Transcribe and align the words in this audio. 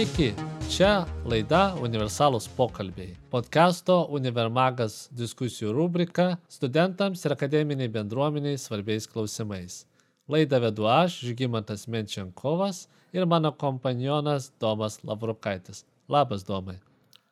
Sveiki, 0.00 0.30
čia 0.72 1.02
laida 1.28 1.74
Universalūs 1.76 2.46
pokalbiai. 2.56 3.10
Podcast'o 3.28 4.06
Univermagas 4.16 4.94
diskusijų 5.12 5.74
rubrika 5.76 6.38
studentams 6.48 7.26
ir 7.26 7.34
akademiniai 7.34 7.90
bendruomeniai 7.92 8.56
svarbiais 8.56 9.04
klausimais. 9.04 9.82
Laidą 10.24 10.62
vedu 10.64 10.88
aš, 10.88 11.18
Žygimantas 11.26 11.84
Menčiankovas 11.84 12.86
ir 13.12 13.28
mano 13.28 13.52
kompanionas 13.52 14.48
Domas 14.56 15.02
Lavrukaitis. 15.04 15.84
Labas, 16.08 16.48
Domai. 16.48 16.78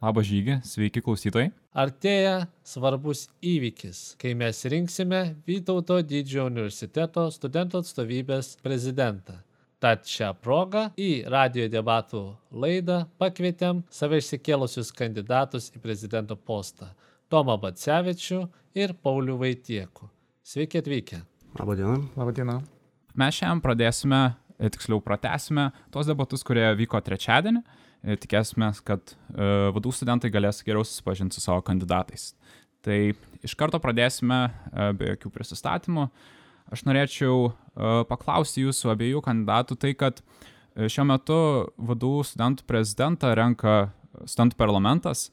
Labas 0.05 0.29
žygį, 0.29 0.61
sveiki 0.61 1.01
klausytojai. 1.09 1.49
Artėja 1.73 2.51
svarbus 2.69 3.31
įvykis, 3.41 4.11
kai 4.21 4.37
mes 4.37 4.61
rinksime 4.69 5.39
Vytauto 5.49 6.03
didžiojo 6.05 6.51
universiteto 6.53 7.31
studentų 7.33 7.81
atstovybės 7.81 8.59
prezidentą. 8.61 9.41
Tad 9.79 10.09
šią 10.11 10.33
progą 10.43 10.89
į 10.99 11.29
radio 11.31 11.69
debatų 11.71 12.21
laidą 12.51 13.05
pakvietėm 13.23 13.85
save 13.95 14.19
išsikėlusius 14.19 14.89
kandidatus 14.91 15.69
į 15.71 15.79
prezidento 15.85 16.35
postą- 16.35 16.89
Tomą 17.31 17.55
Batsevičių 17.63 18.41
ir 18.75 18.95
Paulių 18.99 19.37
Vaitiekų. 19.39 20.09
Sveiki 20.43 20.81
atvykę. 20.83 21.21
Labą 21.61 22.33
dieną. 22.35 22.57
Mes 23.15 23.35
šiandien 23.39 23.63
pradėsime, 23.63 24.35
e, 24.59 24.69
tiksliau 24.69 24.99
pratęsime 25.01 25.71
tos 25.93 26.07
debatus, 26.07 26.43
kurie 26.43 26.75
vyko 26.75 26.99
trečiadienį. 26.99 27.63
E, 28.03 28.17
Tikėsime, 28.17 28.73
kad 28.83 29.15
e, 29.15 29.71
vadų 29.75 29.93
studentai 29.95 30.31
galės 30.31 30.59
geriau 30.67 30.83
susipažinti 30.83 31.35
su 31.35 31.41
savo 31.41 31.63
kandidatais. 31.63 32.35
Tai 32.83 33.15
iš 33.43 33.55
karto 33.55 33.79
pradėsime 33.79 34.51
e, 34.51 34.93
be 34.99 35.15
jokių 35.15 35.31
prisistatymų. 35.31 36.09
Aš 36.69 36.83
norėčiau 36.85 37.53
paklausti 38.09 38.65
jūsų 38.67 38.93
abiejų 38.95 39.23
kandidatų 39.25 39.77
tai, 39.81 39.93
kad 39.99 40.23
e, 40.23 40.89
šiuo 40.91 41.07
metu 41.09 41.39
vadų 41.79 42.15
studentų 42.27 42.67
prezidentą 42.69 43.35
renka 43.39 43.77
studentų 44.25 44.59
parlamentas. 44.59 45.29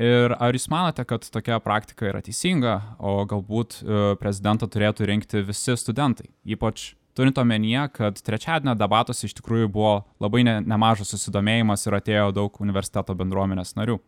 Ir 0.00 0.32
ar 0.40 0.56
jūs 0.56 0.70
manote, 0.72 1.04
kad 1.04 1.26
tokia 1.28 1.58
praktika 1.60 2.06
yra 2.08 2.22
teisinga, 2.24 2.78
o 2.96 3.20
galbūt 3.28 3.80
e, 3.82 4.00
prezidentą 4.20 4.70
turėtų 4.70 5.08
rinkti 5.10 5.42
visi 5.44 5.76
studentai? 5.76 6.30
Ypač 6.48 6.94
turint 7.18 7.36
omenyje, 7.42 7.82
kad 7.98 8.20
trečiadienio 8.24 8.76
debatuose 8.80 9.26
iš 9.28 9.34
tikrųjų 9.40 9.68
buvo 9.74 9.96
labai 10.22 10.44
ne, 10.46 10.60
nemažas 10.64 11.12
susidomėjimas 11.12 11.84
ir 11.84 11.98
atėjo 11.98 12.30
daug 12.38 12.62
universiteto 12.64 13.16
bendruomenės 13.18 13.74
narių. 13.76 13.98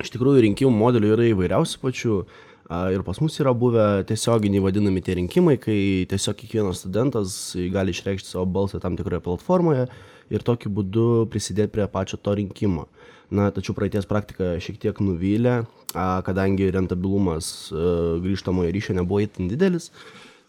Iš 0.00 0.10
tikrųjų, 0.14 0.42
rinkimų 0.48 0.72
modelių 0.74 1.12
yra 1.14 1.28
įvairiausių 1.34 1.82
pačių. 1.82 2.16
a, 2.22 2.51
Ir 2.70 3.02
pas 3.02 3.18
mus 3.20 3.34
yra 3.42 3.52
buvę 3.58 4.04
tiesioginiai 4.06 4.62
vadinami 4.62 5.02
tie 5.02 5.16
rinkimai, 5.18 5.58
kai 5.60 6.06
tiesiog 6.08 6.38
kiekvienas 6.38 6.84
studentas 6.84 7.34
gali 7.74 7.92
išreikšti 7.92 8.30
savo 8.30 8.46
balsą 8.46 8.80
tam 8.80 8.96
tikroje 8.96 9.20
platformoje 9.24 9.88
ir 10.32 10.44
tokiu 10.46 10.70
būdu 10.72 11.26
prisidėti 11.32 11.74
prie 11.74 11.88
pačio 11.90 12.20
to 12.22 12.36
rinkimo. 12.38 12.86
Na, 13.32 13.48
tačiau 13.52 13.74
praeities 13.74 14.06
praktika 14.08 14.54
šiek 14.60 14.78
tiek 14.80 14.98
nuvylė, 15.00 15.62
kadangi 15.92 16.68
rentabilumas 16.72 17.46
a, 17.72 18.18
grįžtamojo 18.20 18.72
ryšio 18.76 18.96
nebuvo 18.98 19.22
itin 19.24 19.48
didelis, 19.48 19.90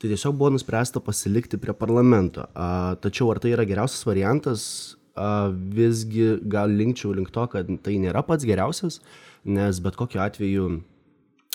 tai 0.03 0.11
tiesiog 0.11 0.36
buvo 0.36 0.52
nuspręsta 0.53 1.00
pasilikti 1.03 1.59
prie 1.64 1.75
parlamento. 1.75 2.44
Tačiau 3.03 3.31
ar 3.31 3.39
tai 3.39 3.56
yra 3.56 3.64
geriausias 3.67 4.03
variantas, 4.03 4.66
visgi 5.75 6.34
gal 6.50 6.73
linkčiau 6.75 7.14
link 7.16 7.31
to, 7.31 7.45
kad 7.47 7.69
tai 7.86 8.00
nėra 8.02 8.23
pats 8.28 8.44
geriausias, 8.47 9.00
nes 9.45 9.80
bet 9.84 9.95
kokiu 9.95 10.19
atveju 10.23 10.67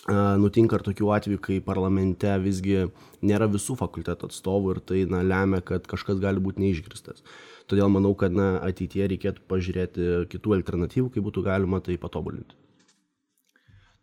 nutinka 0.08 0.78
ir 0.78 0.84
tokių 0.86 1.10
atvejų, 1.16 1.40
kai 1.44 1.58
parlamente 1.64 2.30
visgi 2.42 2.86
nėra 3.24 3.48
visų 3.50 3.76
fakulteto 3.80 4.28
atstovų 4.28 4.74
ir 4.74 4.80
tai 4.80 5.04
na, 5.10 5.22
lemia, 5.22 5.60
kad 5.60 5.86
kažkas 5.90 6.20
gali 6.22 6.40
būti 6.40 6.64
neišgirstas. 6.64 7.24
Todėl 7.68 7.90
manau, 7.92 8.14
kad 8.16 8.32
na, 8.32 8.56
ateityje 8.64 9.10
reikėtų 9.12 9.44
pažiūrėti 9.50 10.08
kitų 10.32 10.56
alternatyvų, 10.60 11.12
kaip 11.12 11.26
būtų 11.28 11.44
galima 11.44 11.82
tai 11.84 11.98
patobulinti. 12.00 12.56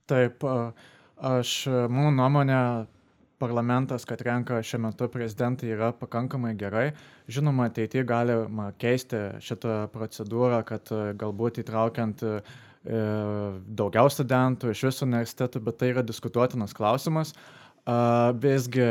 Taip, 0.05 0.45
aš, 1.17 1.55
mano 1.89 2.11
nuomonė, 2.13 2.59
parlamentas, 3.41 4.05
kad 4.05 4.21
renka 4.21 4.61
šiuo 4.63 4.79
metu 4.85 5.07
prezidentą, 5.11 5.67
yra 5.67 5.91
pakankamai 5.97 6.53
gerai. 6.57 6.91
Žinoma, 7.31 7.69
ateityje 7.71 8.05
galima 8.07 8.69
keisti 8.81 9.21
šitą 9.43 9.85
procedūrą, 9.93 10.61
kad 10.67 10.91
galbūt 11.19 11.59
įtraukiant 11.63 12.23
e, 12.23 12.37
daugiau 12.85 14.09
studentų 14.11 14.69
iš 14.73 14.83
visų 14.89 15.07
universitetų, 15.07 15.61
bet 15.65 15.79
tai 15.81 15.91
yra 15.93 16.03
diskutuotinas 16.05 16.75
klausimas. 16.77 17.33
A, 17.85 18.33
Visgi 18.41 18.85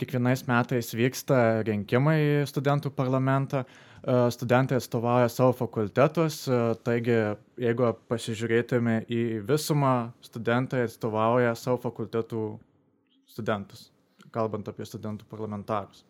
kiekvienais 0.00 0.44
metais 0.48 0.92
vyksta 0.96 1.62
rinkimai 1.64 2.16
į 2.20 2.46
studentų 2.48 2.92
parlamentą, 2.96 3.64
a, 3.64 4.28
studentai 4.32 4.78
atstovauja 4.80 5.28
savo 5.32 5.54
fakultetus, 5.56 6.42
taigi 6.84 7.16
jeigu 7.60 7.92
pasižiūrėtume 8.10 9.02
į 9.08 9.22
visumą, 9.48 10.12
studentai 10.24 10.84
atstovauja 10.86 11.54
savo 11.56 11.80
fakultetų 11.84 12.42
studentus, 13.28 13.88
kalbant 14.34 14.68
apie 14.68 14.86
studentų 14.88 15.28
parlamentarus. 15.30 16.04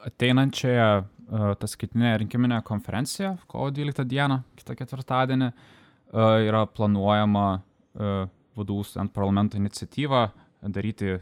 Ateinančioje 0.00 1.04
uh, 1.30 1.52
tas 1.60 1.76
skaitinė 1.76 2.16
rinkiminė 2.24 2.60
konferencija, 2.66 3.36
kovo 3.50 3.70
12 3.74 4.06
dieną, 4.10 4.40
kitą 4.58 4.76
ketvirtadienį, 4.78 5.50
uh, 5.50 6.36
yra 6.44 6.64
planuojama 6.66 7.46
uh, 7.56 8.26
vadų 8.58 8.80
studentų 8.86 9.16
parlamento 9.16 9.60
iniciatyva 9.60 10.26
daryti 10.60 11.18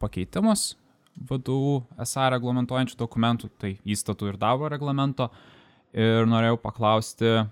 pakeitimus 0.00 0.72
vadų 1.28 1.82
esą 2.00 2.28
reglamentuojančių 2.32 2.96
dokumentų, 2.98 3.50
tai 3.60 3.76
įstatų 3.84 4.32
ir 4.32 4.38
darbo 4.40 4.70
reglamento. 4.72 5.28
Ir 5.92 6.24
norėjau 6.24 6.56
paklausti, 6.62 7.42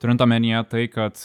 turint 0.00 0.22
omenyje 0.24 0.62
tai, 0.72 0.86
kad 0.88 1.20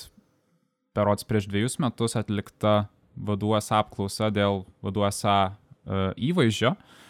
perots 0.95 1.23
prieš 1.27 1.47
dviejus 1.47 1.77
metus 1.79 2.17
atlikta 2.19 2.89
vadų 3.15 3.55
esą 3.59 3.79
apklausa 3.79 4.27
dėl 4.35 4.65
vadų 4.83 5.05
esą 5.07 5.35
e, 5.47 6.01
įvaizdžio, 6.31 6.73
e, 6.75 7.01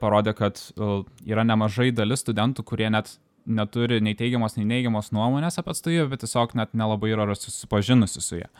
parodė, 0.00 0.34
kad 0.34 0.58
e, 0.58 0.90
yra 1.30 1.44
nemažai 1.46 1.90
dalis 1.94 2.24
studentų, 2.24 2.64
kurie 2.66 2.90
net 2.90 3.14
neturi 3.48 4.02
nei 4.04 4.16
teigiamos, 4.18 4.58
nei 4.58 4.66
neigiamos 4.68 5.12
nuomonės 5.14 5.60
apie 5.60 5.72
atstovybę, 5.72 6.10
bet 6.12 6.24
tiesiog 6.24 6.52
net 6.58 6.74
nelabai 6.76 7.14
yra 7.14 7.26
susipažinusi 7.32 8.20
su 8.20 8.42
ją. 8.42 8.50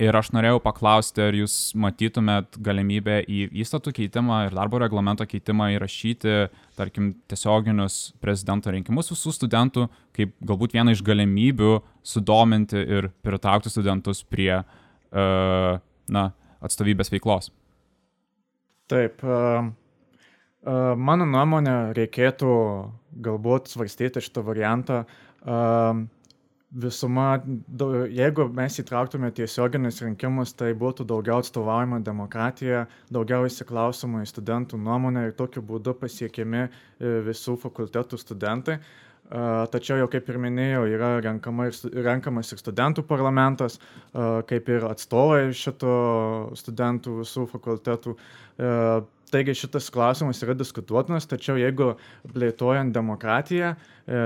Ir 0.00 0.16
aš 0.16 0.30
norėjau 0.32 0.62
paklausti, 0.64 1.20
ar 1.20 1.36
jūs 1.36 1.54
matytumėt 1.76 2.56
galimybę 2.64 3.18
į 3.28 3.40
įstatų 3.60 3.92
keitimą 3.98 4.38
ir 4.46 4.54
darbo 4.56 4.78
reglamento 4.80 5.26
keitimą 5.28 5.66
įrašyti, 5.74 6.36
tarkim, 6.78 7.10
tiesioginius 7.28 8.14
prezidento 8.22 8.72
rinkimus 8.72 9.12
visų 9.12 9.34
studentų, 9.36 9.90
kaip 10.16 10.32
galbūt 10.40 10.78
vieną 10.78 10.94
iš 10.96 11.02
galimybių 11.04 11.74
sudominti 12.14 12.80
ir 12.80 13.10
pritraukti 13.26 13.72
studentus 13.72 14.22
prie, 14.24 14.62
uh, 14.62 15.82
na, 16.08 16.24
atstovybės 16.64 17.12
veiklos. 17.12 17.52
Taip, 18.88 19.20
mano 20.64 21.26
nuomonė, 21.26 21.92
reikėtų 21.96 22.54
galbūt 23.24 23.70
svarstyti 23.72 24.22
šitą 24.24 24.44
variantą. 24.44 25.04
Visuma, 26.70 27.40
jeigu 28.14 28.44
mes 28.54 28.76
įtrauktume 28.78 29.32
tiesioginius 29.34 29.96
rinkimus, 30.04 30.52
tai 30.54 30.68
būtų 30.78 31.02
daugiau 31.10 31.40
atstovaujama 31.42 31.98
demokratija, 32.06 32.84
daugiau 33.10 33.48
įsiklausoma 33.48 34.22
į 34.22 34.28
studentų 34.30 34.78
nuomonę 34.78 35.24
ir 35.26 35.34
tokiu 35.34 35.64
būdu 35.66 35.96
pasiekiami 35.98 36.60
e, 36.62 36.70
visų 37.26 37.56
fakultetų 37.64 38.20
studentai. 38.22 38.78
A, 38.78 39.09
Tačiau 39.30 40.00
jau 40.00 40.08
kaip 40.10 40.26
ir 40.32 40.40
minėjau, 40.42 40.82
yra 40.90 41.10
renkama 41.22 41.68
ir, 41.70 41.76
renkamas 42.02 42.50
ir 42.50 42.58
studentų 42.58 43.04
parlamentas, 43.06 43.78
kaip 44.50 44.70
ir 44.74 44.86
atstovai 44.88 45.52
šito 45.54 45.92
studentų 46.58 47.20
visų 47.20 47.44
fakultetų. 47.52 48.16
Taigi 49.30 49.54
šitas 49.54 49.86
klausimas 49.94 50.42
yra 50.42 50.56
diskutuotinas, 50.58 51.28
tačiau 51.30 51.54
jeigu 51.60 51.92
plėtojant 52.32 52.90
demokratiją 52.96 53.76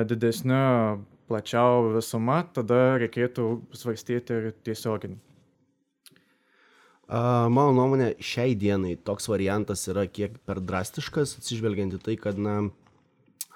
didesniu, 0.09 1.05
plačiau 1.29 1.91
visuma, 1.99 2.41
tada 2.57 2.97
reikėtų 3.03 3.49
svarstyti 3.77 4.39
ir 4.39 4.51
tiesioginį. 4.65 5.21
Mano 7.13 7.75
nuomonė, 7.77 8.15
šiai 8.25 8.55
dienai 8.57 8.95
toks 8.97 9.29
variantas 9.29 9.85
yra 9.93 10.07
kiek 10.09 10.41
per 10.49 10.63
drastiškas, 10.65 11.37
atsižvelgiant 11.43 11.99
į 11.99 12.01
tai, 12.01 12.17
kad 12.17 12.41
na, 12.41 12.55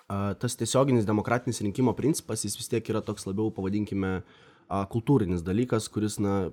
tas 0.09 0.57
tiesioginis 0.57 1.07
demokratinis 1.09 1.61
rinkimo 1.65 1.93
principas, 1.97 2.45
jis 2.47 2.57
vis 2.57 2.71
tiek 2.73 2.89
yra 2.89 3.03
toks 3.05 3.29
labiau, 3.29 3.51
pavadinkime, 3.55 4.23
kultūrinis 4.93 5.45
dalykas, 5.45 5.89
kuris, 5.93 6.17
na, 6.23 6.49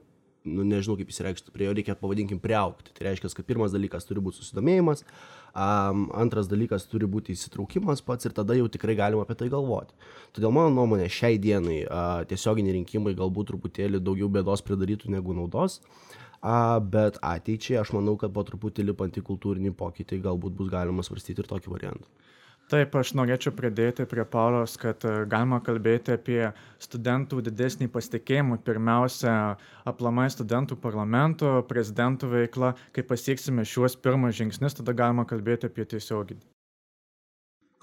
nu, 0.45 0.63
nežinau 0.67 0.95
kaip 0.99 1.11
įsireikšti, 1.11 1.53
prie 1.55 1.67
jo 1.67 1.75
reikia, 1.75 1.95
pavadinkim, 1.99 2.39
priaukti. 2.43 2.93
Tai 2.95 3.07
reiškia, 3.09 3.31
kad 3.35 3.47
pirmas 3.47 3.73
dalykas 3.75 4.07
turi 4.07 4.23
būti 4.23 4.39
susidomėjimas, 4.41 5.03
um, 5.51 6.05
antras 6.15 6.49
dalykas 6.51 6.87
turi 6.91 7.09
būti 7.11 7.35
įsitraukimas 7.35 8.03
pats 8.05 8.29
ir 8.29 8.35
tada 8.37 8.57
jau 8.57 8.67
tikrai 8.71 8.97
galima 8.99 9.25
apie 9.25 9.37
tai 9.39 9.49
galvoti. 9.53 9.95
Todėl 10.35 10.53
mano 10.55 10.73
nuomonė, 10.75 11.09
šiai 11.11 11.39
dienai 11.41 11.81
uh, 11.85 12.21
tiesioginiai 12.29 12.77
rinkimai 12.79 13.15
galbūt 13.17 13.51
truputėlį 13.53 14.03
daugiau 14.03 14.29
bėdos 14.31 14.63
pridarytų 14.65 15.15
negu 15.15 15.35
naudos. 15.37 15.81
A, 16.45 16.77
bet 16.77 17.17
ateičiai 17.25 17.79
aš 17.81 17.95
manau, 17.95 18.19
kad 18.21 18.29
po 18.35 18.43
truputį 18.45 18.91
lipant 18.91 19.15
į 19.17 19.23
kultūrinį 19.25 19.71
pokytį 19.79 20.19
galbūt 20.27 20.53
bus 20.59 20.69
galima 20.69 21.01
svarstyti 21.01 21.41
ir 21.41 21.49
tokį 21.49 21.71
variantą. 21.73 22.05
Taip, 22.65 22.95
aš 22.97 23.11
norėčiau 23.13 23.51
pridėti 23.53 24.07
prie 24.09 24.23
Paulios, 24.25 24.73
kad 24.81 25.03
e, 25.05 25.11
galima 25.29 25.59
kalbėti 25.61 26.15
apie 26.15 26.39
studentų 26.81 27.43
didesnį 27.45 27.91
pasitikėjimą. 27.93 28.57
Pirmiausia, 28.65 29.33
aplamai 29.85 30.25
studentų 30.33 30.79
parlamento, 30.81 31.51
prezidentų 31.69 32.31
veikla. 32.31 32.71
Kai 32.95 33.05
pasieksime 33.05 33.67
šiuos 33.69 33.99
pirmus 34.01 34.39
žingsnius, 34.39 34.79
tada 34.79 34.97
galima 34.97 35.27
kalbėti 35.29 35.69
apie 35.69 35.85
tiesioginį. 35.93 36.41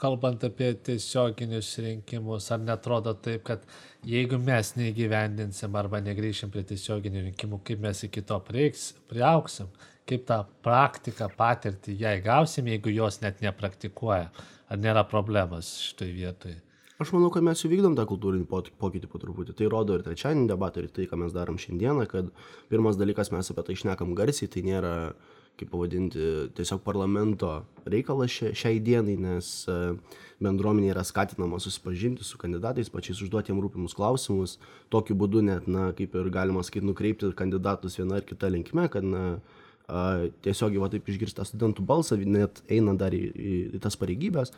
Kalbant 0.02 0.42
apie 0.42 0.72
tiesioginius 0.74 1.68
rinkimus, 1.78 2.50
ar 2.50 2.58
netrodo 2.66 3.14
taip, 3.22 3.44
kad 3.46 3.62
jeigu 4.02 4.40
mes 4.42 4.72
neįgyvendinsim 4.74 5.78
arba 5.78 6.02
negrįšim 6.02 6.50
prie 6.50 6.66
tiesioginių 6.72 7.28
rinkimų, 7.28 7.62
kaip 7.62 7.86
mes 7.86 8.02
iki 8.08 8.26
to 8.26 8.40
prieiks, 8.48 8.88
priauksim, 9.12 9.70
kaip 10.08 10.26
tą 10.28 10.42
praktiką, 10.64 11.30
patirtį 11.38 11.96
ją 12.00 12.16
įgausim, 12.18 12.68
jeigu 12.72 12.92
jos 12.94 13.20
net 13.22 13.42
nepraktikuoja. 13.44 14.28
Ar 14.72 14.80
nėra 14.80 15.04
problemos 15.08 15.74
šitoj 15.86 16.12
vietoj? 16.16 16.60
Aš 17.02 17.10
manau, 17.10 17.32
kad 17.34 17.42
mes 17.42 17.58
jau 17.58 17.70
vykdom 17.70 17.96
tą 17.98 18.04
kultūrinį 18.06 18.46
pokytį 18.78 19.08
po 19.10 19.18
truputį. 19.18 19.56
Tai 19.58 19.68
rodo 19.72 19.96
ir 19.96 20.04
trečiadienį 20.06 20.46
debatą, 20.52 20.84
ir 20.84 20.92
tai, 20.94 21.08
ką 21.10 21.18
mes 21.18 21.32
darom 21.34 21.58
šiandieną, 21.58 22.04
kad 22.10 22.28
pirmas 22.70 22.98
dalykas 23.00 23.32
mes 23.34 23.50
apie 23.50 23.64
tai 23.66 23.74
išnekam 23.74 24.12
garsiai, 24.18 24.50
tai 24.52 24.62
nėra, 24.66 24.92
kaip 25.58 25.72
pavadinti, 25.72 26.28
tiesiog 26.56 26.84
parlamento 26.84 27.50
reikalas 27.90 28.30
šia, 28.36 28.52
šiai 28.56 28.78
dienai, 28.84 29.16
nes 29.20 29.48
e, 29.66 29.78
bendruomenė 30.44 30.92
yra 30.92 31.02
skatinama 31.06 31.58
susipažinti 31.60 32.24
su 32.28 32.38
kandidatais, 32.40 32.92
pačiais 32.92 33.24
užduoti 33.24 33.50
jam 33.50 33.60
rūpimus 33.64 33.96
klausimus, 33.98 34.56
tokiu 34.92 35.18
būdu 35.18 35.42
net, 35.48 35.66
na, 35.66 35.90
kaip 35.98 36.14
ir 36.14 36.30
galima 36.32 36.62
sakyti, 36.62 36.86
nukreipti 36.86 37.32
kandidatus 37.36 37.98
vieną 37.98 38.20
ar 38.20 38.28
kitą 38.28 38.52
linkmę, 38.54 38.86
kad, 38.94 39.08
na, 39.08 39.40
tiesiogiai 39.86 40.82
va 40.82 40.88
taip 40.92 41.08
išgirsta 41.10 41.46
studentų 41.48 41.84
balsą, 41.86 42.18
net 42.22 42.62
einant 42.70 43.00
dar 43.02 43.14
į, 43.16 43.22
į, 43.32 43.58
į 43.76 43.82
tas 43.82 43.98
pareigybės. 44.00 44.54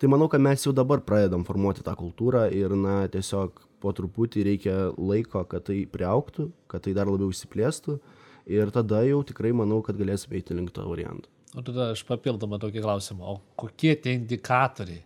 Tai 0.00 0.10
manau, 0.10 0.26
kad 0.30 0.42
mes 0.42 0.64
jau 0.64 0.72
dabar 0.74 1.04
pradedam 1.06 1.44
formuoti 1.46 1.84
tą 1.86 1.94
kultūrą 1.98 2.48
ir, 2.52 2.74
na, 2.74 3.04
tiesiog 3.10 3.60
po 3.82 3.92
truputį 3.94 4.42
reikia 4.48 4.74
laiko, 4.96 5.44
kad 5.48 5.68
tai 5.68 5.84
priauktų, 5.90 6.48
kad 6.70 6.82
tai 6.86 6.96
dar 6.96 7.10
labiau 7.10 7.30
įsiplėstų 7.30 7.98
ir 8.50 8.72
tada 8.74 9.04
jau 9.06 9.22
tikrai 9.26 9.52
manau, 9.56 9.80
kad 9.84 9.98
galėsime 9.98 10.40
eiti 10.40 10.56
link 10.56 10.74
to 10.74 10.84
varianto. 10.88 11.30
O 11.54 11.62
tada 11.62 11.92
aš 11.92 12.02
papildomą 12.08 12.58
tokį 12.62 12.82
klausimą. 12.82 13.36
O 13.36 13.60
kokie 13.60 13.94
tie 14.02 14.16
indikatoriai, 14.18 15.04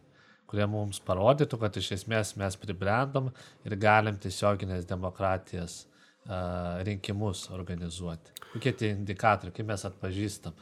kurie 0.49 0.65
mums 0.71 1.03
parodytų, 1.05 1.59
kad 1.61 1.77
iš 1.77 1.93
esmės 1.99 2.33
mes 2.41 2.57
pribrendom 2.57 3.29
ir 3.69 3.77
galim 3.77 4.17
tiesioginės 4.17 4.89
demokratijas 4.89 5.83
rinkimus 6.89 7.47
organizuoti? 7.53 8.38
Kokie 8.55 8.75
tie 8.75 8.93
indikatoriai, 8.95 9.55
kaip 9.57 9.69
mes 9.69 9.85
atpažįstam? 9.89 10.57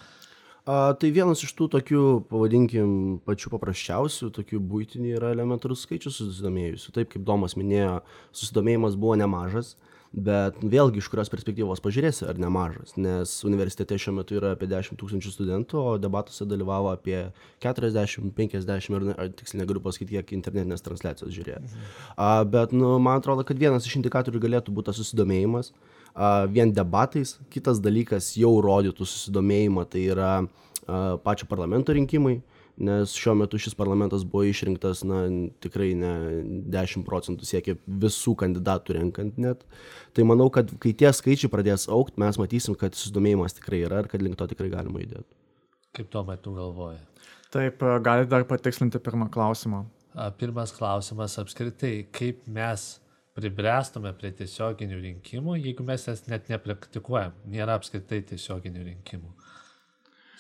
A, 0.67 0.95
tai 0.99 1.13
vienas 1.15 1.45
iš 1.47 1.53
tų 1.55 1.69
tokių, 1.77 2.05
pavadinkim, 2.31 2.95
pačių 3.27 3.53
paprasčiausių, 3.53 4.33
tokių 4.35 4.59
būtinių 4.73 5.13
yra 5.21 5.31
elementarus 5.37 5.85
skaičius 5.87 6.19
susidomėjusių. 6.19 6.95
Taip 6.97 7.13
kaip 7.13 7.27
Domas 7.29 7.55
minėjo, 7.59 8.01
susidomėjimas 8.35 8.99
buvo 8.99 9.15
nemažas 9.21 9.77
bet 10.17 10.57
vėlgi 10.65 11.01
iš 11.03 11.09
kurios 11.13 11.31
perspektyvos 11.33 11.83
pažiūrėsi 11.85 12.25
ar 12.31 12.39
nemažas 12.41 12.95
nes 12.97 13.33
universitete 13.45 13.99
šiuo 14.01 14.15
metu 14.17 14.39
yra 14.39 14.55
apie 14.55 14.69
dešim 14.71 14.97
tūkstančių 14.97 15.33
studentų 15.35 15.83
o 15.83 15.91
debatuose 16.01 16.47
dalyvavo 16.49 16.93
apie 16.95 17.19
keturiasdešim 17.65 18.33
penkiasdešim 18.37 18.97
ir 18.97 19.09
ar 19.13 19.33
tiksliai 19.37 19.65
negaliu 19.65 19.83
pasakyt 19.85 20.15
kiek 20.15 20.33
internetinės 20.39 20.85
transliacijos 20.87 21.35
žiūrėjo 21.37 21.61
a 22.17 22.31
bet 22.49 22.73
nu 22.77 22.97
man 23.03 23.21
atrodo 23.21 23.45
kad 23.47 23.61
vienas 23.61 23.89
iš 23.89 23.99
indikatorių 24.01 24.41
galėtų 24.47 24.75
būt 24.77 24.91
tas 24.91 25.01
susidomėjimas 25.03 25.75
vien 26.53 26.73
debatais 26.73 27.37
kitas 27.53 27.81
dalykas 27.83 28.35
jau 28.41 28.55
rodytų 28.65 29.05
susidomėjimą 29.05 29.87
tai 29.93 30.07
yra 30.15 30.31
a 30.41 31.17
pačio 31.23 31.49
parlamento 31.51 31.93
rinkimai 31.93 32.39
nes 32.77 33.15
šiuo 33.17 33.35
metu 33.41 33.59
šis 33.59 33.75
parlamentas 33.75 34.25
buvo 34.25 34.45
išrinktas 34.45 35.03
na 35.09 35.23
tikrai 35.65 35.95
ne 35.97 36.13
dešim 36.73 37.05
procentų 37.07 37.49
siekė 37.49 37.77
visų 38.05 38.37
kandidatų 38.43 38.99
renkant 38.99 39.39
net. 39.41 39.65
Tai 40.13 40.27
manau 40.29 40.51
kad 40.53 40.71
kai 40.83 40.93
tie 40.93 41.09
skaičiai 41.13 41.51
pradės 41.53 41.89
augt 41.89 42.21
mes 42.21 42.39
matysim 42.41 42.77
kad 42.79 42.97
susidomėjimas 42.97 43.57
tikrai 43.57 43.83
yra 43.89 44.05
ir 44.05 44.11
kad 44.13 44.23
link 44.23 44.37
to 44.37 44.49
tikrai 44.53 44.69
galima 44.73 45.01
judėt. 45.01 45.25
Kaip 45.97 46.13
tomai 46.13 46.37
tu 46.43 46.53
galvoji? 46.57 47.01
Taip 47.55 47.81
galit 48.05 48.29
dar 48.29 48.45
patikslinti 48.45 49.01
pirmą 49.01 49.31
klausimą. 49.33 49.87
Pirmas 50.37 50.73
klausimas 50.77 51.37
apskritai 51.41 52.07
kaip 52.13 52.45
mes 52.49 52.97
pribręstume 53.37 54.13
prie 54.17 54.33
tiesioginių 54.37 55.03
rinkimų, 55.03 55.59
jeigu 55.61 55.85
mes 55.87 56.07
jas 56.09 56.25
net 56.31 56.49
nepraktikuojam, 56.53 57.37
nėra 57.53 57.77
apskritai 57.77 58.23
tiesioginių 58.33 58.87
rinkimų. 58.93 59.35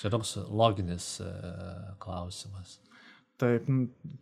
Čia 0.00 0.12
toks 0.12 0.36
loginis 0.48 1.16
e, 1.24 1.30
klausimas. 2.02 2.78
Taip, 3.36 3.66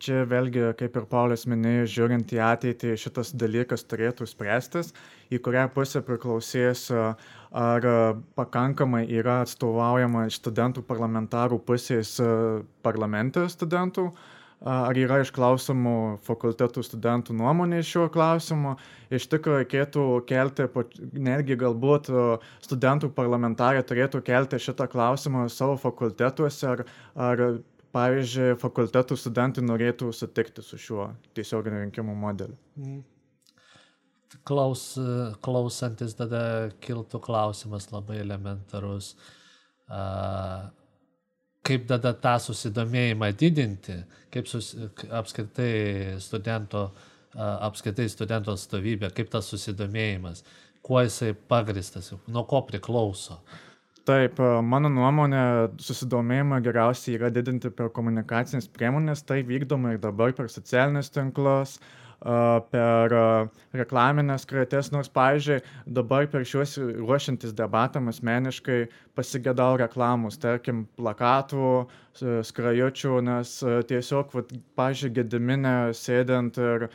čia 0.03 0.25
vėlgi, 0.27 0.65
kaip 0.75 0.97
ir 0.99 1.05
Paulius 1.07 1.45
minėjo, 1.47 1.85
žiūrint 1.93 2.33
į 2.35 2.41
ateitį, 2.43 2.97
šitas 2.99 3.31
dalykas 3.39 3.85
turėtų 3.87 4.27
spręstis, 4.27 4.91
į 5.31 5.39
kurią 5.45 5.69
pusę 5.71 6.01
priklausys, 6.03 6.89
ar 6.91 7.87
pakankamai 8.35 9.05
yra 9.07 9.37
atstovaujama 9.45 10.25
studentų 10.35 10.83
parlamentarų 10.89 11.61
pusės 11.63 12.17
parlamente 12.83 13.47
studentų, 13.55 14.09
uh, 14.11 14.34
ar 14.63 14.97
yra 14.97 15.19
išklausomų 15.23 15.95
fakultetų 16.25 16.83
studentų 16.85 17.35
nuomonė 17.37 17.81
šiuo 17.85 18.07
klausimu. 18.13 18.75
Iš 19.13 19.27
tikrųjų, 19.31 19.61
reikėtų 19.63 20.05
kelti, 20.29 20.67
netgi 21.13 21.57
galbūt 21.59 22.09
studentų 22.65 23.11
parlamentarai 23.15 23.83
turėtų 23.85 24.23
kelti 24.25 24.61
šitą 24.61 24.87
klausimą 24.91 25.47
savo 25.53 25.75
fakultetuose, 25.81 26.69
ar, 26.71 26.85
ar 27.15 27.43
pavyzdžiui, 27.95 28.55
fakultetų 28.61 29.17
studentai 29.19 29.63
norėtų 29.65 30.11
sutikti 30.15 30.63
su 30.65 30.79
šiuo 30.81 31.09
tiesioginiu 31.37 31.85
rinkimų 31.85 32.15
modeliu. 32.19 32.57
Mm. 32.79 33.03
Klaus, 34.45 34.97
klausantis 35.45 36.17
tada 36.17 36.71
kiltų 36.83 37.21
klausimas 37.23 37.87
labai 37.93 38.17
elementarus. 38.19 39.13
Uh, 39.85 40.65
kaip 41.65 41.87
tada 41.89 42.13
tą 42.21 42.35
susidomėjimą 42.43 43.31
didinti, 43.39 43.97
kaip 44.33 44.49
sus, 44.49 44.73
apskritai 45.09 46.17
studento, 46.23 46.89
apskritai 47.35 48.07
studento 48.11 48.55
atstovybė, 48.55 49.11
kaip 49.15 49.31
tas 49.33 49.49
susidomėjimas, 49.51 50.43
kuo 50.85 51.01
jisai 51.03 51.33
pagristas, 51.49 52.11
nuo 52.27 52.45
ko 52.49 52.61
priklauso. 52.67 53.39
Taip, 54.05 54.37
mano 54.61 54.91
nuomonė, 54.93 55.43
susidomėjimą 55.81 56.59
geriausiai 56.67 57.17
yra 57.17 57.31
didinti 57.33 57.71
per 57.73 57.89
komunikacinės 57.93 58.69
priemonės, 58.69 59.25
tai 59.25 59.39
vykdoma 59.47 59.95
ir 59.95 60.03
dabar 60.03 60.35
per 60.37 60.51
socialinius 60.53 61.09
tinklus, 61.15 61.79
uh, 61.79 62.04
per 62.25 63.13
reklaminės 63.75 64.47
krates, 64.49 64.89
nors, 64.93 65.09
pavyzdžiui, 65.13 65.59
dabar 65.85 66.25
per 66.31 66.45
šiuos 66.47 66.77
ruošiantis 66.79 67.53
debatam 67.53 68.09
asmeniškai 68.09 68.79
pasigėdau 69.15 69.77
reklamus, 69.77 70.39
tarkim, 70.41 70.85
plakatų, 70.97 71.85
skrajučių, 72.47 73.13
nes 73.27 73.51
tiesiog, 73.91 74.33
vat, 74.33 74.55
pavyzdžiui, 74.79 75.11
gediminę 75.19 75.75
sėdint 75.93 76.57
ir 76.57 76.87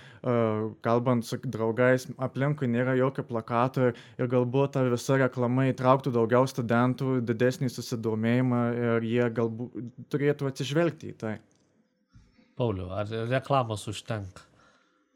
kalbant 0.82 1.28
su 1.28 1.38
draugais, 1.44 2.08
aplinkui 2.18 2.66
nėra 2.72 2.96
jokio 2.98 3.24
plakato 3.30 3.92
ir 3.92 4.32
galbūt 4.34 4.74
ta 4.74 4.84
visa 4.88 5.20
reklama 5.20 5.68
įtrauktų 5.70 6.16
daugiau 6.16 6.48
studentų, 6.50 7.20
didesnį 7.30 7.70
susidomėjimą 7.70 8.66
ir 8.74 9.08
jie 9.14 9.30
galbūt 9.38 10.10
turėtų 10.10 10.50
atsižvelgti 10.50 11.14
į 11.14 11.18
tai. 11.22 11.38
Pauliu, 12.58 12.90
ar 12.92 13.08
reklamos 13.30 13.86
užtenka? 13.88 14.49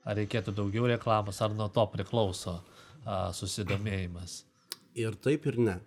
Ar 0.05 0.19
reikėtų 0.21 0.53
daugiau 0.57 0.89
reklamos, 0.91 1.41
ar 1.41 1.55
nuo 1.57 1.71
to 1.73 1.85
priklauso 1.93 2.59
a, 2.59 3.33
susidomėjimas? 3.37 4.43
Ir 5.01 5.17
taip, 5.25 5.49
ir 5.51 5.59
ne. 5.59 5.79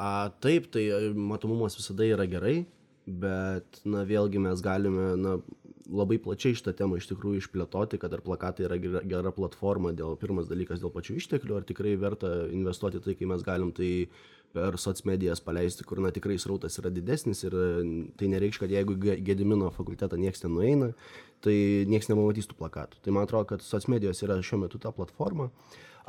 A, 0.00 0.28
taip, 0.44 0.68
tai 0.72 0.84
matomumas 1.16 1.76
visada 1.76 2.06
yra 2.06 2.28
gerai, 2.28 2.62
bet, 3.06 3.80
na, 3.84 4.04
vėlgi 4.08 4.42
mes 4.44 4.62
galime, 4.64 5.14
na, 5.20 5.38
labai 5.90 6.20
plačiai 6.22 6.54
šitą 6.54 6.74
temą 6.78 6.98
iš 7.00 7.08
tikrųjų 7.10 7.40
išplėtoti, 7.42 7.98
kad 8.00 8.12
ar 8.14 8.22
plakatai 8.24 8.66
yra 8.68 8.78
gera, 8.80 9.02
gera 9.10 9.32
platforma 9.34 9.92
dėl, 9.96 10.14
pirmas 10.20 10.48
dalykas, 10.50 10.82
dėl 10.82 10.92
pačių 10.94 11.16
išteklių, 11.18 11.56
ar 11.58 11.66
tikrai 11.66 11.96
verta 12.00 12.30
investuoti 12.54 13.02
tai, 13.02 13.16
kai 13.18 13.28
mes 13.30 13.42
galim 13.46 13.72
tai 13.76 13.90
per 14.54 14.78
socmedijas 14.82 15.42
paleisti, 15.42 15.86
kur 15.86 16.00
na, 16.02 16.12
tikrai 16.14 16.36
srautas 16.42 16.78
yra 16.82 16.90
didesnis 16.94 17.44
ir 17.46 17.54
tai 18.18 18.30
nereikš, 18.32 18.62
kad 18.62 18.72
jeigu 18.72 18.96
Gedimino 18.98 19.70
fakultetą 19.74 20.18
niekas 20.18 20.42
ten 20.42 20.54
nueina, 20.54 20.90
tai 21.44 21.56
niekas 21.90 22.10
nepamatys 22.10 22.48
tų 22.50 22.56
plakatų. 22.58 23.00
Tai 23.04 23.14
man 23.16 23.26
atrodo, 23.26 23.48
kad 23.52 23.64
socmedijos 23.64 24.22
yra 24.26 24.38
šiuo 24.44 24.62
metu 24.64 24.80
ta 24.82 24.92
platforma. 24.94 25.50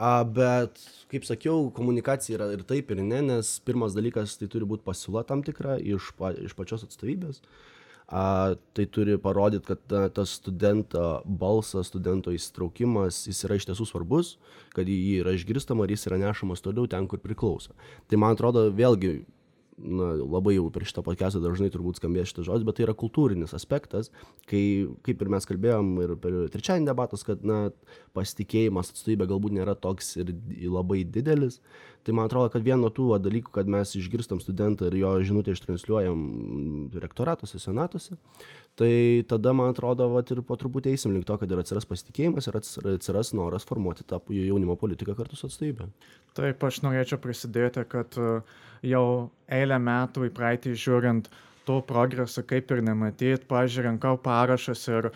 A, 0.02 0.24
bet, 0.26 0.80
kaip 1.12 1.28
sakiau, 1.28 1.68
komunikacija 1.76 2.40
yra 2.40 2.48
ir 2.56 2.64
taip, 2.68 2.90
ir 2.94 3.04
ne, 3.06 3.20
nes 3.28 3.52
pirmas 3.66 3.94
dalykas 3.94 4.38
tai 4.40 4.48
turi 4.50 4.66
būti 4.68 4.86
pasiūla 4.88 5.26
tam 5.30 5.44
tikra 5.46 5.76
iš, 5.78 6.14
pa, 6.18 6.32
iš 6.34 6.56
pačios 6.58 6.86
atstovybės. 6.88 7.44
A, 8.12 8.56
tai 8.76 8.88
turi 8.92 9.16
parodyti, 9.22 9.68
kad 9.70 9.84
ta, 9.88 10.08
tas 10.12 10.34
studento 10.40 11.22
balsas, 11.26 11.92
studento 11.92 12.34
įsitraukimas, 12.34 13.22
jis 13.30 13.46
yra 13.48 13.60
iš 13.60 13.70
tiesų 13.70 13.88
svarbus, 13.88 14.34
kad 14.76 14.90
jį 14.90 15.22
yra 15.22 15.36
išgirstama 15.38 15.86
ir 15.86 15.96
jis 15.96 16.10
yra 16.10 16.20
nešamas 16.24 16.66
toliau 16.66 16.90
ten, 16.92 17.08
kur 17.08 17.22
priklauso. 17.24 17.78
Tai 18.12 18.20
man 18.20 18.36
atrodo, 18.36 18.66
vėlgi, 18.76 19.22
na, 19.82 20.12
labai 20.20 20.56
jau 20.56 20.68
per 20.74 20.86
šitą 20.88 21.04
podcastą 21.06 21.42
dažnai 21.44 21.72
turbūt 21.74 22.00
skambės 22.00 22.32
šitas 22.32 22.48
žodis, 22.48 22.66
bet 22.68 22.78
tai 22.78 22.86
yra 22.88 22.96
kultūrinis 22.98 23.56
aspektas, 23.58 24.12
kai, 24.50 24.64
kaip 25.06 25.22
ir 25.24 25.32
mes 25.34 25.48
kalbėjom 25.50 25.94
ir 26.06 26.16
per 26.22 26.38
trečiąjį 26.54 26.88
debatus, 26.90 27.26
kad, 27.28 27.44
na, 27.48 27.64
pasitikėjimas 28.18 28.94
atstovybė 28.94 29.30
galbūt 29.32 29.58
nėra 29.58 29.76
toks 29.80 30.16
ir 30.22 30.34
labai 30.68 31.02
didelis, 31.08 31.62
tai 32.06 32.16
man 32.18 32.30
atrodo, 32.30 32.50
kad 32.54 32.64
vieno 32.66 32.90
tų 32.94 33.12
va, 33.12 33.20
dalykų, 33.22 33.52
kad 33.54 33.70
mes 33.70 33.94
išgirstam 34.00 34.42
studentą 34.42 34.90
ir 34.90 34.98
jo 35.02 35.12
žinutę 35.28 35.54
ištransliuojam 35.56 36.24
rektoratuose, 37.04 37.60
senatuose, 37.62 38.18
tai 38.80 38.94
tada, 39.30 39.54
man 39.58 39.76
atrodo, 39.76 40.08
va, 40.14 40.24
ir 40.26 40.42
po 40.48 40.58
truputį 40.60 40.96
eisim 40.96 41.14
link 41.14 41.28
to, 41.30 41.38
kad 41.42 41.52
ir 41.52 41.62
atsiras 41.62 41.88
pasitikėjimas 41.90 42.50
ir 42.50 42.60
atsiras 42.62 43.34
noras 43.38 43.68
formuoti 43.68 44.08
tą 44.08 44.22
jaunimo 44.34 44.78
politiką 44.82 45.16
kartu 45.18 45.38
su 45.38 45.50
atstovybė. 45.52 45.92
Taip, 46.38 46.64
aš 46.64 46.82
norėčiau 46.86 47.20
prisidėti, 47.22 47.86
kad 47.92 48.18
uh, 48.22 48.60
jau 48.86 49.06
eilę 49.52 49.78
metų 49.82 50.30
į 50.30 50.36
praeitį 50.36 50.76
žiūrint, 50.80 51.30
to 51.66 51.80
progreso 51.86 52.44
kaip 52.48 52.72
ir 52.74 52.82
nematyt. 52.86 53.46
Pavyzdžiui, 53.50 53.86
rinkau 53.88 54.16
parašas 54.22 54.84
ir 54.90 55.10
e, 55.12 55.14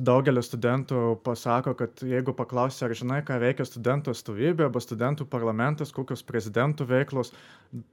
daugelis 0.00 0.48
studentų 0.48 1.02
pasako, 1.24 1.74
kad 1.78 2.02
jeigu 2.06 2.34
paklausia, 2.36 2.86
ar 2.88 2.96
žinai, 2.96 3.20
ką 3.26 3.38
veikia 3.42 3.66
studentų 3.68 4.14
atstovybė 4.14 4.66
arba 4.68 4.82
studentų 4.82 5.26
parlamentas, 5.32 5.92
kokios 5.94 6.24
prezidentų 6.26 6.86
veiklos, 6.90 7.32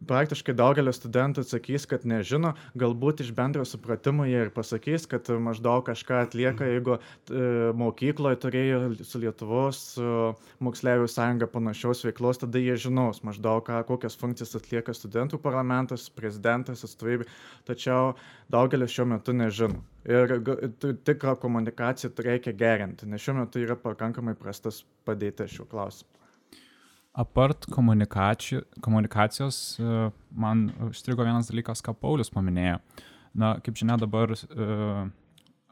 praktiškai 0.10 0.56
daugelis 0.58 1.00
studentų 1.00 1.44
atsakys, 1.46 1.88
kad 1.89 2.08
nežino, 2.08 2.53
galbūt 2.79 3.24
iš 3.25 3.34
bendro 3.36 3.65
supratimo 3.68 4.27
jie 4.27 4.46
ir 4.46 4.53
pasakys, 4.56 5.08
kad 5.10 5.27
maždaug 5.39 5.86
kažką 5.89 6.24
atlieka, 6.25 6.68
jeigu 6.72 6.98
e, 6.98 7.44
mokykloje 7.79 8.41
turėjo 8.46 8.82
su 9.03 9.20
Lietuvos 9.20 9.84
moksleivių 10.63 11.08
sąjunga 11.12 11.50
panašios 11.51 12.06
veiklos, 12.08 12.39
tada 12.41 12.62
jie 12.62 12.75
žinos 12.79 13.24
maždaug, 13.27 13.65
ką, 13.68 13.84
kokias 13.88 14.15
funkcijas 14.20 14.56
atlieka 14.60 14.96
studentų 14.96 15.39
parlamentas, 15.44 16.08
prezidentas, 16.13 16.86
atstovybė. 16.88 17.27
Tačiau 17.68 17.88
daugelis 18.51 18.93
šiuo 18.93 19.08
metu 19.15 19.36
nežino. 19.36 19.81
Ir 20.10 20.38
tikrą 21.05 21.36
komunikaciją 21.41 22.13
reikia 22.25 22.55
gerinti, 22.58 23.10
nes 23.10 23.22
šiuo 23.22 23.41
metu 23.41 23.62
yra 23.62 23.75
pakankamai 23.79 24.38
prastas 24.39 24.84
padėti 25.05 25.50
šiuo 25.51 25.67
klausimu 25.69 26.19
apart 27.19 27.65
komunikacijos, 28.81 29.79
e, 29.79 30.10
man 30.31 30.69
užstrigo 30.89 31.24
vienas 31.25 31.50
dalykas, 31.51 31.81
ką 31.84 31.96
Paulius 31.98 32.31
paminėjo. 32.34 32.79
Na, 33.39 33.55
kaip 33.63 33.77
žinia, 33.77 33.98
dabar 34.00 34.31
e, 34.34 34.38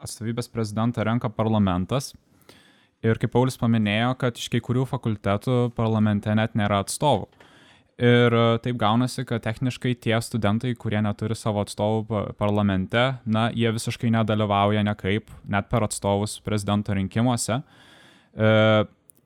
atstovybės 0.03 0.51
prezidentą 0.51 1.05
renka 1.07 1.29
parlamentas. 1.33 2.13
Ir 3.05 3.19
kaip 3.21 3.31
Paulius 3.33 3.59
paminėjo, 3.61 4.15
kad 4.19 4.39
iš 4.41 4.49
kai 4.51 4.61
kurių 4.63 4.87
fakultetų 4.89 5.59
parlamente 5.77 6.33
net 6.35 6.57
nėra 6.57 6.81
atstovų. 6.83 7.29
Ir 7.97 8.33
e, 8.37 8.43
taip 8.61 8.77
gaunasi, 8.77 9.25
kad 9.25 9.41
techniškai 9.41 9.95
tie 9.97 10.19
studentai, 10.21 10.75
kurie 10.77 10.99
neturi 11.01 11.37
savo 11.37 11.63
atstovų 11.65 12.35
parlamente, 12.37 13.07
na, 13.25 13.47
jie 13.49 13.71
visiškai 13.73 14.11
nedalyvauja 14.13 14.83
nekaip, 14.85 15.33
net 15.49 15.71
per 15.71 15.87
atstovus 15.87 16.37
prezidento 16.45 16.93
rinkimuose. 16.93 17.63
E, 18.37 18.51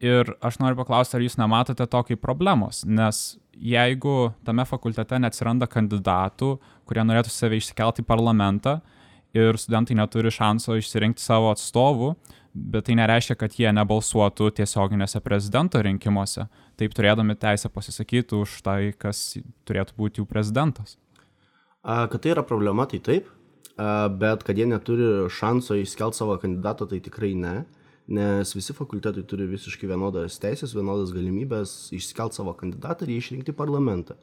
Ir 0.01 0.31
aš 0.41 0.57
noriu 0.57 0.79
paklausti, 0.79 1.13
ar 1.13 1.21
jūs 1.21 1.37
nematote 1.37 1.85
to 1.85 1.99
kaip 2.07 2.21
problemos, 2.25 2.81
nes 2.89 3.35
jeigu 3.53 4.31
tame 4.47 4.63
fakultete 4.65 5.19
neatsiranda 5.21 5.67
kandidatų, 5.69 6.55
kurie 6.89 7.03
norėtų 7.05 7.29
save 7.29 7.59
išsikelti 7.61 8.01
į 8.01 8.07
parlamentą 8.09 8.79
ir 9.37 9.59
studentai 9.61 9.99
neturi 9.99 10.31
šanso 10.33 10.79
išsirinkti 10.79 11.21
savo 11.21 11.51
atstovų, 11.53 12.15
bet 12.73 12.87
tai 12.89 12.97
nereiškia, 12.97 13.37
kad 13.37 13.53
jie 13.59 13.69
nebalsuotų 13.77 14.49
tiesioginėse 14.57 15.21
prezidento 15.21 15.83
rinkimuose, 15.85 16.47
taip 16.81 16.95
turėdami 16.97 17.37
teisę 17.39 17.71
pasisakyti 17.73 18.35
už 18.41 18.57
tai, 18.65 18.79
kas 18.97 19.37
turėtų 19.69 19.97
būti 19.97 20.21
jų 20.21 20.27
prezidentas. 20.29 20.97
Kad 21.81 22.19
tai 22.21 22.33
yra 22.35 22.43
problema, 22.45 22.85
tai 22.89 22.99
taip, 23.01 23.29
bet 24.21 24.43
kad 24.45 24.57
jie 24.57 24.67
neturi 24.69 25.29
šanso 25.33 25.77
išskelti 25.79 26.19
savo 26.19 26.35
kandidato, 26.41 26.89
tai 26.89 26.99
tikrai 27.01 27.31
ne 27.37 27.61
nes 28.11 28.55
visi 28.55 28.73
fakultetai 28.75 29.23
turi 29.27 29.47
visiškai 29.49 29.89
vienodas 29.89 30.39
teisės, 30.41 30.75
vienodas 30.75 31.13
galimybės 31.15 31.91
išsikelt 31.95 32.35
savo 32.35 32.53
kandidatą 32.57 33.05
ir 33.05 33.13
jį 33.13 33.19
išrinkti 33.21 33.55
parlamentą. 33.55 34.17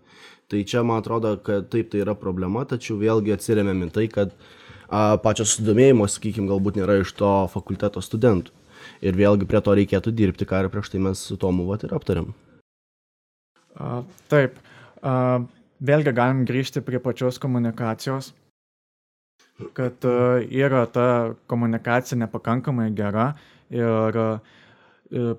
Tai 0.48 0.62
čia 0.64 0.82
man 0.86 1.02
atrodo, 1.02 1.36
kad 1.44 1.70
taip 1.72 1.90
tai 1.92 2.02
yra 2.04 2.16
problema, 2.18 2.64
tačiau 2.68 2.98
vėlgi 3.00 3.34
atsiriamėm 3.36 3.86
į 3.86 3.90
tai, 3.94 4.06
kad 4.12 4.34
a, 4.88 5.16
pačio 5.22 5.46
sudomėjimo, 5.48 6.08
sakykime, 6.08 6.48
galbūt 6.50 6.80
nėra 6.80 7.00
iš 7.02 7.14
to 7.18 7.32
fakulteto 7.52 8.02
studentų. 8.04 8.54
Ir 9.04 9.16
vėlgi 9.18 9.48
prie 9.48 9.60
to 9.64 9.74
reikėtų 9.74 10.12
dirbti, 10.14 10.46
ką 10.48 10.64
ir 10.64 10.72
prieš 10.72 10.92
tai 10.92 11.02
mes 11.02 11.22
su 11.30 11.38
Tomu 11.40 11.66
vat 11.68 11.84
ir 11.86 11.94
aptariam. 11.96 12.32
A, 13.78 14.02
taip. 14.32 14.58
A, 15.02 15.14
vėlgi 15.78 16.12
galim 16.14 16.44
grįžti 16.46 16.82
prie 16.82 16.98
pačios 17.02 17.38
komunikacijos 17.38 18.32
kad 19.74 20.04
yra 20.50 20.86
ta 20.86 21.34
komunikacija 21.50 22.18
nepakankamai 22.18 22.90
gera 22.94 23.32
ir 23.70 24.18
e, 24.22 24.26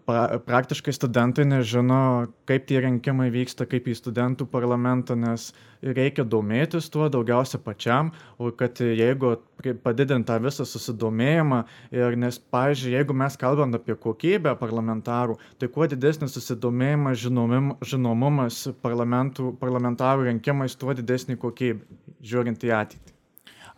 pra, 0.06 0.40
praktiškai 0.46 0.94
studentai 0.96 1.46
nežino, 1.48 2.28
kaip 2.50 2.68
tie 2.70 2.80
rinkimai 2.84 3.30
vyksta, 3.34 3.68
kaip 3.70 3.88
į 3.90 3.96
studentų 3.98 4.48
parlamentą, 4.50 5.18
nes 5.20 5.50
reikia 5.84 6.26
domėtis 6.28 6.90
tuo 6.92 7.08
daugiausia 7.12 7.60
pačiam, 7.64 8.12
o 8.38 8.52
kad 8.52 8.82
jeigu 8.84 9.36
padidint 9.84 10.28
tą 10.28 10.40
visą 10.44 10.66
susidomėjimą 10.68 11.62
ir 11.96 12.18
nes, 12.20 12.40
pavyzdžiui, 12.52 12.96
jeigu 12.98 13.16
mes 13.18 13.38
kalbam 13.40 13.76
apie 13.78 13.96
kokybę 13.96 14.56
parlamentarų, 14.60 15.38
tai 15.62 15.70
kuo 15.74 15.88
didesnis 15.90 16.36
susidomėjimas, 16.38 17.20
žinomim, 17.24 17.76
žinomumas 17.86 18.66
parlamentarų 18.84 20.32
rinkimais, 20.32 20.78
tuo 20.80 20.98
didesnį 20.98 21.40
kokybę, 21.40 21.86
žiūrint 22.26 22.66
į 22.66 22.76
ateitį. 22.82 23.16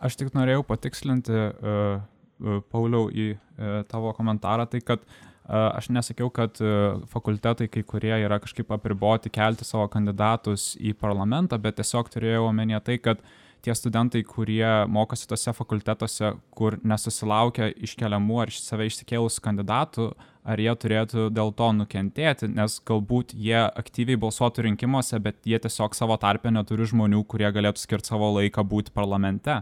Aš 0.02 0.16
tik 0.18 0.32
norėjau 0.34 0.64
patikslinti 0.66 1.30
uh, 1.30 2.00
E, 2.42 2.60
Pauliau, 2.72 3.08
į 3.10 3.32
e, 3.32 3.36
tavo 3.90 4.12
komentarą, 4.16 4.66
tai 4.70 4.82
kad 4.84 5.04
e, 5.04 5.31
aš 5.48 5.88
nesakiau, 5.90 6.30
kad 6.30 6.58
fakultetai 7.10 7.68
kai 7.72 7.82
kurie 7.82 8.14
yra 8.22 8.38
kažkaip 8.42 8.70
apriboti 8.74 9.32
kelti 9.32 9.66
savo 9.66 9.88
kandidatus 9.92 10.72
į 10.78 10.94
parlamentą, 10.98 11.58
bet 11.58 11.80
tiesiog 11.80 12.10
turėjau 12.12 12.48
omenyje 12.50 12.82
tai, 12.86 12.98
kad 13.02 13.24
tie 13.62 13.74
studentai, 13.74 14.22
kurie 14.26 14.66
mokosi 14.90 15.28
tose 15.30 15.54
fakultetuose, 15.54 16.34
kur 16.56 16.78
nesusilaukia 16.86 17.70
iškeliamų 17.86 18.40
ar 18.44 18.54
save 18.54 18.88
išsikėlusių 18.90 19.44
kandidatų, 19.44 20.08
ar 20.42 20.62
jie 20.62 20.72
turėtų 20.84 21.28
dėl 21.34 21.52
to 21.58 21.68
nukentėti, 21.78 22.50
nes 22.50 22.80
galbūt 22.88 23.36
jie 23.38 23.60
aktyviai 23.62 24.18
balsuotų 24.20 24.66
rinkimuose, 24.66 25.20
bet 25.22 25.46
jie 25.46 25.60
tiesiog 25.62 25.94
savo 25.94 26.18
tarpę 26.18 26.50
neturi 26.50 26.88
žmonių, 26.90 27.22
kurie 27.30 27.50
galėtų 27.54 27.84
skirti 27.84 28.10
savo 28.10 28.32
laiką 28.38 28.66
būti 28.66 28.94
parlamente. 28.94 29.60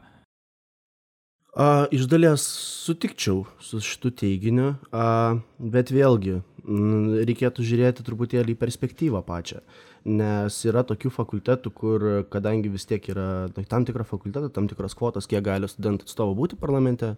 A, 1.50 1.88
iš 1.90 2.07
dalies 2.07 2.45
sutikčiau 2.87 3.42
su 3.59 3.80
šitu 3.83 4.12
teiginiu, 4.14 4.76
a, 4.95 5.35
bet 5.59 5.90
vėlgi 5.90 6.37
m, 6.38 7.23
reikėtų 7.26 7.64
žiūrėti 7.66 8.04
truputėlį 8.07 8.54
į 8.54 8.61
perspektyvą 8.61 9.25
pačią. 9.26 9.59
Nes 10.07 10.54
yra 10.64 10.85
tokių 10.87 11.11
fakultetų, 11.12 11.73
kur, 11.75 12.04
kadangi 12.33 12.71
vis 12.73 12.87
tiek 12.88 13.04
yra 13.12 13.49
tai 13.52 13.64
tam 13.69 13.85
tikra 13.85 14.07
fakulteta, 14.07 14.49
tam 14.54 14.69
tikros 14.71 14.95
kvotos, 14.97 15.26
kiek 15.28 15.42
gali 15.45 15.69
studentų 15.69 16.07
atstovų 16.07 16.37
būti 16.38 16.61
parlamente, 16.61 17.16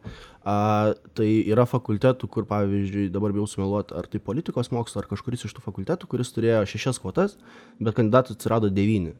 a, 0.48 0.56
tai 1.12 1.28
yra 1.52 1.68
fakultetų, 1.68 2.30
kur, 2.32 2.48
pavyzdžiui, 2.48 3.10
dabar 3.12 3.36
bijau 3.36 3.44
sumeluoti, 3.52 3.94
ar 4.00 4.08
tai 4.08 4.22
politikos 4.24 4.72
mokslo, 4.72 5.04
ar 5.04 5.10
kažkuris 5.12 5.44
iš 5.44 5.58
tų 5.58 5.66
fakultetų, 5.68 6.08
kuris 6.08 6.32
turėjo 6.32 6.64
šešias 6.72 7.02
kvotas, 7.04 7.36
bet 7.78 8.00
kandidatų 8.00 8.38
atsirado 8.38 8.72
devyni. 8.72 9.12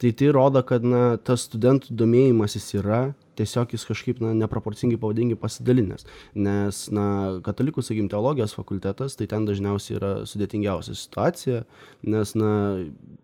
Tai 0.00 0.16
tai 0.16 0.32
rodo, 0.32 0.64
kad 0.64 0.84
na, 0.84 1.04
tas 1.20 1.44
studentų 1.46 1.94
domėjimasis 1.96 2.72
yra, 2.80 3.04
tiesiog 3.36 3.72
jis 3.74 3.84
kažkaip 3.88 4.20
na, 4.24 4.32
neproporcingai 4.36 4.98
pavadingi 5.00 5.38
pasidalinęs. 5.40 6.06
Nes, 6.38 6.82
na, 6.94 7.06
katalikų, 7.46 7.84
sakykim, 7.84 8.10
teologijos 8.12 8.56
fakultetas, 8.56 9.16
tai 9.18 9.28
ten 9.30 9.46
dažniausiai 9.48 9.98
yra 10.00 10.12
sudėtingiausia 10.28 10.96
situacija, 10.98 11.62
nes, 12.06 12.34
na, 12.38 12.50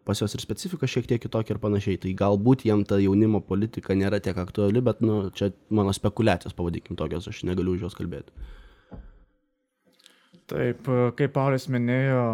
pas 0.09 0.23
juos 0.23 0.37
ir 0.37 0.45
specifika 0.45 0.89
šiek 0.91 1.09
tiek 1.11 1.23
kitokia 1.23 1.57
ir 1.57 1.63
panašiai. 1.63 2.01
Tai 2.03 2.17
galbūt 2.23 2.67
jiem 2.69 2.87
ta 2.89 3.01
jaunimo 3.03 3.43
politika 3.45 3.97
nėra 3.99 4.23
tiek 4.23 4.39
aktuali, 4.43 4.85
bet, 4.85 5.05
nu, 5.05 5.25
čia 5.37 5.53
mano 5.71 5.95
spekulacijos, 5.97 6.57
pavadinkim, 6.59 6.99
tokios, 6.99 7.31
aš 7.31 7.45
negaliu 7.49 7.77
už 7.77 7.87
juos 7.87 7.99
kalbėti. 7.99 8.35
Taip, 10.53 10.89
kaip 11.17 11.33
Paulius 11.33 11.69
minėjo, 11.73 12.25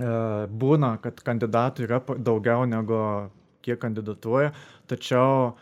e, 0.00 0.14
būna, 0.62 0.96
kad 1.04 1.20
kandidatų 1.22 1.84
yra 1.86 2.00
daugiau 2.18 2.64
negu 2.66 2.98
kiek 3.62 3.78
kandidatuoja, 3.82 4.50
tačiau 4.90 5.52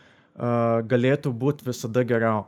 galėtų 0.41 1.31
būti 1.37 1.67
visada 1.67 2.03
geriau. 2.07 2.47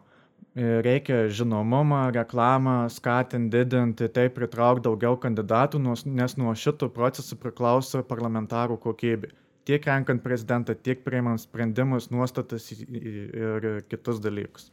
E, 0.53 0.81
reikia 0.85 1.29
žinomumą, 1.33 2.11
reklamą 2.13 2.89
skatinti, 2.93 3.57
didinti, 3.57 4.09
taip 4.13 4.35
pritraukti 4.37 4.85
daugiau 4.85 5.17
kandidatų, 5.17 5.81
nes 6.05 6.35
nuo 6.37 6.53
šito 6.53 6.89
proceso 6.93 7.37
priklauso 7.41 8.03
parlamentarų 8.05 8.77
kokybė. 8.83 9.31
Tiek 9.65 9.85
renkant 9.87 10.21
prezidentą, 10.21 10.75
tiek 10.75 11.01
priimant 11.05 11.41
sprendimus, 11.41 12.09
nuostatas 12.11 12.67
ir 12.75 13.83
kitus 13.89 14.19
dalykus. 14.21 14.69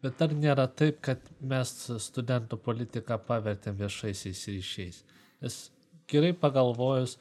Bet 0.00 0.22
ar 0.22 0.32
nėra 0.32 0.68
taip, 0.70 1.00
kad 1.02 1.24
mes 1.42 1.72
studentų 2.00 2.60
politiką 2.62 3.18
pavertėm 3.28 3.76
viešaisiais 3.80 4.44
ryšiais? 4.52 5.02
Nes 5.42 5.56
gerai 6.08 6.30
pagalvojus, 6.32 7.16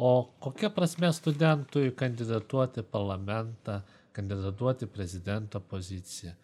O 0.00 0.24
kokia 0.40 0.70
prasme 0.72 1.10
studentui 1.12 1.90
kandidatuoti 1.92 2.80
parlamentą, 2.88 3.74
kandidatuoti 4.20 4.86
prezidento 4.86 5.60
poziciją? 5.60 6.36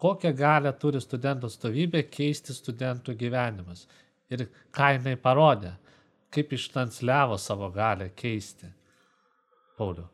Kokią 0.00 0.32
galę 0.36 0.72
turi 0.80 1.00
studentų 1.00 1.50
atstovybė 1.50 2.06
keisti 2.08 2.56
studentų 2.56 3.14
gyvenimus? 3.20 3.86
Ir 4.32 4.46
ką 4.72 4.94
jinai 4.96 5.16
parodė? 5.20 5.74
Kaip 6.30 6.54
ištransliavo 6.56 7.36
savo 7.38 7.68
galę 7.74 8.10
keisti? 8.16 8.70
Pauliu. 9.76 10.06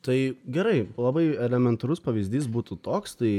Tai 0.00 0.16
gerai, 0.48 0.86
labai 0.96 1.26
elementarus 1.44 2.00
pavyzdys 2.00 2.46
būtų 2.48 2.78
toks, 2.86 3.18
tai 3.20 3.32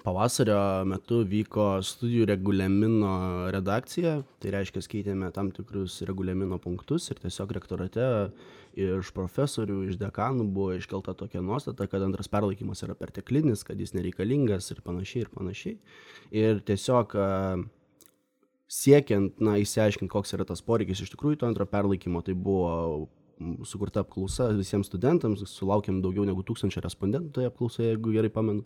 pavasario 0.00 0.56
metu 0.88 1.20
vyko 1.28 1.82
studijų 1.84 2.30
reguliamino 2.30 3.50
redakcija, 3.52 4.22
tai 4.40 4.54
reiškia 4.54 4.80
keitėme 4.94 5.28
tam 5.36 5.50
tikrus 5.52 5.98
reguliamino 6.08 6.56
punktus 6.62 7.10
ir 7.12 7.20
tiesiog 7.20 7.52
rektorate 7.58 8.06
iš 8.78 9.12
profesorių, 9.16 9.82
iš 9.90 9.98
dekanų 10.00 10.46
buvo 10.52 10.76
iškelta 10.78 11.14
tokia 11.18 11.42
nuostata, 11.44 11.86
kad 11.90 12.02
antras 12.04 12.30
perlaikymas 12.32 12.82
yra 12.86 12.96
perteklinis, 12.98 13.64
kad 13.68 13.80
jis 13.80 13.94
nereikalingas 13.96 14.70
ir 14.72 14.82
panašiai 14.84 15.24
ir 15.26 15.30
panašiai. 15.32 15.74
Ir 16.42 16.62
tiesiog 16.66 17.16
siekiant, 18.72 19.40
na, 19.44 19.58
įsiaiškinti, 19.60 20.10
koks 20.12 20.32
yra 20.36 20.46
tas 20.48 20.64
poreikis 20.64 21.04
iš 21.04 21.12
tikrųjų 21.12 21.42
to 21.42 21.50
antro 21.50 21.66
perlaikymo, 21.68 22.24
tai 22.24 22.34
buvo 22.34 23.08
sukurta 23.66 24.04
apklausa 24.04 24.50
visiems 24.56 24.88
studentams, 24.88 25.42
sulaukėm 25.50 26.00
daugiau 26.04 26.24
negu 26.28 26.44
tūkstančio 26.46 26.84
respondentų 26.84 27.34
toje 27.36 27.50
apklausoje, 27.50 27.92
jeigu 27.92 28.14
gerai 28.14 28.32
pamenu. 28.32 28.64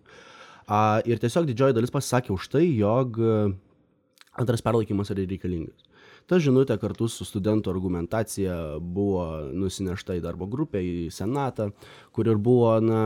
A, 0.67 1.01
ir 1.09 1.19
tiesiog 1.23 1.49
didžioji 1.49 1.77
dalis 1.77 1.95
pasisakė 1.95 2.35
už 2.35 2.51
tai, 2.53 2.67
jog 2.77 3.19
antras 4.37 4.63
perlaikymas 4.63 5.11
yra 5.15 5.27
reikalingas 5.27 5.86
ta 6.31 6.39
žinutė 6.43 6.77
kartu 6.83 7.09
su 7.13 7.27
studentų 7.27 7.71
argumentacija 7.73 8.57
buvo 8.81 9.27
nusinešta 9.55 10.17
į 10.19 10.25
darbo 10.25 10.49
grupę 10.51 10.83
į 10.83 11.09
senatą 11.15 11.71
kur 12.17 12.31
ir 12.31 12.41
buvo 12.43 12.75
na 12.83 13.03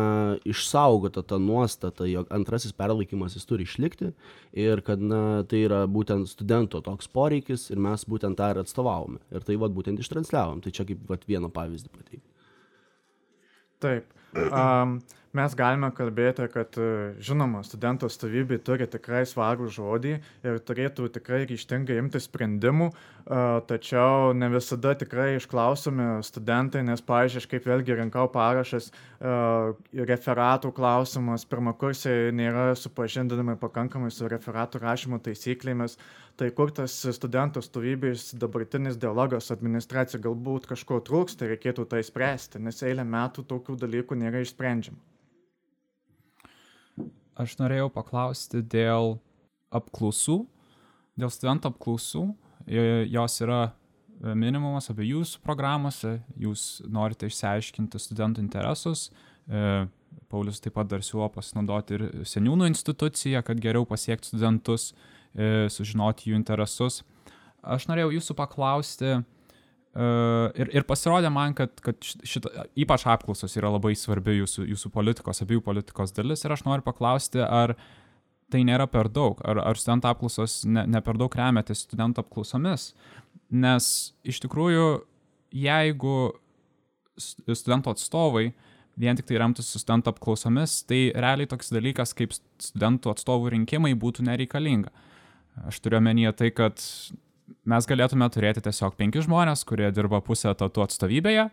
išsaugota 0.48 1.22
ta 1.22 1.38
nuostata 1.38 2.08
jog 2.08 2.32
antrasis 2.32 2.72
perlaikymas 2.76 3.36
jis 3.36 3.46
turi 3.48 3.68
išlikti 3.68 4.12
ir 4.56 4.84
kad 4.86 5.02
na 5.02 5.42
tai 5.48 5.64
yra 5.68 5.84
būtent 5.90 6.30
studento 6.32 6.80
toks 6.84 7.08
poreikis 7.12 7.68
ir 7.70 7.80
mes 7.82 8.06
būtent 8.08 8.40
tą 8.40 8.50
ir 8.54 8.64
atstovavome. 8.64 9.20
Ir 9.30 9.44
tai 9.46 9.56
vat 9.60 9.72
būtent 9.74 10.00
ištransliavom. 10.00 10.60
Tai 10.64 10.72
čia 10.74 10.86
kaip 10.88 11.04
vat 11.08 11.24
vieną 11.28 11.52
pavyzdį 11.52 11.92
pateikt 11.92 12.26
taip. 13.80 14.12
Um, 14.36 15.00
mes 15.36 15.54
galime 15.54 15.90
kalbėti, 15.94 16.46
kad 16.50 16.74
žinoma, 17.22 17.62
studentų 17.66 18.08
atstovybė 18.10 18.58
turi 18.66 18.86
tikrai 18.90 19.22
svarų 19.28 19.68
žodį 19.70 20.14
ir 20.18 20.58
turėtų 20.66 21.06
tikrai 21.14 21.44
ryštingai 21.46 22.00
imti 22.00 22.18
sprendimų, 22.22 22.90
tačiau 23.70 24.32
ne 24.34 24.48
visada 24.50 24.96
tikrai 24.98 25.36
išklausomi 25.36 26.08
studentai, 26.26 26.82
nes, 26.86 27.02
pavyzdžiui, 27.06 27.42
aš 27.44 27.48
kaip 27.52 27.68
vėlgi 27.70 27.98
rinkau 28.00 28.26
parašas, 28.32 28.90
referatų 30.12 30.72
klausimas, 30.74 31.46
pirmakursiai 31.46 32.34
nėra 32.34 32.72
supažindinami 32.78 33.54
pakankamai 33.60 34.10
su 34.14 34.26
referatų 34.30 34.82
rašymo 34.82 35.20
taisyklėmis, 35.22 35.94
tai 36.40 36.50
kur 36.56 36.72
tas 36.74 36.96
studentų 37.04 37.62
atstovybės 37.62 38.32
dabartinis 38.40 38.98
dialogas 38.98 39.46
su 39.46 39.54
administracija 39.54 40.22
galbūt 40.24 40.66
kažko 40.72 41.02
trūksta, 41.06 41.46
reikėtų 41.52 41.86
tai 41.92 42.02
spręsti, 42.06 42.62
nes 42.64 42.82
eilę 42.82 43.06
metų 43.06 43.46
tokių 43.50 43.78
dalykų 43.84 44.18
nėra 44.24 44.42
išsprendžiama 44.42 45.10
aš 47.40 47.56
norėjau 47.60 47.88
paklausti 47.92 48.62
dėl 48.62 49.16
apklausų, 49.74 50.42
dėl 51.20 51.32
studentų 51.32 51.72
apklausų. 51.72 52.24
Jos 53.10 53.38
yra 53.42 53.60
e, 53.70 54.34
minimumas 54.36 54.90
apie 54.92 55.08
jūsų 55.08 55.40
programuose, 55.44 56.18
jūs 56.38 56.82
norite 56.90 57.30
išsiaiškinti 57.30 58.00
studentų 58.00 58.44
interesus. 58.44 59.08
E, 59.48 59.86
Paulius 60.30 60.60
taip 60.62 60.76
pat 60.76 60.90
dar 60.90 61.02
siūlo 61.06 61.28
pasinaudoti 61.32 61.96
ir 61.96 62.06
seniūnų 62.28 62.68
instituciją, 62.70 63.42
kad 63.46 63.62
geriau 63.62 63.86
pasiekti 63.88 64.32
studentus, 64.32 64.90
e, 65.34 65.68
sužinoti 65.72 66.30
jų 66.30 66.38
interesus. 66.38 67.00
Aš 67.60 67.88
norėjau 67.90 68.14
jūsų 68.16 68.36
paklausti, 68.38 69.18
ir, 69.94 70.70
ir 70.70 70.86
pasirodė 70.86 71.30
man, 71.34 71.54
kad, 71.58 71.72
kad 71.82 71.98
šita, 72.00 72.66
ypač 72.78 73.06
apklausos 73.10 73.56
yra 73.58 73.72
labai 73.74 73.96
svarbi 73.98 74.36
jūsų, 74.38 74.68
jūsų 74.70 74.92
politikos, 74.94 75.42
abiejų 75.42 75.64
politikos 75.66 76.14
dalis 76.14 76.44
ir 76.44 76.54
aš 76.54 76.62
noriu 76.66 76.86
paklausti, 76.86 77.42
ar 77.42 77.74
tai 78.50 78.62
nėra 78.66 78.86
per 78.90 79.10
daug, 79.10 79.40
ar, 79.46 79.62
ar 79.62 79.78
studentų 79.78 80.10
apklausos 80.10 80.60
ne, 80.66 80.84
ne 80.86 81.02
per 81.02 81.18
daug 81.18 81.34
remiatės 81.34 81.84
studentų 81.86 82.22
apklausomis, 82.22 82.92
nes 83.50 83.90
iš 84.26 84.40
tikrųjų, 84.46 84.88
jeigu 85.54 86.16
studentų 87.18 87.94
atstovai 87.94 88.52
vien 89.00 89.18
tik 89.18 89.26
tai 89.28 89.40
remtųsi 89.42 89.80
studentų 89.80 90.12
apklausomis, 90.14 90.80
tai 90.86 91.08
realiai 91.14 91.48
toks 91.50 91.72
dalykas 91.74 92.14
kaip 92.16 92.34
studentų 92.34 93.14
atstovų 93.14 93.54
rinkimai 93.56 93.94
būtų 93.98 94.26
nereikalinga. 94.28 94.92
Aš 95.66 95.80
turiu 95.82 95.98
omenyje 95.98 96.32
tai, 96.38 96.50
kad 96.54 96.78
mes 97.68 97.88
galėtume 97.88 98.28
turėti 98.32 98.62
tiesiog 98.64 98.96
penkis 98.98 99.26
žmonės, 99.26 99.64
kurie 99.68 99.90
dirba 99.94 100.20
pusę 100.24 100.50
etatų 100.52 100.84
atstovybėje 100.86 101.48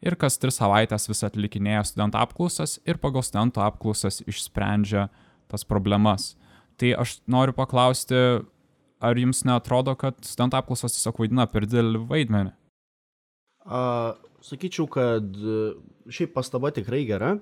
ir 0.00 0.16
kas 0.20 0.38
tris 0.40 0.58
savaitės 0.60 1.08
vis 1.10 1.24
atlikinėja 1.26 1.84
studentų 1.90 2.20
apklausas 2.22 2.78
ir 2.88 3.00
pagal 3.02 3.24
studentų 3.26 3.64
apklausas 3.66 4.22
išsprendžia 4.26 5.08
tas 5.50 5.66
problemas. 5.66 6.34
Tai 6.80 6.94
aš 7.02 7.18
noriu 7.28 7.52
paklausti, 7.56 8.16
ar 9.00 9.20
jums 9.20 9.44
netrodo, 9.48 9.94
kad 9.98 10.16
studentų 10.24 10.60
apklausos 10.60 10.96
tiesiog 10.96 11.20
vaidina 11.20 11.46
per 11.50 11.66
didelį 11.68 12.04
vaidmenį? 12.08 12.54
A, 13.68 13.80
sakyčiau, 14.44 14.86
kad 14.88 15.26
e, 15.36 15.58
šiaip 16.08 16.32
pastaba 16.36 16.70
tikrai 16.72 17.02
gera, 17.08 17.34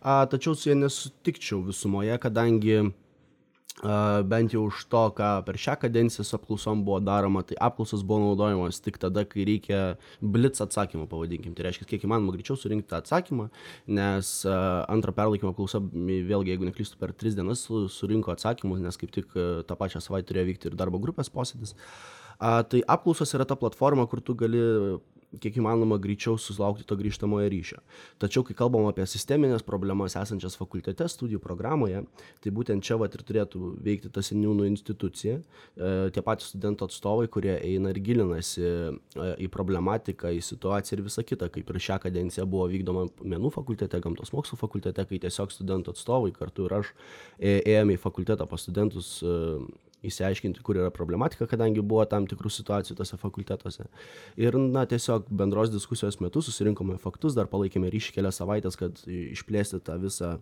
a, 0.00 0.22
tačiau 0.30 0.56
su 0.56 0.70
ja 0.70 0.78
nesutikčiau 0.78 1.60
visumoje, 1.66 2.16
kadangi 2.22 2.78
bent 3.82 4.54
jau 4.54 4.62
už 4.70 4.86
to, 4.88 5.02
ką 5.18 5.30
per 5.44 5.58
šią 5.60 5.74
kadenciją 5.82 6.24
su 6.24 6.36
apklausom 6.38 6.80
buvo 6.86 6.96
daroma, 7.04 7.42
tai 7.44 7.58
apklausos 7.60 8.00
buvo 8.06 8.22
naudojamos 8.22 8.80
tik 8.80 8.96
tada, 9.02 9.26
kai 9.28 9.44
reikia 9.44 9.80
blitz 10.24 10.62
atsakymą, 10.64 11.04
pavadinkim. 11.10 11.52
Tai 11.52 11.66
reiškia, 11.68 11.84
kiek 11.90 12.06
įmanoma 12.08 12.32
greičiau 12.32 12.56
surinkti 12.56 12.88
tą 12.88 13.02
atsakymą, 13.02 13.50
nes 13.98 14.30
antrą 14.48 15.12
perlaikymo 15.18 15.52
apklausą, 15.52 15.82
vėlgi, 15.92 16.54
jeigu 16.54 16.70
neklystu, 16.70 16.96
per 17.00 17.12
tris 17.12 17.36
dienas 17.36 17.66
surinko 17.68 18.32
atsakymus, 18.32 18.80
nes 18.80 18.96
kaip 18.96 19.12
tik 19.12 19.36
tą 19.36 19.76
pačią 19.76 20.00
savaitę 20.00 20.32
turėjo 20.32 20.48
vykti 20.54 20.72
ir 20.72 20.78
darbo 20.80 21.02
grupės 21.02 21.28
posėdis. 21.32 21.76
Tai 22.40 22.80
apklausos 22.96 23.36
yra 23.36 23.44
ta 23.48 23.60
platforma, 23.60 24.08
kur 24.08 24.24
tu 24.24 24.34
gali 24.36 24.64
kiek 25.40 25.58
įmanoma 25.60 25.98
greičiau 26.02 26.38
susilaukti 26.40 26.86
to 26.86 26.96
grįžtamojo 26.98 27.48
ryšio. 27.52 27.80
Tačiau, 28.22 28.44
kai 28.46 28.56
kalbam 28.58 28.86
apie 28.88 29.04
sisteminės 29.08 29.64
problemas 29.66 30.16
esančias 30.18 30.56
fakultete, 30.58 31.06
studijų 31.10 31.40
programoje, 31.42 32.04
tai 32.44 32.52
būtent 32.54 32.84
čia 32.86 32.98
vat 33.00 33.14
ir 33.16 33.24
turėtų 33.26 33.72
veikti 33.84 34.10
ta 34.12 34.24
seniūnų 34.24 34.68
institucija, 34.70 35.38
e, 35.40 35.92
tie 36.14 36.24
patys 36.24 36.52
studentų 36.52 36.88
atstovai, 36.88 37.28
kurie 37.32 37.54
eina 37.56 37.92
ir 37.92 38.00
gilinasi 38.06 38.64
e, 38.64 38.74
į 39.46 39.50
problematiką, 39.52 40.32
į 40.36 40.42
situaciją 40.46 40.98
ir 40.98 41.06
visą 41.08 41.26
kitą, 41.26 41.50
kaip 41.52 41.72
ir 41.72 41.80
šią 41.88 42.00
kadenciją 42.06 42.46
buvo 42.50 42.68
vykdoma 42.72 43.06
menų 43.22 43.52
fakultete, 43.54 44.00
gamtos 44.04 44.32
mokslų 44.36 44.60
fakultete, 44.60 45.06
kai 45.08 45.20
tiesiog 45.22 45.54
studentų 45.54 45.96
atstovai 45.96 46.32
kartu 46.36 46.68
ir 46.68 46.78
aš 46.80 46.94
e, 47.38 47.58
ėjome 47.60 47.98
į 47.98 48.02
fakultetą 48.02 48.48
pas 48.50 48.62
studentus 48.66 49.16
išsiaiškinti, 50.06 50.62
kur 50.66 50.78
yra 50.80 50.90
problematika, 50.94 51.48
kadangi 51.50 51.84
buvo 51.84 52.04
tam 52.10 52.26
tikrų 52.28 52.50
situacijų 52.52 52.98
tose 52.98 53.18
fakultetuose. 53.20 53.86
Ir, 54.40 54.58
na, 54.58 54.84
tiesiog 54.88 55.30
bendros 55.30 55.72
diskusijos 55.72 56.20
metu 56.20 56.42
susirinkome 56.44 56.98
faktus, 57.02 57.36
dar 57.38 57.48
palaikėme 57.52 57.90
ryšį 57.92 58.18
kelias 58.18 58.40
savaitės, 58.42 58.78
kad 58.80 59.00
išplėsti 59.06 59.82
tą 59.86 59.98
visą 60.02 60.36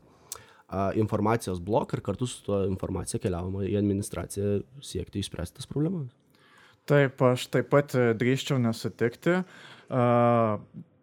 informacijos 0.99 1.61
bloką 1.63 1.99
ir 1.99 2.03
kartu 2.03 2.27
su 2.27 2.41
tuo 2.47 2.65
informacija 2.67 3.21
keliavome 3.23 3.67
į 3.69 3.77
administraciją 3.79 4.63
siekti 4.83 5.21
išspręsti 5.23 5.61
tas 5.61 5.69
problemas. 5.71 6.09
Taip, 6.89 7.21
aš 7.23 7.47
taip 7.53 7.71
pat 7.73 7.95
e, 7.97 8.11
drįščiau 8.19 8.59
nesutikti. 8.61 9.39
Uh, 9.89 10.59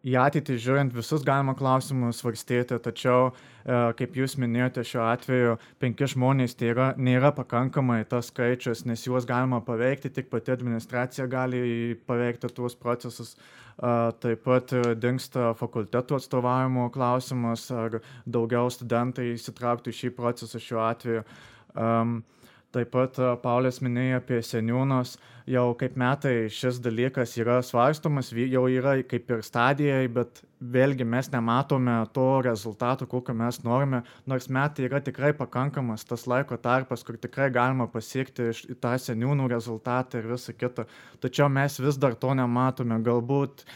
į 0.08 0.16
ateitį 0.18 0.58
žiūrint 0.62 0.96
visus 0.96 1.24
galima 1.26 1.54
klausimus 1.58 2.22
svarstyti, 2.22 2.78
tačiau, 2.82 3.32
e, 3.32 3.80
kaip 4.00 4.18
jūs 4.18 4.38
minėjote, 4.42 4.84
šiuo 4.88 5.04
atveju 5.06 5.58
penki 5.82 6.10
žmonės 6.10 6.58
tai 6.58 6.72
yra, 6.74 6.88
nėra 6.98 7.34
pakankamai 7.38 8.02
tas 8.10 8.32
skaičius, 8.34 8.86
nes 8.90 9.06
juos 9.06 9.28
galima 9.30 9.62
paveikti, 9.66 10.14
tik 10.14 10.32
pati 10.34 10.56
administracija 10.56 11.28
gali 11.30 11.96
paveikti 12.08 12.50
tuos 12.54 12.76
procesus. 12.76 13.36
Taip 13.82 14.44
pat 14.44 14.70
dinksta 15.00 15.56
fakultetų 15.58 16.18
atstovavimo 16.20 16.90
klausimas, 16.94 17.64
ar 17.72 18.02
daugiau 18.30 18.68
studentai 18.70 19.32
įsitrauktų 19.32 19.90
į 19.90 19.98
šį 19.98 20.12
procesą 20.20 20.60
šiuo 20.62 20.84
atveju. 20.86 21.24
Taip 22.72 22.92
pat 22.94 23.18
a, 23.20 23.34
Paulius 23.36 23.82
minėjo 23.84 24.22
apie 24.22 24.38
seniūnus, 24.48 25.18
jau 25.52 25.72
kaip 25.78 25.98
metai 26.00 26.36
šis 26.52 26.80
dalykas 26.84 27.36
yra 27.42 27.60
svarstomas, 27.66 28.32
jau 28.32 28.64
yra 28.72 28.96
kaip 29.08 29.30
ir 29.32 29.44
stadijai, 29.46 30.06
bet 30.12 30.42
vėlgi 30.62 31.06
mes 31.08 31.28
nematome 31.34 31.96
to 32.14 32.26
rezultato, 32.46 33.08
kokio 33.10 33.34
mes 33.38 33.60
norime, 33.66 34.04
nors 34.30 34.48
metai 34.54 34.86
yra 34.88 35.02
tikrai 35.02 35.32
pakankamas 35.38 36.06
tas 36.08 36.28
laiko 36.30 36.58
tarpas, 36.62 37.04
kur 37.04 37.18
tikrai 37.18 37.50
galima 37.54 37.90
pasiekti 37.92 38.52
tą 38.84 38.94
seniūnų 39.02 39.50
rezultatą 39.52 40.22
ir 40.22 40.30
visą 40.32 40.56
kitą. 40.56 40.86
Tačiau 41.24 41.50
mes 41.50 41.80
vis 41.82 41.98
dar 41.98 42.16
to 42.16 42.36
nematome. 42.38 43.02
Galbūt 43.02 43.66
e, 43.66 43.68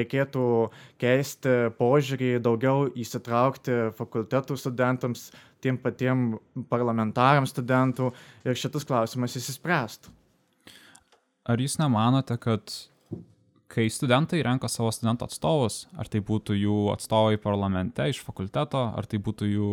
reikėtų 0.00 0.48
keisti 1.02 1.54
požiūrį, 1.78 2.34
daugiau 2.44 2.88
įsitraukti 3.04 3.92
fakultetų 3.98 4.58
studentams, 4.58 5.28
tiem 5.64 5.78
patiem 5.80 6.34
parlamentarams 6.72 7.52
studentų 7.52 8.12
ir 8.44 8.60
šitas 8.60 8.88
klausimas 8.88 9.36
įsispręstų. 9.40 10.23
Ar 11.44 11.60
jūs 11.60 11.76
nemanote, 11.76 12.38
kad 12.40 12.72
kai 13.68 13.88
studentai 13.92 14.40
renka 14.46 14.68
savo 14.70 14.92
studentų 14.94 15.26
atstovus, 15.26 15.82
ar 15.98 16.08
tai 16.08 16.22
būtų 16.24 16.56
jų 16.56 16.78
atstovai 16.94 17.36
parlamente 17.42 18.06
iš 18.08 18.22
fakulteto, 18.24 18.86
ar 18.96 19.08
tai 19.08 19.20
būtų 19.20 19.48
jų 19.50 19.70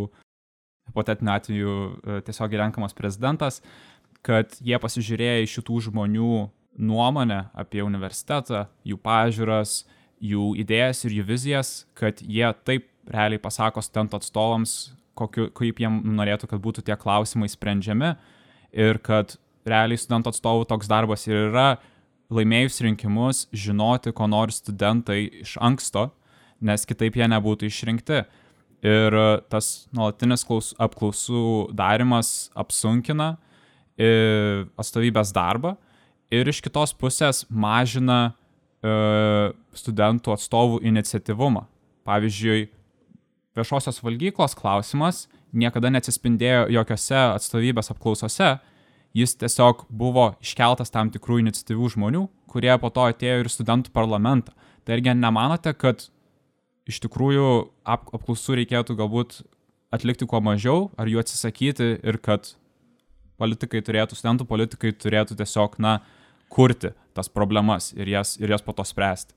hipotetiniu 0.89 1.31
atveju 1.31 1.75
e, 1.75 2.19
tiesiog 2.27 2.55
renkamas 2.59 2.95
prezidentas, 2.97 3.61
kad 4.25 4.57
jie 4.59 4.77
pasižiūrėję 4.81 5.45
į 5.45 5.51
šitų 5.55 5.79
žmonių 5.87 6.31
nuomonę 6.81 7.43
apie 7.57 7.83
universitetą, 7.85 8.65
jų 8.87 8.97
pažiūras, 9.03 9.83
jų 10.21 10.51
idėjas 10.61 11.05
ir 11.05 11.19
jų 11.19 11.27
vizijas, 11.29 11.71
kad 11.97 12.21
jie 12.21 12.47
taip 12.65 12.89
realiai 13.11 13.41
pasako 13.41 13.83
studentų 13.85 14.19
atstovams, 14.19 14.75
kokiu, 15.17 15.47
kaip 15.55 15.79
jiem 15.81 16.01
norėtų, 16.17 16.51
kad 16.51 16.61
būtų 16.63 16.85
tie 16.87 16.97
klausimai 16.99 17.49
sprendžiami 17.51 18.13
ir 18.71 19.01
kad 19.03 19.37
realiai 19.67 19.99
studentų 19.99 20.33
atstovų 20.33 20.67
toks 20.69 20.89
darbas 20.89 21.27
ir 21.29 21.47
yra 21.49 21.67
laimėjus 22.31 22.81
rinkimus 22.85 23.45
žinoti, 23.51 24.13
ko 24.15 24.27
nori 24.31 24.55
studentai 24.55 25.23
iš 25.43 25.57
anksto, 25.61 26.09
nes 26.63 26.85
kitaip 26.87 27.17
jie 27.19 27.27
nebūtų 27.31 27.67
išrinkti. 27.67 28.23
Ir 28.81 29.13
e, 29.13 29.25
tas 29.51 29.87
nuolatinis 29.93 30.45
klaus- 30.47 30.73
apklausų 30.81 31.69
darimas 31.77 32.49
apsunkina 32.57 33.35
e, 33.93 34.65
atstovybės 34.79 35.33
darbą 35.35 35.75
ir 36.33 36.49
iš 36.49 36.63
kitos 36.65 36.95
pusės 36.97 37.43
mažina 37.49 38.31
e, 38.81 39.51
studentų 39.77 40.33
atstovų 40.33 40.81
iniciatyvumą. 40.89 41.67
Pavyzdžiui, 42.09 42.71
viešosios 43.53 44.01
valgyklos 44.01 44.57
klausimas 44.57 45.27
niekada 45.53 45.91
neatsispindėjo 45.93 46.69
jokiose 46.73 47.19
atstovybės 47.35 47.91
apklausose, 47.93 48.55
jis 49.17 49.35
tiesiog 49.39 49.85
buvo 49.89 50.31
iškeltas 50.43 50.93
tam 50.93 51.11
tikrų 51.11 51.41
iniciatyvių 51.43 51.89
žmonių, 51.95 52.25
kurie 52.51 52.71
po 52.79 52.91
to 52.93 53.07
atėjo 53.11 53.43
ir 53.43 53.51
studentų 53.51 53.93
parlamentą. 53.95 54.55
Tai 54.85 54.97
irgi 54.97 55.13
nemanote, 55.17 55.73
kad 55.77 56.07
iš 56.89 57.01
tikrųjų 57.03 57.49
ap 57.85 58.09
apklausų 58.15 58.57
reikėtų 58.61 58.97
galbūt 58.99 59.41
atlikti 59.93 60.27
kuo 60.27 60.41
mažiau, 60.43 60.89
ar 60.97 61.11
jų 61.11 61.21
atsisakyti 61.21 61.93
ir 61.99 62.17
kad 62.23 62.53
politikai 63.41 63.81
turėtų, 63.83 64.17
studentų 64.17 64.47
politikai 64.47 64.93
turėtų 64.95 65.37
tiesiog, 65.39 65.77
na, 65.81 65.99
kurti 66.51 66.93
tas 67.15 67.29
problemas 67.31 67.91
ir 67.95 68.09
jas, 68.11 68.35
ir 68.39 68.51
jas 68.53 68.63
po 68.63 68.75
to 68.75 68.85
spręsti. 68.87 69.35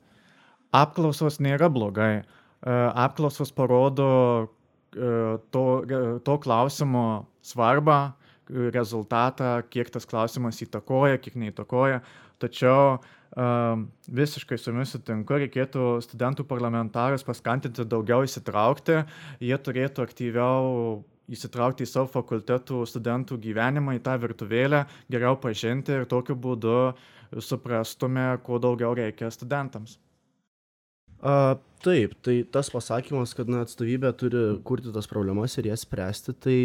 Apklausos 0.74 1.38
nėra 1.42 1.70
blogai. 1.70 2.22
E, 2.22 2.74
Apklausos 3.04 3.52
parodo 3.54 4.08
e, 4.42 5.38
to, 5.54 5.64
to 6.26 6.36
klausimo 6.42 7.04
svarbą, 7.46 7.98
e, 8.10 8.23
rezultatą, 8.48 9.56
kiek 9.70 9.90
tas 9.92 10.06
klausimas 10.08 10.60
įtakoja, 10.64 11.20
kiek 11.22 11.36
neįtakoja. 11.40 12.02
Tačiau 12.42 12.98
um, 12.98 13.86
visiškai 14.10 14.58
su 14.58 14.72
jumis 14.72 14.92
sutinku, 14.94 15.38
reikėtų 15.44 15.98
studentų 16.04 16.46
parlamentarus 16.50 17.24
paskantinti 17.26 17.86
daugiau 17.88 18.26
įsitraukti, 18.26 19.02
jie 19.40 19.58
turėtų 19.58 20.04
aktyviau 20.04 21.02
įsitraukti 21.32 21.86
į 21.86 21.88
savo 21.88 22.10
fakultetų 22.12 22.84
studentų 22.88 23.38
gyvenimą, 23.46 23.96
į 23.96 24.04
tą 24.04 24.18
virtuvėlę, 24.20 24.84
geriau 25.12 25.38
pažinti 25.40 25.94
ir 25.96 26.08
tokiu 26.10 26.36
būdu 26.36 26.78
suprastume, 27.40 28.34
kuo 28.44 28.60
daugiau 28.62 28.92
reikia 28.98 29.30
studentams. 29.32 29.96
A, 31.24 31.56
taip, 31.80 32.12
tai 32.20 32.42
tas 32.52 32.68
pasakymas, 32.68 33.32
kad 33.36 33.48
na, 33.48 33.62
atstovybė 33.64 34.10
turi 34.20 34.42
kurti 34.68 34.92
tas 34.92 35.08
problemas 35.08 35.56
ir 35.56 35.70
jas 35.70 35.86
spręsti, 35.86 36.34
tai 36.36 36.58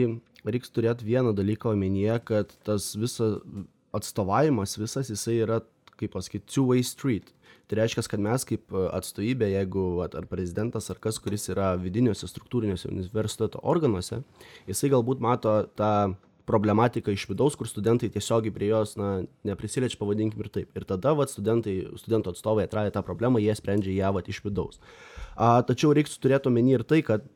reiks 0.45 0.71
turėti 0.73 1.07
vieną 1.07 1.33
dalyką 1.37 1.73
omenyje, 1.73 2.19
kad 2.27 2.53
tas 2.67 2.93
visas 2.99 3.39
atstovavimas 3.95 4.77
visas 4.77 5.09
jisai 5.09 5.41
yra, 5.43 5.59
kaip 5.99 6.13
pasakyti, 6.15 6.47
two-way 6.47 6.85
street. 6.85 7.33
Tai 7.69 7.77
reiškia, 7.77 8.05
kad 8.09 8.21
mes 8.23 8.45
kaip 8.49 8.71
a, 8.73 8.87
atstovybė, 8.97 9.51
jeigu 9.53 9.83
ar 10.05 10.25
prezidentas, 10.29 10.89
ar 10.89 10.97
kas, 11.01 11.19
kuris 11.21 11.49
yra 11.53 11.75
vidiniuose 11.77 12.29
struktūriniuose 12.29 12.89
universiteto 12.89 13.61
organuose, 13.61 14.23
jisai 14.69 14.89
galbūt 14.95 15.21
mato 15.21 15.61
tą 15.77 15.93
problematiką 16.49 17.13
iš 17.13 17.27
vidaus, 17.29 17.53
kur 17.53 17.69
studentai 17.69 18.09
tiesiogiai 18.09 18.53
prie 18.53 18.71
jos 18.71 18.95
na, 18.97 19.09
neprisiliečia, 19.45 19.99
pavadinkim 19.99 20.41
ir 20.41 20.49
taip. 20.53 20.71
Ir 20.73 20.85
tada 20.89 21.13
vat, 21.17 21.29
studentai, 21.29 21.75
studentų 22.01 22.33
atstovai 22.33 22.65
atradę 22.65 22.95
tą 22.95 23.03
problemą, 23.05 23.41
jie 23.43 23.53
sprendžia 23.57 23.93
ją 23.99 24.15
vat, 24.17 24.31
iš 24.33 24.41
vidaus. 24.45 24.81
A, 25.35 25.59
tačiau 25.67 25.93
reiks 25.93 26.17
turėti 26.17 26.49
omeny 26.49 26.73
ir 26.79 26.85
tai, 26.89 27.03
kad 27.05 27.27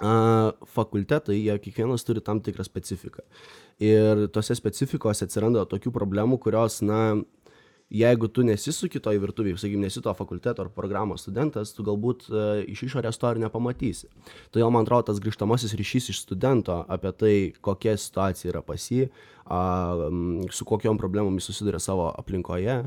fakultetai, 0.00 1.36
jie 1.36 1.58
kiekvienas 1.62 2.04
turi 2.06 2.22
tam 2.24 2.40
tikrą 2.40 2.64
specifiką. 2.64 3.22
Ir 3.82 4.26
tose 4.32 4.56
specifikose 4.58 5.26
atsiranda 5.26 5.66
tokių 5.68 5.92
problemų, 5.94 6.38
kurios, 6.42 6.80
na, 6.86 7.20
jeigu 7.92 8.28
tu 8.32 8.44
nesisuki 8.46 9.00
toj 9.02 9.20
virtuvėje, 9.20 9.58
sakykime, 9.60 9.86
nesi 9.86 10.00
to 10.04 10.12
fakulteto 10.16 10.64
ar 10.64 10.70
programos 10.72 11.26
studentas, 11.26 11.74
tu 11.76 11.84
galbūt 11.84 12.24
e, 12.30 12.44
iš 12.72 12.86
išorės 12.88 13.20
to 13.20 13.32
ir 13.34 13.42
nepamatysi. 13.42 14.08
Todėl 14.54 14.72
man 14.72 14.86
atrodo 14.86 15.10
tas 15.10 15.20
grįžtamasis 15.22 15.76
ryšys 15.76 16.08
iš 16.14 16.22
studento 16.24 16.80
apie 16.88 17.12
tai, 17.12 17.34
kokia 17.60 17.98
situacija 18.00 18.54
yra 18.54 18.62
pas 18.64 18.88
jį, 18.88 19.10
a, 19.44 19.62
su 20.50 20.68
kokiom 20.68 21.00
problemom 21.00 21.36
jis 21.36 21.50
susiduria 21.52 21.82
savo 21.82 22.08
aplinkoje, 22.16 22.78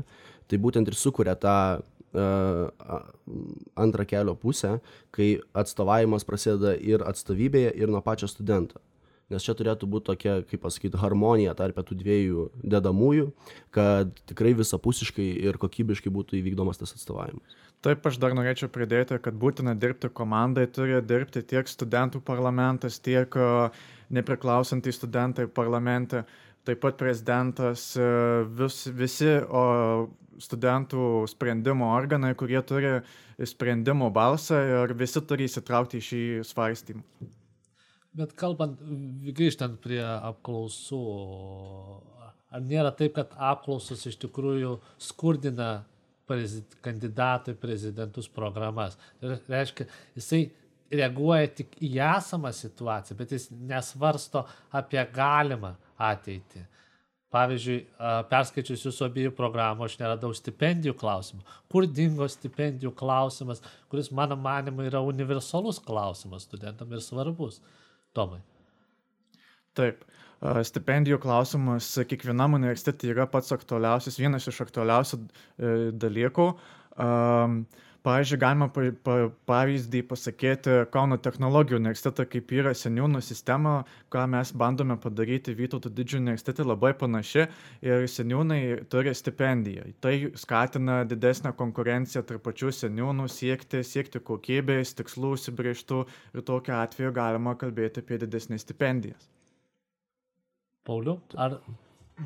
tai 0.50 0.58
būtent 0.62 0.90
ir 0.90 0.98
sukuria 0.98 1.36
tą 1.38 1.56
antrą 3.76 4.06
kelio 4.08 4.36
pusę, 4.38 4.78
kai 5.10 5.36
atstovavimas 5.56 6.24
prasideda 6.24 6.76
ir 6.76 7.04
atstovybėje, 7.06 7.72
ir 7.76 7.92
nuo 7.92 8.02
pačio 8.04 8.28
studento. 8.30 8.80
Nes 9.26 9.42
čia 9.42 9.56
turėtų 9.58 9.88
būti 9.90 10.06
tokia, 10.06 10.36
kaip 10.46 10.60
pasakyti, 10.62 11.00
harmonija 11.02 11.56
tarp 11.58 11.80
tų 11.82 11.96
dviejų 11.98 12.44
dedamųjų, 12.62 13.32
kad 13.74 14.12
tikrai 14.30 14.52
visapusiškai 14.54 15.26
ir 15.48 15.58
kokybiškai 15.58 16.12
būtų 16.14 16.38
įvykdomas 16.38 16.78
tas 16.78 16.94
atstovavimas. 16.94 17.56
Taip, 17.82 18.06
aš 18.06 18.20
dar 18.22 18.36
norėčiau 18.38 18.70
pridėti, 18.72 19.18
kad 19.22 19.34
būtina 19.34 19.74
dirbti 19.78 20.08
komandai, 20.14 20.68
turi 20.70 21.00
dirbti 21.02 21.42
tiek 21.42 21.66
studentų 21.68 22.22
parlamentas, 22.24 23.00
tiek 23.02 23.34
e, 23.34 23.50
nepriklausantys 24.14 24.96
studentai 25.00 25.48
parlamente, 25.50 26.22
taip 26.66 26.82
pat 26.82 26.98
prezidentas, 27.00 27.92
e, 27.98 28.06
vis, 28.58 28.82
visi 28.94 29.30
o, 29.46 29.64
studentų 30.42 31.24
sprendimo 31.30 31.88
organai, 31.94 32.34
kurie 32.38 32.60
turi 32.66 32.98
sprendimo 33.48 34.10
balsą 34.12 34.60
ir 34.84 34.94
visi 34.98 35.22
turi 35.24 35.48
įsitraukti 35.48 36.00
į 36.00 36.06
šį 36.08 36.22
svarstymą. 36.48 37.04
Bet 38.16 38.32
kalbant, 38.38 38.80
grįžtant 39.36 39.76
prie 39.84 40.00
apklausų, 40.00 41.00
ar 42.48 42.62
nėra 42.64 42.92
taip, 42.96 43.16
kad 43.18 43.34
apklausos 43.36 44.06
iš 44.08 44.16
tikrųjų 44.22 44.78
skurdina 45.08 45.84
prezid, 46.28 46.78
kandidatų 46.84 47.52
į 47.52 47.58
prezidentus 47.60 48.30
programas? 48.32 48.96
Tai 49.20 49.36
reiškia, 49.52 49.88
jisai 50.16 50.46
reaguoja 50.92 51.50
tik 51.60 51.76
į 51.82 51.92
esamą 52.06 52.54
situaciją, 52.56 53.18
bet 53.18 53.34
jis 53.36 53.50
nesvarsto 53.52 54.46
apie 54.72 55.02
galimą 55.12 55.74
ateitį. 55.98 56.64
Pavyzdžiui, 57.34 57.78
perskaičius 58.30 58.84
jūsų 58.86 59.08
abiejų 59.08 59.32
programų, 59.36 59.88
aš 59.88 59.96
neradau 60.00 60.30
stipendijų 60.34 60.94
klausimų. 60.96 61.42
Kur 61.72 61.88
dingo 61.90 62.28
stipendijų 62.30 62.92
klausimas, 62.96 63.60
kuris, 63.90 64.12
mano 64.14 64.38
manimu, 64.38 64.86
yra 64.86 65.02
universalus 65.04 65.80
klausimas 65.82 66.46
studentam 66.46 66.94
ir 66.94 67.02
svarbus. 67.04 67.58
Tomai. 68.16 68.40
Taip. 69.76 70.06
Stipendijų 70.68 71.18
klausimas 71.20 71.88
kiekvienam 72.08 72.54
universitetui 72.58 73.10
yra 73.14 73.24
pats 73.28 73.54
aktualiausias, 73.56 74.18
vienas 74.20 74.46
iš 74.50 74.60
aktualiausių 74.66 75.18
e, 75.18 75.70
dalykų. 75.96 76.46
Am, 77.02 77.62
Pavyzdžiui, 78.06 78.38
galima 78.38 78.68
pa, 78.70 78.84
pa, 79.02 79.14
pavyzdį 79.50 80.04
pasakyti 80.06 80.74
Kauno 80.94 81.16
technologijų 81.18 81.80
universitetą, 81.80 82.22
kaip 82.30 82.52
yra 82.54 82.70
seniūnų 82.78 83.18
sistema, 83.26 83.72
ką 84.14 84.26
mes 84.30 84.52
bandome 84.54 84.94
padaryti 85.02 85.54
Vytauto 85.58 85.90
didžiojo 85.90 86.20
universitete 86.22 86.62
labai 86.62 86.92
panaši 87.00 87.48
ir 87.82 88.04
seniūnai 88.12 88.60
turi 88.92 89.10
stipendiją. 89.10 89.88
Tai 90.04 90.12
skatina 90.38 91.00
didesnę 91.10 91.50
konkurenciją 91.58 92.22
tarp 92.28 92.44
pačių 92.46 92.70
seniūnų 92.78 93.26
siekti, 93.26 93.80
siekti 93.82 94.22
kokybės, 94.28 94.94
tikslų 95.00 95.32
užsibrieštų 95.40 95.98
ir 96.36 96.44
tokiu 96.46 96.76
atveju 96.78 97.10
galima 97.16 97.56
kalbėti 97.58 98.04
apie 98.04 98.20
didesnės 98.22 98.62
stipendijas. 98.62 99.26
Pauliu, 100.86 101.16
ar 101.34 101.58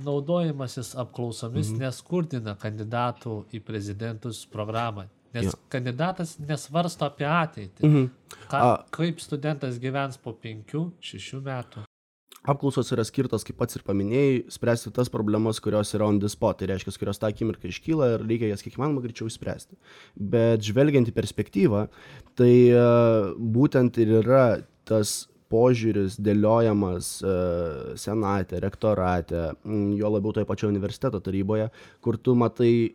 naudojimasis 0.05 0.93
apklausomis 1.01 1.73
Mhm. 1.73 1.81
neskurdina 1.87 2.55
kandidatų 2.67 3.39
į 3.57 3.63
prezidentus 3.65 4.45
programą? 4.45 5.09
Nes 5.35 5.47
Jo. 5.47 5.53
kandidatas 5.71 6.39
nesvarsto 6.43 7.07
apie 7.07 7.27
ateitį. 7.27 7.85
Mhm. 7.87 8.11
Ką, 8.51 8.59
A. 8.59 8.85
kaip 8.91 9.21
studentas 9.23 9.79
gyvens 9.79 10.19
po 10.19 10.33
penkių, 10.35 10.91
šešių 11.01 11.41
metų? 11.47 11.85
Apklausos 12.49 12.89
yra 12.95 13.05
skirtos, 13.05 13.45
kaip 13.45 13.59
pats 13.61 13.77
ir 13.77 13.83
paminėjai, 13.85 14.47
spręsti 14.49 14.91
tas 14.97 15.11
problemas, 15.13 15.61
kurios 15.61 15.93
yra 15.93 16.07
on 16.09 16.19
the 16.23 16.29
spot. 16.33 16.57
Tai 16.59 16.71
reiškia, 16.71 16.95
kurios 16.97 17.21
tą 17.21 17.29
akimirką 17.29 17.69
iškyla 17.69 18.15
ir 18.15 18.25
reikia 18.25 18.49
jas 18.49 18.63
kiek 18.65 18.79
įmanoma 18.79 19.03
greičiau 19.05 19.29
išspręsti. 19.29 19.77
Bet 20.17 20.65
žvelgiant 20.65 21.11
į 21.11 21.13
perspektyvą, 21.13 21.83
tai 22.41 22.55
e, 22.73 22.87
būtent 23.37 24.01
ir 24.01 24.15
yra 24.23 24.47
tas 24.89 25.29
požiūris 25.53 26.17
dėliojamas 26.23 27.11
e, 27.21 27.35
senate, 28.01 28.57
rektorate, 28.65 29.51
jo 30.01 30.09
labiau 30.15 30.33
toje 30.33 30.49
pačioje 30.49 30.73
universiteto 30.73 31.21
taryboje, 31.21 31.69
kur 32.01 32.17
tu 32.17 32.37
matai 32.39 32.95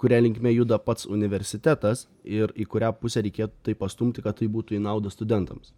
kuria 0.00 0.20
linkme 0.20 0.52
juda 0.54 0.78
pats 0.82 1.06
universitetas 1.06 2.08
ir 2.24 2.52
į 2.58 2.66
kurią 2.70 2.92
pusę 2.98 3.22
reikėtų 3.24 3.68
tai 3.68 3.76
pastumti, 3.78 4.24
kad 4.24 4.40
tai 4.40 4.50
būtų 4.50 4.78
į 4.78 4.82
naudą 4.84 5.12
studentams. 5.12 5.72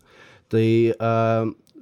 Tai 0.52 0.66
a, 1.02 1.12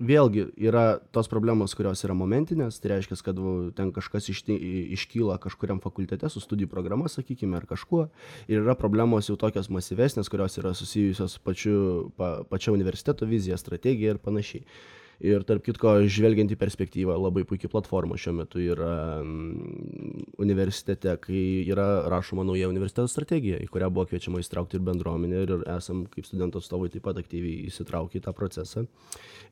vėlgi 0.01 0.49
yra 0.59 0.99
tos 1.15 1.29
problemos, 1.31 1.75
kurios 1.77 2.03
yra 2.07 2.17
momentinės, 2.19 2.81
tai 2.83 2.95
reiškia, 2.95 3.19
kad 3.27 3.39
ten 3.79 3.93
kažkas 3.95 4.29
išti, 4.33 4.57
iškyla 4.97 5.39
kažkuriam 5.43 5.81
fakultete 5.85 6.29
su 6.33 6.43
studijų 6.43 6.71
programa, 6.73 7.11
sakykime, 7.11 7.57
ar 7.61 7.69
kažkuo. 7.71 8.09
Ir 8.49 8.65
yra 8.65 8.75
problemos 8.79 9.31
jau 9.31 9.39
tokios 9.41 9.71
masyvesnės, 9.71 10.31
kurios 10.33 10.59
yra 10.61 10.75
susijusios 10.75 11.39
su 11.39 11.45
pačiu, 11.45 11.79
pa, 12.19 12.37
pačia 12.49 12.75
universiteto 12.75 13.29
vizija, 13.31 13.59
strategija 13.61 14.17
ir 14.17 14.23
panašiai. 14.23 14.65
Ir 15.23 15.45
tarp 15.47 15.63
kitko, 15.67 15.95
žvelgiant 16.11 16.51
į 16.51 16.59
perspektyvą, 16.59 17.15
labai 17.21 17.45
puikiai 17.47 17.71
platforma 17.71 18.19
šiuo 18.19 18.35
metu 18.41 18.63
yra 18.63 19.21
mm, 19.23 20.27
universitete, 20.43 21.15
kai 21.23 21.45
yra 21.71 21.87
rašoma 22.11 22.45
nauja 22.47 22.71
universiteto 22.71 23.07
strategija, 23.11 23.61
į 23.63 23.71
kurią 23.71 23.93
buvo 23.95 24.09
kviečiama 24.11 24.43
įsitraukti 24.43 24.81
ir 24.81 24.87
bendruomenė 24.89 25.43
ir 25.47 25.57
esam 25.77 26.05
kaip 26.11 26.27
studentų 26.27 26.63
atstovai 26.63 26.91
taip 26.93 27.07
pat 27.07 27.21
aktyviai 27.23 27.69
įsitraukę 27.71 28.19
į 28.19 28.25
tą 28.27 28.35
procesą. 28.37 28.87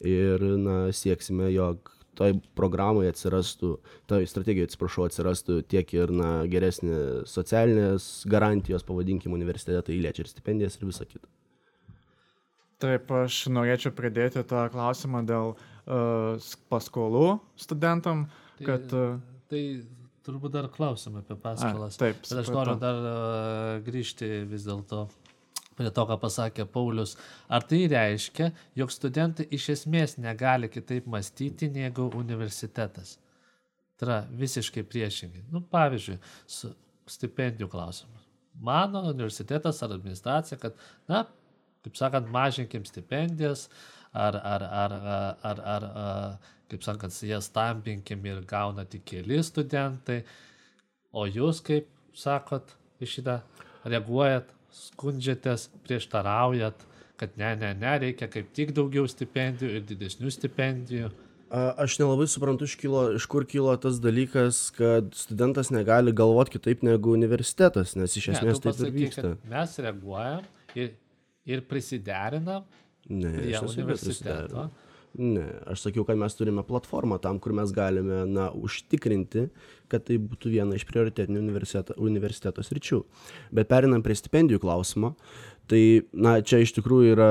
Ir 0.03 0.43
na, 0.59 0.79
sieksime, 0.97 1.53
jog 1.55 1.93
toj 2.19 2.37
programai 2.59 3.07
atsirastų, 3.11 3.77
toj 4.11 4.27
strategijoje, 4.29 4.71
atsiprašau, 4.71 5.07
atsirastų 5.09 5.61
tiek 5.73 5.95
ir 5.97 6.13
na, 6.15 6.33
geresnė 6.51 7.23
socialinės 7.29 8.11
garantijos, 8.29 8.85
pavadinkim, 8.89 9.33
universitete, 9.37 9.81
tai 9.89 10.03
liečia 10.03 10.27
ir 10.27 10.33
stipendijas 10.33 10.79
ir 10.79 10.91
visa 10.91 11.09
kita. 11.09 11.31
Taip, 12.83 13.11
aš 13.23 13.45
norėčiau 13.53 13.95
pridėti 13.95 14.43
tą 14.49 14.67
klausimą 14.73 15.23
dėl 15.29 15.55
uh, 15.55 16.53
paskolų 16.73 17.27
studentam, 17.61 18.27
Tai, 18.59 18.67
kad... 18.67 18.95
Uh, 18.95 19.19
tai 19.51 19.63
turbūt 20.27 20.55
dar 20.55 20.69
klausim 20.73 21.19
apie 21.19 21.37
paskolas. 21.41 21.99
taip, 22.01 22.21
Bet 22.23 22.45
aš 22.45 22.53
noriu 22.55 22.77
dar 22.81 23.01
uh, 23.03 23.83
grįžti 23.87 24.29
vis 24.49 24.67
dėlto 24.69 25.07
prie 25.77 25.91
to, 25.91 26.05
ką 26.09 26.19
pasakė 26.21 26.67
Paulius. 26.71 27.17
Ar 27.49 27.65
tai 27.67 27.85
reiškia, 27.91 28.51
jog 28.79 28.93
studentai 28.93 29.49
iš 29.57 29.71
esmės 29.77 30.19
negali 30.21 30.71
kitaip 30.71 31.09
mąstyti 31.11 31.71
negu 31.73 32.11
universitetas? 32.19 33.17
Tai 33.97 34.09
yra 34.09 34.19
visiškai 34.37 34.85
priešingai. 34.89 35.47
Nu, 35.53 35.63
pavyzdžiui, 35.73 36.19
stipendijų 37.11 37.71
klausimas. 37.73 38.29
Mano 38.63 39.01
universitetas 39.09 39.81
ar 39.83 39.95
administracija, 39.97 40.59
kad, 40.61 40.77
na, 41.09 41.25
kaip 41.83 41.99
sakant, 41.99 42.31
mažinkim 42.33 42.87
stipendijas, 42.89 43.69
ar, 44.13 44.37
ar, 44.37 44.67
ar, 44.67 44.93
ar, 44.93 45.37
ar, 45.43 45.63
ar, 45.75 45.89
ar 46.05 46.27
kaip 46.73 46.85
sakant, 46.87 47.17
jas 47.29 47.51
stampinkim 47.51 48.25
ir 48.29 48.41
gauna 48.49 48.85
tik 48.89 49.05
keli 49.09 49.43
studentai, 49.45 50.23
o 51.13 51.27
jūs, 51.29 51.61
kaip 51.65 51.91
sakot, 52.17 52.73
į 53.03 53.09
šitą 53.17 53.41
reaguojat, 53.89 54.49
skundžiatės, 54.73 55.69
prieštaraujat, 55.85 56.87
kad 57.21 57.37
ne, 57.39 57.53
ne, 57.61 57.75
ne, 57.79 57.93
reikia 58.07 58.29
kaip 58.31 58.49
tik 58.57 58.73
daugiau 58.77 59.05
stipendijų 59.11 59.77
ir 59.77 59.85
didesnių 59.91 60.33
stipendijų. 60.33 61.11
Aš 61.53 61.99
nelabai 62.01 62.25
suprantu, 62.33 62.65
iš, 62.65 62.79
kilo, 62.81 63.03
iš 63.19 63.27
kur 63.29 63.45
kilo 63.45 63.75
tas 63.77 63.99
dalykas, 64.01 64.71
kad 64.73 65.11
studentas 65.13 65.69
negali 65.75 66.15
galvoti 66.17 66.55
kitaip 66.55 66.81
negu 66.87 67.13
universitetas, 67.13 67.93
nes 68.01 68.17
iš 68.17 68.31
esmės 68.33 68.63
tu 68.63 68.71
taip 68.71 68.73
ir 68.73 68.87
pasakyk, 68.87 68.97
vyksta. 69.03 69.33
kad 69.35 69.53
Mes 69.53 69.75
reaguojam 69.85 70.47
ir, 70.81 70.95
ir 71.47 71.65
prisiderinam 71.69 72.65
Ne, 73.09 73.33
prie 73.35 73.59
universiteto. 73.59 74.69
Ne, 75.13 75.45
aš 75.69 75.83
sakiau, 75.85 76.07
kad 76.09 76.17
mes 76.17 76.33
turime 76.39 76.63
platformą 76.65 77.19
tam, 77.21 77.37
kur 77.43 77.53
mes 77.53 77.73
galime, 77.77 78.23
na, 78.31 78.47
užtikrinti, 78.57 79.51
kad 79.93 80.07
tai 80.09 80.17
būtų 80.17 80.55
viena 80.55 80.79
iš 80.79 80.87
prioritetinių 80.89 81.43
universiteto, 81.43 81.97
universiteto 82.01 82.65
sričių. 82.65 83.03
Bet 83.53 83.69
perinant 83.69 84.07
prie 84.07 84.17
stipendijų 84.17 84.63
klausimo, 84.63 85.13
tai, 85.69 85.83
na, 86.17 86.39
čia 86.41 86.63
iš 86.65 86.73
tikrųjų 86.79 87.13
yra 87.13 87.29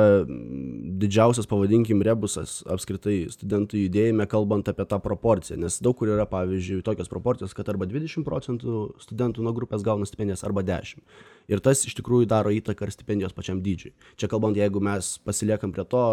didžiausias, 1.02 1.50
pavadinkim, 1.50 2.04
rebusas 2.06 2.60
apskritai 2.70 3.24
studentų 3.34 3.88
judėjime, 3.88 4.30
kalbant 4.30 4.70
apie 4.70 4.86
tą 4.86 5.02
proporciją, 5.02 5.58
nes 5.64 5.82
daug 5.82 5.98
kur 5.98 6.14
yra, 6.14 6.28
pavyzdžiui, 6.30 6.84
tokios 6.86 7.10
proporcijos, 7.10 7.58
kad 7.58 7.74
arba 7.74 7.90
20 7.90 8.28
procentų 8.28 8.92
studentų 9.02 9.48
nuo 9.48 9.56
grupės 9.58 9.82
gauna 9.88 10.06
stipendijas, 10.06 10.46
arba 10.46 10.62
10. 10.68 11.02
Ir 11.50 11.62
tas 11.64 11.82
iš 11.88 11.96
tikrųjų 11.98 12.28
daro 12.30 12.52
įtaką 12.54 12.86
ir 12.86 12.94
stipendijos 12.94 13.34
pačiam 13.38 13.62
dydžiui. 13.64 13.94
Čia 14.20 14.30
kalbant, 14.32 14.58
jeigu 14.60 14.82
mes 14.84 15.14
pasiliekam 15.26 15.74
prie 15.76 15.86
to, 15.90 16.04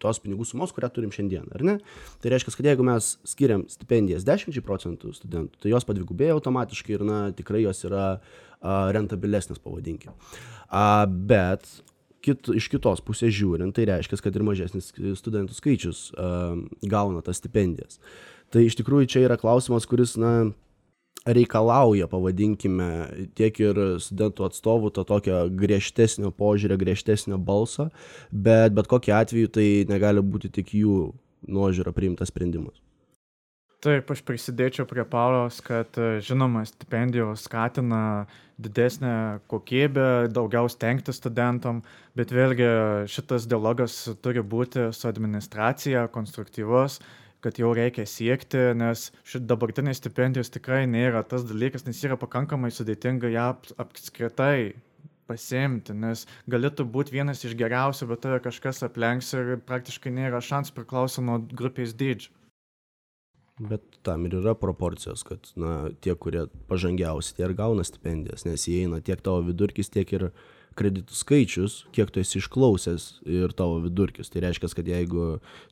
tos 0.00 0.20
pinigų 0.22 0.46
sumos, 0.48 0.72
kurią 0.74 0.90
turim 0.94 1.12
šiandien, 1.14 1.50
ar 1.54 1.64
ne? 1.66 1.76
Tai 2.22 2.32
reiškia, 2.32 2.54
kad 2.56 2.70
jeigu 2.72 2.86
mes 2.86 3.12
skiriam 3.28 3.66
stipendijas 3.70 4.24
10 4.26 4.62
procentų 4.66 5.12
studentų, 5.16 5.60
tai 5.62 5.74
jos 5.74 5.86
padvigubėja 5.88 6.38
automatiškai 6.38 6.96
ir, 6.96 7.04
na, 7.06 7.20
tikrai 7.36 7.62
jos 7.66 7.84
yra 7.88 8.06
a, 8.16 8.18
rentabilesnės, 8.96 9.60
pavadinkim. 9.62 10.16
A, 10.68 11.04
bet 11.06 11.68
kit, 12.24 12.48
iš 12.56 12.70
kitos 12.72 13.04
pusės 13.04 13.34
žiūrint, 13.36 13.74
tai 13.76 13.86
reiškia, 13.90 14.20
kad 14.24 14.36
ir 14.36 14.46
mažesnis 14.46 14.90
studentų 15.20 15.56
skaičius 15.56 16.08
a, 16.16 16.32
gauna 16.88 17.24
tas 17.26 17.40
stipendijas. 17.42 18.00
Tai 18.50 18.64
iš 18.66 18.80
tikrųjų 18.80 19.12
čia 19.12 19.24
yra 19.28 19.38
klausimas, 19.38 19.86
kuris, 19.86 20.16
na, 20.18 20.50
reikalauja, 21.26 22.08
pavadinkime, 22.08 22.90
tiek 23.36 23.58
ir 23.60 23.80
studentų 24.00 24.46
atstovų 24.48 24.92
to 24.96 25.04
tokio 25.08 25.42
griežtesnio 25.52 26.32
požiūrio, 26.32 26.78
griežtesnio 26.80 27.38
balso, 27.38 27.90
bet 28.32 28.74
bet 28.76 28.88
kokiu 28.88 29.16
atveju 29.18 29.50
tai 29.52 29.66
negali 29.90 30.24
būti 30.24 30.52
tik 30.52 30.72
jų 30.74 31.10
nuožiūra 31.48 31.92
priimtas 31.96 32.32
sprendimas. 32.32 32.80
Taip, 33.80 34.10
aš 34.12 34.20
prisidėčiau 34.28 34.84
prie 34.84 35.06
Pauliaus, 35.08 35.62
kad 35.64 35.96
e, 35.96 36.18
žinoma, 36.20 36.66
stipendijos 36.68 37.46
skatina 37.46 38.26
didesnę 38.60 39.40
kokybę, 39.48 40.28
daugiau 40.28 40.68
stengti 40.68 41.14
studentam, 41.16 41.80
bet 42.12 42.28
vėlgi 42.36 42.68
šitas 43.08 43.46
dialogas 43.48 43.96
turi 44.20 44.44
būti 44.44 44.90
su 44.92 45.08
administracija, 45.08 46.10
konstruktyvus, 46.12 46.98
kad 47.44 47.58
jau 47.60 47.72
reikia 47.76 48.06
siekti, 48.08 48.70
nes 48.76 49.08
šit 49.26 49.46
dabartinės 49.48 50.00
stipendijos 50.02 50.52
tikrai 50.52 50.84
nėra 50.90 51.22
tas 51.26 51.46
dalykas, 51.48 51.86
nes 51.86 52.00
yra 52.04 52.18
pakankamai 52.20 52.72
sudėtinga 52.74 53.32
ją 53.32 53.50
ap- 53.54 53.72
apskritai 53.80 54.74
pasiimti, 55.30 55.94
nes 55.94 56.26
galėtų 56.50 56.86
būti 56.90 57.14
vienas 57.14 57.44
iš 57.46 57.54
geriausių, 57.58 58.10
bet 58.10 58.24
tave 58.24 58.40
kažkas 58.42 58.82
aplenks 58.86 59.30
ir 59.38 59.56
praktiškai 59.66 60.12
nėra 60.14 60.42
šansų 60.42 60.74
priklauso 60.76 61.24
nuo 61.24 61.38
grupės 61.54 61.94
dydžio. 61.94 62.34
Bet 63.60 63.84
tam 64.06 64.24
ir 64.24 64.38
yra 64.38 64.54
proporcijos, 64.56 65.20
kad 65.28 65.50
na, 65.60 65.90
tie, 66.00 66.14
kurie 66.16 66.46
pažangiausi, 66.70 67.34
tie 67.36 67.44
ir 67.44 67.52
gauna 67.58 67.84
stipendijas, 67.84 68.46
nes 68.48 68.64
įeina 68.72 69.02
tiek 69.04 69.20
tavo 69.20 69.42
vidurkis, 69.44 69.92
tiek 69.92 70.08
ir 70.16 70.30
kreditų 70.78 71.14
skaičius, 71.16 71.76
kiek 71.94 72.10
tu 72.12 72.22
esi 72.22 72.38
išklausęs 72.40 73.06
ir 73.28 73.54
tavo 73.56 73.78
vidurkis. 73.84 74.30
Tai 74.32 74.42
reiškia, 74.46 74.70
kad 74.76 74.88
jeigu 74.88 75.26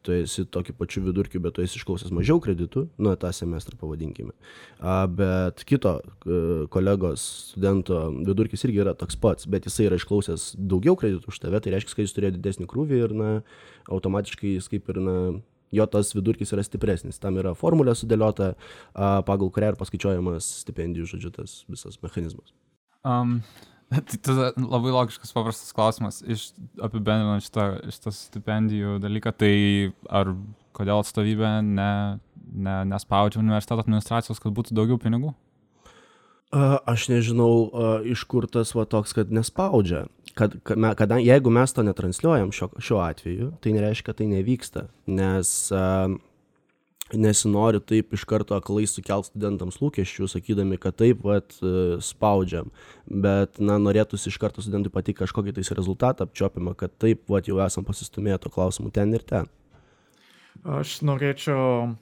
tu 0.07 0.15
esi 0.15 0.45
tokiu 0.45 0.75
pačiu 0.79 1.03
vidurkiu, 1.07 1.41
bet 1.45 1.57
tu 1.57 1.65
esi 1.65 1.81
išklausęs 1.81 2.15
mažiau 2.15 2.41
kreditų, 2.45 2.87
nu, 2.99 3.15
tą 3.21 3.33
semestrą 3.35 3.79
pavadinkime, 3.81 4.35
a, 4.79 5.01
bet 5.11 5.65
kito 5.69 5.99
e, 6.01 6.41
kolegos 6.73 7.27
studento 7.53 8.01
vidurkis 8.19 8.67
irgi 8.69 8.83
yra 8.85 8.97
toks 8.99 9.19
pats, 9.21 9.49
bet 9.51 9.69
jisai 9.69 9.89
yra 9.89 10.01
išklausęs 10.01 10.51
daugiau 10.59 10.99
kreditų 10.99 11.33
už 11.33 11.43
tave, 11.45 11.63
tai 11.63 11.77
reiškia, 11.77 11.97
kad 11.97 12.09
jis 12.09 12.17
turėjo 12.17 12.37
didesnį 12.39 12.69
krūvį 12.71 13.05
ir, 13.07 13.15
na, 13.17 13.31
automatiškai 13.93 14.57
jis 14.57 14.69
kaip 14.73 14.91
ir, 14.93 15.01
na, 15.05 15.17
jo 15.75 15.87
tas 15.91 16.13
vidurkis 16.17 16.53
yra 16.55 16.65
stipresnis. 16.65 17.21
Tam 17.23 17.39
yra 17.41 17.55
formulė 17.59 17.95
sudėliota, 17.99 18.55
pagal 18.95 19.53
kurią 19.55 19.73
ir 19.73 19.81
paskaičiuojamas 19.81 20.49
stipendijų, 20.65 21.09
žodžiu, 21.13 21.33
tas 21.41 21.63
visas 21.69 22.01
mechanizmas. 22.05 22.55
Um, 23.07 23.39
tai 24.09 24.21
tada 24.21 24.53
labai 24.57 24.93
logiškas 24.93 25.33
paprastas 25.33 25.73
klausimas, 25.77 26.21
iš 26.27 26.51
apibendrinant 26.85 27.45
šitą, 27.47 27.69
šitą 27.95 28.13
stipendijų 28.15 28.99
dalyką, 29.03 29.33
tai 29.41 29.53
ar 30.13 30.35
kodėl 30.77 31.03
atstovybė 31.03 31.59
ne, 31.65 31.93
ne, 32.53 32.79
nespaudžia 32.93 33.41
universiteto 33.43 33.83
administracijos, 33.85 34.41
kad 34.43 34.55
būtų 34.57 34.77
daugiau 34.77 35.01
pinigų? 35.01 35.35
Aš 36.49 37.11
nežinau, 37.13 37.69
iš 38.09 38.23
kur 38.25 38.47
tas 38.49 38.73
va 38.73 38.87
toks, 38.89 39.13
kad 39.17 39.33
nespaudžia. 39.33 40.07
Kad, 40.39 40.55
kad, 40.65 41.13
jeigu 41.21 41.51
mes 41.53 41.75
to 41.75 41.83
netransliuojam 41.85 42.53
šio, 42.55 42.71
šiuo 42.81 43.01
atveju, 43.03 43.51
tai 43.61 43.73
nereiškia, 43.75 44.07
kad 44.07 44.21
tai 44.21 44.29
nevyksta. 44.31 44.85
Nes 45.11 45.51
a, 45.75 46.07
nesinori 47.15 47.81
taip 47.81 48.13
iš 48.13 48.25
karto 48.29 48.57
aklai 48.59 48.87
sukelt 48.89 49.29
studentams 49.31 49.79
lūkesčių, 49.81 50.29
sakydami, 50.29 50.79
kad 50.81 50.99
taip, 51.01 51.23
vat, 51.25 51.57
e, 51.63 52.01
spaudžiam, 52.05 52.73
bet, 53.09 53.61
na, 53.63 53.79
norėtųsi 53.83 54.29
iš 54.33 54.39
karto 54.43 54.65
studentui 54.65 54.93
patikti 54.93 55.23
kažkokį 55.23 55.57
tais 55.57 55.73
rezultatą 55.77 56.27
apčiopiamą, 56.29 56.75
kad 56.79 56.93
taip, 57.01 57.25
vat, 57.31 57.49
jau 57.49 57.61
esam 57.65 57.87
pasistumėję 57.89 58.43
to 58.45 58.53
klausimu 58.53 58.93
ten 58.95 59.15
ir 59.17 59.25
ten. 59.25 59.49
Aš 60.65 60.99
norėčiau 61.07 61.95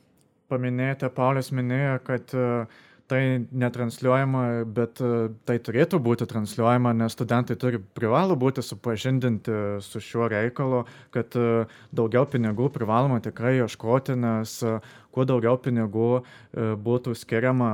paminėti, 0.51 1.11
Paulius 1.15 1.53
minėjo, 1.55 1.99
kad 2.07 2.33
uh, 2.39 2.85
tai 3.07 3.47
netransliuojama, 3.53 4.43
bet 4.77 5.01
e, 5.03 5.29
tai 5.47 5.57
turėtų 5.63 6.01
būti 6.03 6.27
transliuojama, 6.31 6.93
nes 6.97 7.15
studentai 7.15 7.57
turi 7.61 7.79
privalo 7.79 8.37
būti 8.39 8.65
supažindinti 8.65 9.81
su 9.85 10.03
šiuo 10.03 10.29
reikalu, 10.33 10.83
kad 11.15 11.37
e, 11.39 11.67
daugiau 11.95 12.27
pinigų 12.31 12.69
privaloma 12.75 13.21
tikrai 13.25 13.57
ieškoti, 13.61 14.19
nes 14.19 14.59
e, 14.67 14.79
kuo 15.15 15.27
daugiau 15.29 15.57
pinigų 15.63 16.11
būtų 16.85 17.15
skiriama 17.17 17.71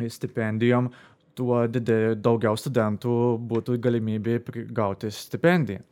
stipendijom, 0.00 0.88
tuo 1.38 1.60
didė, 1.70 2.16
daugiau 2.18 2.56
studentų 2.58 3.12
būtų 3.50 3.76
galimybė 3.84 4.40
gauti 4.74 5.12
stipendiją. 5.14 5.84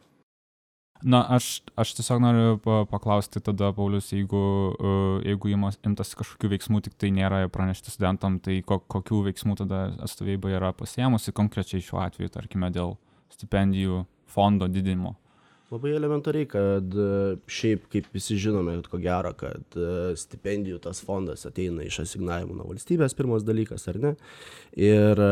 Na, 1.06 1.20
aš, 1.30 1.60
aš 1.78 1.92
tiesiog 1.94 2.18
noriu 2.22 2.56
paklausti 2.90 3.38
tada, 3.44 3.70
Paulius, 3.74 4.08
jeigu, 4.10 4.40
uh, 4.74 5.20
jeigu 5.22 5.52
imtas 5.54 6.10
kažkokių 6.18 6.50
veiksmų, 6.56 6.80
tik 6.82 6.96
tai 6.98 7.12
nėra 7.14 7.44
pranešti 7.54 7.94
studentam, 7.94 8.40
tai 8.42 8.58
ko, 8.66 8.80
kokių 8.82 9.20
veiksmų 9.28 9.54
tada 9.60 9.84
atstovybė 10.02 10.56
yra 10.58 10.72
pasiemusi 10.74 11.34
konkrečiai 11.36 11.84
šiuo 11.86 12.02
atveju, 12.02 12.32
tarkime, 12.34 12.72
dėl 12.74 12.96
stipendijų 13.30 14.02
fondo 14.26 14.66
didinimo? 14.66 15.14
Labai 15.70 15.92
elementariai, 15.94 16.48
kad 16.48 16.94
e, 16.96 17.36
šiaip, 17.46 17.86
kaip 17.92 18.08
visi 18.16 18.38
žinome, 18.40 18.78
ko 18.88 18.98
gero, 19.02 19.34
kad 19.38 19.78
e, 19.78 20.16
stipendijų 20.18 20.80
tas 20.82 21.04
fondas 21.04 21.46
ateina 21.46 21.86
iš 21.86 22.00
asignavimų 22.06 22.58
nuo 22.58 22.70
valstybės, 22.72 23.14
pirmas 23.14 23.46
dalykas, 23.46 23.86
ar 23.92 24.00
ne? 24.02 24.14
Ir 24.80 25.22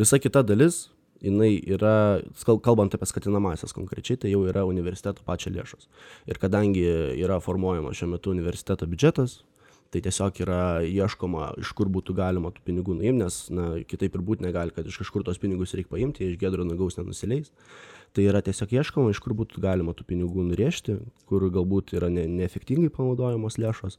visa 0.00 0.18
kita 0.18 0.42
dalis, 0.42 0.86
jinai 1.24 1.56
yra, 1.76 2.20
kalbant 2.64 2.94
apie 2.96 3.08
skatinamąsias 3.08 3.74
konkrečiai, 3.76 4.20
tai 4.20 4.32
jau 4.32 4.44
yra 4.48 4.66
universiteto 4.68 5.24
pačio 5.26 5.52
lėšos. 5.54 5.90
Ir 6.30 6.40
kadangi 6.42 6.86
yra 7.22 7.40
formuojamas 7.44 7.98
šiuo 7.98 8.14
metu 8.14 8.34
universiteto 8.34 8.88
biudžetas, 8.90 9.40
tai 9.90 10.02
tiesiog 10.04 10.40
yra 10.44 10.60
ieškoma, 10.84 11.52
iš 11.62 11.70
kur 11.76 11.88
būtų 11.92 12.16
galima 12.18 12.50
tų 12.54 12.64
pinigų 12.66 12.96
nuimti, 12.98 13.22
nes 13.22 13.38
na, 13.54 13.66
kitaip 13.88 14.16
ir 14.16 14.24
būti 14.26 14.44
negali, 14.46 14.74
kad 14.74 14.86
iš 14.86 14.98
kažkur 15.02 15.24
tos 15.26 15.38
pinigus 15.42 15.74
reikia 15.78 15.94
paimti, 15.94 16.26
iš 16.26 16.40
gedro 16.40 16.66
nagaus 16.66 16.98
nenusileis. 16.98 17.52
Tai 18.16 18.24
yra 18.24 18.40
tiesiog 18.44 18.72
ieškoma, 18.72 19.12
iš 19.12 19.20
kur 19.20 19.34
būtų 19.36 19.60
galima 19.60 19.92
tų 19.96 20.06
pinigų 20.08 20.46
nurėžti, 20.50 20.98
kur 21.28 21.44
galbūt 21.52 21.92
yra 21.98 22.08
ne, 22.12 22.24
neefektingai 22.38 22.88
panaudojamos 22.94 23.58
lėšos 23.60 23.98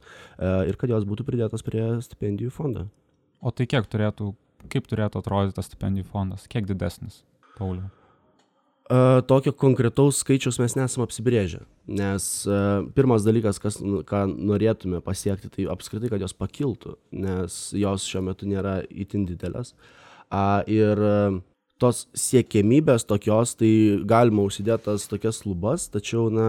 ir 0.70 0.78
kad 0.80 0.90
jos 0.90 1.06
būtų 1.06 1.26
pridėtos 1.28 1.62
prie 1.66 1.84
stipendijų 2.02 2.50
fondo. 2.54 2.88
O 3.38 3.52
tai 3.54 3.68
kiek 3.70 3.86
turėtų 3.86 4.32
kaip 4.72 4.88
turėtų 4.90 5.22
atrodyti 5.22 5.56
tas 5.58 5.70
stipendijų 5.70 6.08
fondas? 6.10 6.48
Kiek 6.50 6.66
didesnis, 6.68 7.22
Pauliu? 7.58 7.88
Uh, 8.88 9.18
tokio 9.28 9.52
konkretaus 9.52 10.22
skaičiaus 10.22 10.56
mes 10.62 10.72
nesam 10.78 11.02
apsibrėžę, 11.04 11.58
nes 11.92 12.24
uh, 12.48 12.86
pirmas 12.96 13.20
dalykas, 13.26 13.58
kas, 13.60 13.76
ką 14.08 14.22
norėtume 14.32 15.02
pasiekti, 15.04 15.50
tai 15.52 15.66
apskritai, 15.68 16.08
kad 16.08 16.24
jos 16.24 16.32
pakiltų, 16.32 16.94
nes 17.20 17.58
jos 17.76 18.06
šiuo 18.08 18.22
metu 18.30 18.48
nėra 18.48 18.78
itin 18.88 19.26
didelės. 19.28 19.74
Ir 20.72 21.04
uh, 21.04 21.36
tos 21.76 22.06
siekėmybės 22.16 23.04
tokios, 23.08 23.54
tai 23.60 23.70
galima 24.08 24.46
užsidėti 24.48 24.88
tas 24.88 25.04
tokias 25.10 25.42
lubas, 25.44 25.90
tačiau, 25.92 26.30
na, 26.32 26.48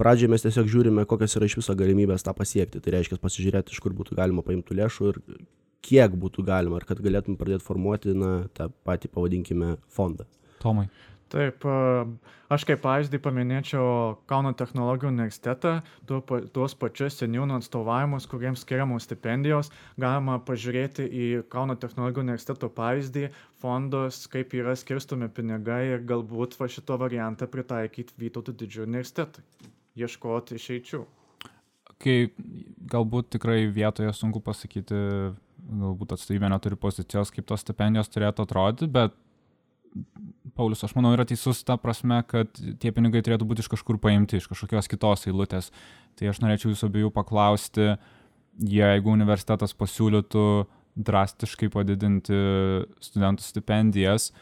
pradžioje 0.00 0.32
mes 0.32 0.44
tiesiog 0.44 0.72
žiūrime, 0.72 1.04
kokios 1.10 1.36
yra 1.36 1.48
iš 1.48 1.60
viso 1.60 1.76
galimybės 1.78 2.24
tą 2.26 2.34
pasiekti. 2.36 2.80
Tai 2.80 2.96
reiškia 2.96 3.20
pasižiūrėti, 3.22 3.76
iš 3.76 3.84
kur 3.84 3.92
būtų 3.96 4.16
galima 4.18 4.44
paimti 4.46 4.76
lėšų 4.78 5.12
ir 5.12 5.20
kiek 5.84 6.16
būtų 6.18 6.44
galima 6.46 6.80
ir 6.80 6.88
kad 6.88 7.02
galėtum 7.04 7.38
pradėti 7.38 7.66
formuoti 7.66 8.16
na, 8.16 8.32
tą 8.56 8.70
patį, 8.86 9.12
pavadinkime, 9.14 9.76
fondą. 9.94 10.26
Tomai. 10.62 10.88
Taip, 11.28 11.64
aš 12.48 12.64
kaip 12.64 12.80
pavyzdį 12.80 13.18
paminėčiau 13.20 13.88
Kauno 14.30 14.54
technologijų 14.56 15.10
universitetą, 15.12 15.74
tuos 16.08 16.74
pačius 16.80 17.18
seniūnų 17.20 17.58
atstovavimus, 17.60 18.24
kuriems 18.30 18.62
skiriamos 18.64 19.04
stipendijos. 19.04 19.68
Galima 20.00 20.38
pažiūrėti 20.48 21.04
į 21.04 21.26
Kauno 21.52 21.76
technologijų 21.80 22.24
universiteto 22.24 22.70
pavyzdį, 22.72 23.26
fondus, 23.60 24.22
kaip 24.32 24.56
yra 24.56 24.72
skirstomi 24.78 25.28
pinigai 25.28 25.82
ir 25.90 26.06
galbūt 26.08 26.56
va 26.60 26.70
šito 26.72 26.96
variantą 27.00 27.50
pritaikyti 27.52 28.16
Vytautų 28.24 28.56
didžiojo 28.62 28.88
universitetui, 28.88 29.44
ieškoti 30.00 30.56
išeičių. 30.56 31.02
Kai 31.98 32.16
galbūt 32.88 33.34
tikrai 33.36 33.66
vietoje 33.74 34.14
sunku 34.16 34.40
pasakyti 34.40 34.96
galbūt 35.68 36.14
atstovybė 36.16 36.50
neturi 36.52 36.78
pozicijos, 36.80 37.32
kaip 37.34 37.46
tos 37.48 37.64
stipendijos 37.64 38.10
turėtų 38.12 38.46
atrodyti, 38.46 38.90
bet 38.92 39.16
Paulius, 40.58 40.82
aš 40.84 40.94
manau, 40.96 41.12
yra 41.14 41.24
teisus 41.28 41.60
ta 41.66 41.78
prasme, 41.80 42.18
kad 42.28 42.50
tie 42.82 42.90
pinigai 42.94 43.22
turėtų 43.24 43.46
būti 43.48 43.64
iš 43.64 43.70
kažkur 43.72 43.98
paimti, 44.02 44.38
iš 44.38 44.48
kažkokios 44.50 44.90
kitos 44.90 45.26
eilutės. 45.30 45.70
Tai 46.18 46.30
aš 46.32 46.40
norėčiau 46.42 46.72
jūsų 46.72 46.88
abiejų 46.90 47.12
paklausti, 47.14 47.92
jeigu 48.58 49.14
universitetas 49.14 49.74
pasiūlytų 49.78 50.44
drastiškai 51.08 51.70
padidinti 51.72 52.38
studentų 53.04 53.46
stipendijas, 53.46 54.32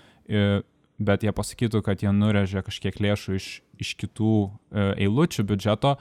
bet 0.97 1.27
jie 1.27 1.33
pasakytų, 1.37 1.83
kad 1.85 2.03
jie 2.03 2.13
nurežė 2.17 2.65
kažkiek 2.65 2.97
lėšų 3.05 3.37
iš, 3.37 3.49
iš 3.85 3.91
kitų 4.01 4.37
e, 4.47 4.87
eilučių 5.05 5.45
biudžeto, 5.51 5.97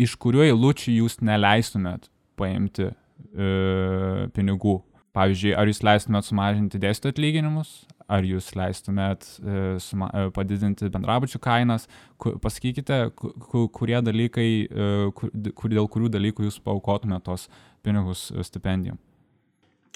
iš 0.00 0.16
kurių 0.20 0.46
eilučių 0.46 0.94
jūs 1.02 1.18
neleistumėt 1.20 2.08
paimti 2.40 2.94
e, 3.32 4.28
pinigų. 4.36 4.80
Pavyzdžiui, 5.16 5.54
ar 5.56 5.70
jūs 5.70 5.78
leistumėt 5.80 6.26
sumažinti 6.26 6.76
dėstytojų 6.82 7.14
atlyginimus, 7.14 7.70
ar 8.04 8.26
jūs 8.26 8.50
leistumėt 8.56 9.24
e, 9.40 9.54
suma, 9.82 10.10
e, 10.12 10.26
padidinti 10.34 10.90
bendrabučių 10.92 11.40
kainas, 11.42 11.86
kur, 12.20 12.36
pasakykite, 12.42 12.98
kur, 13.16 13.66
kurie 13.74 13.96
dalykai, 14.04 14.50
e, 14.66 14.90
kur, 15.16 15.32
kur, 15.56 15.72
dėl 15.72 15.88
kurių 15.88 16.12
dalykų 16.18 16.46
jūs 16.46 16.60
paukotumėt 16.66 17.24
tos 17.26 17.48
pinigus 17.86 18.28
stipendijom. 18.46 19.00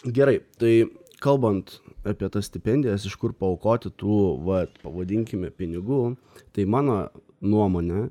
Gerai, 0.08 0.38
tai 0.56 0.72
kalbant 1.20 1.76
apie 2.08 2.30
tas 2.32 2.48
stipendijas, 2.48 3.04
iš 3.04 3.18
kur 3.20 3.34
paukoti 3.36 3.92
tų, 4.00 4.20
va, 4.46 4.64
pavadinkime, 4.80 5.52
pinigų, 5.52 6.14
tai 6.56 6.64
mano 6.64 7.02
nuomonė, 7.44 8.08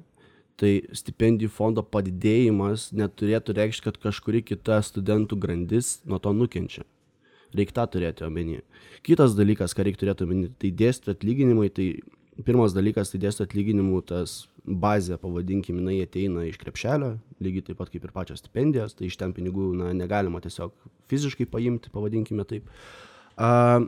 tai 0.60 0.72
stipendijų 0.96 1.52
fondo 1.56 1.84
padidėjimas 1.86 2.90
neturėtų 2.96 3.56
reikšti, 3.58 3.86
kad 3.88 4.00
kažkuri 4.04 4.44
kita 4.46 4.82
studentų 4.86 5.40
grandis 5.40 5.98
nuo 6.06 6.20
to 6.22 6.34
nukenčia. 6.36 6.86
Reikia 7.56 7.80
tą 7.80 7.86
turėti 7.96 8.26
omeny. 8.28 8.60
Kitas 9.06 9.34
dalykas, 9.38 9.74
ką 9.74 9.88
reikia 9.88 10.04
turėti 10.04 10.26
omeny, 10.28 10.52
tai 10.62 10.70
dėstytojų 10.76 11.18
atlyginimai, 11.18 11.70
tai 11.74 11.88
pirmas 12.46 12.76
dalykas, 12.76 13.14
tai 13.14 13.22
dėstytojų 13.24 13.50
atlyginimų 13.50 14.02
tas 14.12 14.36
bazė, 14.70 15.18
pavadinkim, 15.22 15.80
jinai 15.82 15.98
ateina 16.04 16.44
iš 16.46 16.60
krepšelio, 16.62 17.16
lygiai 17.42 17.66
taip 17.70 17.80
pat 17.80 17.90
kaip 17.90 18.06
ir 18.06 18.14
pačios 18.14 18.44
stipendijos, 18.44 18.94
tai 19.00 19.08
iš 19.10 19.18
ten 19.18 19.34
pinigų 19.34 19.72
na, 19.80 19.90
negalima 19.98 20.44
tiesiog 20.44 20.76
fiziškai 21.10 21.48
paimti, 21.50 21.90
pavadinkime 21.94 22.46
taip. 22.50 22.70
A, 23.40 23.80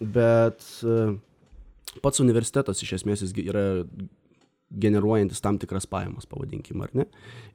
bet 0.00 0.64
a, 0.86 1.12
pats 2.00 2.22
universitetas 2.24 2.80
iš 2.80 2.96
esmės 3.00 3.26
jis 3.26 3.34
yra 3.44 3.66
generuojantis 4.80 5.42
tam 5.44 5.58
tikras 5.60 5.86
pajamas, 5.90 6.26
pavadinkim, 6.30 6.80
ar 6.84 6.92
ne. 6.96 7.06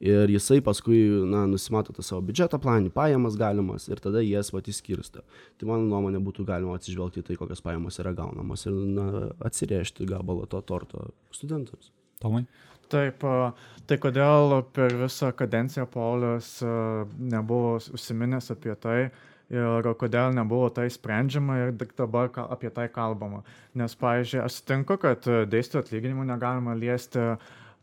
Ir 0.04 0.30
jisai 0.30 0.60
paskui, 0.64 1.00
na, 1.30 1.44
nusimato 1.50 1.94
tą 1.96 2.04
savo 2.06 2.22
biudžetą, 2.28 2.60
planį 2.62 2.92
pajamas 2.94 3.38
galimas 3.40 3.88
ir 3.90 4.02
tada 4.04 4.22
jas 4.24 4.52
vat 4.54 4.70
įskirsto. 4.70 5.24
Tai 5.58 5.70
mano 5.70 5.88
nuomonė 5.88 6.22
būtų 6.24 6.46
galima 6.48 6.78
atsižvelgti 6.78 7.24
tai, 7.26 7.38
kokios 7.40 7.64
pajamos 7.64 7.98
yra 8.02 8.14
gaunamos 8.16 8.66
ir, 8.68 8.78
na, 8.98 9.28
atsirėžti 9.48 10.08
gabalą 10.08 10.48
to 10.50 10.62
torto 10.66 11.10
studentams. 11.34 11.92
Tomai? 12.22 12.44
Taip, 12.88 13.24
tai 13.84 13.96
kodėl 14.00 14.62
per 14.72 14.94
visą 14.96 15.28
kadenciją 15.36 15.84
Paulius 15.92 16.54
nebuvo 16.64 17.74
užsiminęs 17.76 18.48
apie 18.54 18.72
tai, 18.80 19.00
ir 19.52 19.88
kodėl 20.00 20.34
nebuvo 20.36 20.68
tai 20.74 20.88
sprendžiama 20.92 21.58
ir 21.62 21.72
tik 21.80 21.94
dabar 21.98 22.30
apie 22.48 22.70
tai 22.74 22.88
kalbama. 22.92 23.42
Nes, 23.78 23.94
pavyzdžiui, 23.98 24.42
aš 24.44 24.60
sutinku, 24.60 24.98
kad 25.00 25.24
dėstytojų 25.24 25.84
atlyginimų 25.86 26.28
negalima 26.28 26.76
liesti, 26.76 27.30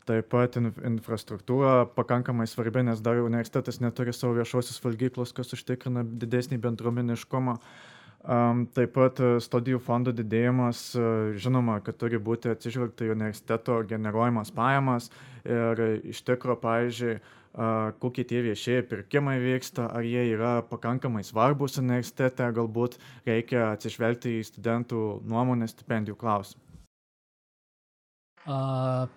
taip 0.06 0.30
pat 0.30 0.56
in, 0.60 0.70
infrastruktūra 0.94 1.88
pakankamai 1.96 2.46
svarbi, 2.46 2.84
nes 2.86 3.02
dar 3.02 3.18
universitetas 3.24 3.80
neturi 3.82 4.14
savo 4.14 4.36
viešosios 4.38 4.78
valgyklos, 4.84 5.34
kas 5.34 5.50
užtikrina 5.56 6.06
didesnį 6.06 6.60
bendruomeniškumą. 6.62 7.58
Um, 8.26 8.64
taip 8.74 8.90
pat 8.96 9.20
studijų 9.42 9.78
fondo 9.86 10.10
didėjimas, 10.14 10.80
žinoma, 11.38 11.76
kad 11.86 11.98
turi 12.00 12.18
būti 12.18 12.50
atsižvelgta 12.50 13.06
į 13.06 13.12
universiteto 13.14 13.76
generuojamas 13.86 14.50
pajamas 14.54 15.10
ir 15.46 15.82
iš 16.10 16.24
tikrųjų, 16.26 16.58
pavyzdžiui, 16.64 17.18
kokie 17.98 18.24
tie 18.28 18.42
viešieji 18.44 18.84
pirkimai 18.90 19.38
vyksta, 19.40 19.88
ar 19.88 20.04
jie 20.04 20.26
yra 20.34 20.60
pakankamai 20.68 21.24
svarbus 21.24 21.78
universitete, 21.80 22.44
galbūt 22.52 22.98
reikia 23.26 23.70
atsižvelgti 23.72 24.36
į 24.40 24.44
studentų 24.50 25.02
nuomonę 25.24 25.68
stipendijų 25.70 26.18
klausimą. 26.20 26.66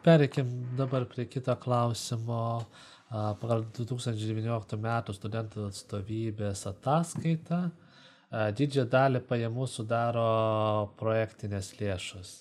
Pereikim 0.04 0.48
dabar 0.78 1.06
prie 1.06 1.28
kito 1.30 1.56
klausimo. 1.56 2.66
pagal 3.10 3.64
2019 3.74 4.78
metų 4.78 5.14
studentų 5.18 5.64
atstovybės 5.66 6.68
ataskaitą 6.70 7.72
didžiąją 8.30 8.86
dalį 8.86 9.22
pajamų 9.26 9.66
sudaro 9.66 10.94
projektinės 11.00 11.74
lėšos. 11.80 12.34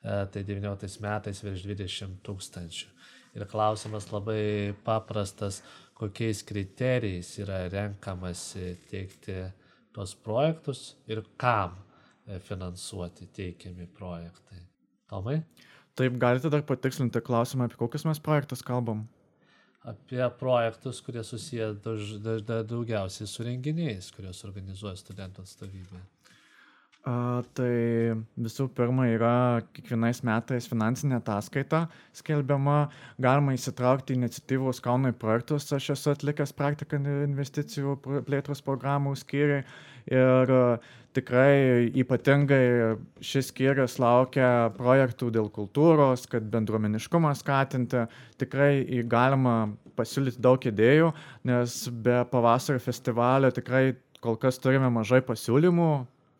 Tai 0.00 0.42
19 0.48 1.00
metais 1.04 1.42
virš 1.44 1.66
20 1.68 2.16
tūkstančių. 2.24 2.95
Ir 3.36 3.44
klausimas 3.50 4.08
labai 4.12 4.74
paprastas, 4.84 5.60
kokiais 5.96 6.42
kriterijais 6.46 7.34
yra 7.44 7.66
renkamasi 7.72 8.74
teikti 8.90 9.36
tos 9.96 10.14
projektus 10.16 10.94
ir 11.08 11.22
kam 11.40 11.76
e, 11.76 12.38
finansuoti 12.40 13.28
teikiami 13.36 13.88
projektai. 13.96 14.62
Tomai? 15.08 15.40
Taip, 15.96 16.16
galite 16.20 16.52
dar 16.52 16.64
patikslinti 16.68 17.22
klausimą, 17.24 17.68
apie 17.68 17.78
kokius 17.80 18.04
mes 18.08 18.20
projektus 18.20 18.64
kalbam? 18.64 19.06
apie 19.86 20.30
projektus, 20.38 21.02
kurie 21.02 21.24
susiję 21.24 21.74
daugiausiai 22.66 23.28
su 23.30 23.44
renginiais, 23.46 24.10
kuriuos 24.14 24.42
organizuoja 24.48 24.98
studentų 24.98 25.44
atstovybė. 25.46 26.00
A, 27.06 27.44
tai 27.54 28.16
visų 28.34 28.64
pirma 28.74 29.04
yra 29.06 29.62
kiekvienais 29.76 30.24
metais 30.26 30.66
finansinė 30.66 31.20
ataskaita 31.20 31.84
skelbiama, 32.18 32.88
galima 33.22 33.54
įsitraukti 33.54 34.16
į 34.16 34.18
iniciatyvos 34.18 34.82
Kaunai 34.82 35.12
projektus, 35.14 35.68
aš 35.70 35.92
esu 35.94 36.10
atlikęs 36.16 36.50
praktiką 36.58 36.98
investicijų 37.28 37.94
plėtros 38.26 38.64
programų 38.66 39.14
skyriai 39.20 39.62
ir 40.10 40.52
tikrai 41.14 41.92
ypatingai 42.02 42.96
šis 43.22 43.52
skyrius 43.52 44.00
laukia 44.02 44.72
projektų 44.74 45.30
dėl 45.38 45.46
kultūros, 45.54 46.26
kad 46.26 46.50
bendruomeniškumą 46.50 47.36
skatinti, 47.38 48.02
tikrai 48.42 48.82
galima 49.06 49.70
pasiūlyti 49.94 50.42
daug 50.42 50.66
idėjų, 50.74 51.14
nes 51.46 51.78
be 52.02 52.18
pavasario 52.34 52.82
festivalio 52.82 53.54
tikrai 53.54 53.92
kol 54.18 54.34
kas 54.42 54.58
turime 54.58 54.90
mažai 54.90 55.22
pasiūlymų, 55.22 55.90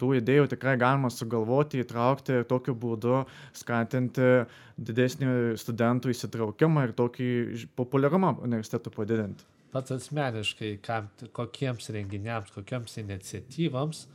tų 0.00 0.12
idėjų 0.20 0.50
tikrai 0.52 0.76
galima 0.80 1.10
sugalvoti, 1.12 1.82
įtraukti 1.84 2.40
ir 2.40 2.46
tokiu 2.48 2.74
būdu 2.78 3.22
skatinti 3.56 4.46
didesnį 4.76 5.56
studentų 5.60 6.12
įsitraukimą 6.12 6.86
ir 6.88 6.94
tokį 6.96 7.30
populiarumą 7.78 8.36
universitetų 8.44 8.92
padidinti. 8.94 9.46
Pats 9.72 9.92
asmeniškai, 9.96 10.76
kam, 10.84 11.08
kokiems 11.36 11.90
renginiams, 11.92 12.52
kokiems 12.54 12.96
iniciatyvams 13.02 14.06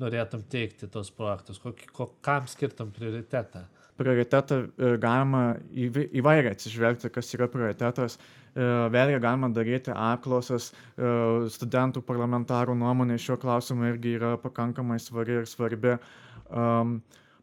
norėtum 0.00 0.44
teikti 0.48 0.88
tos 0.88 1.10
projektus, 1.12 1.60
kokį, 1.60 1.90
ko, 1.92 2.08
kam 2.24 2.46
skirtum 2.48 2.92
prioritetą. 2.96 3.66
Prioritetą 4.00 4.56
e, 4.64 4.90
galima 4.96 5.42
įvai- 5.76 6.08
įvairiai 6.22 6.54
atsižvelgti, 6.56 7.10
kas 7.12 7.34
yra 7.36 7.50
prioritetas. 7.52 8.16
E, 8.16 8.64
Vėlgi 8.94 9.20
galima 9.20 9.50
daryti 9.52 9.92
apklausas, 9.92 10.70
e, 10.72 11.10
studentų 11.52 12.00
parlamentarų 12.08 12.78
nuomonė 12.80 13.18
šiuo 13.20 13.36
klausimu 13.42 13.90
irgi 13.90 14.16
yra 14.16 14.36
pakankamai 14.40 14.96
svari 15.04 15.42
ir 15.42 15.50
svarbi. 15.50 15.98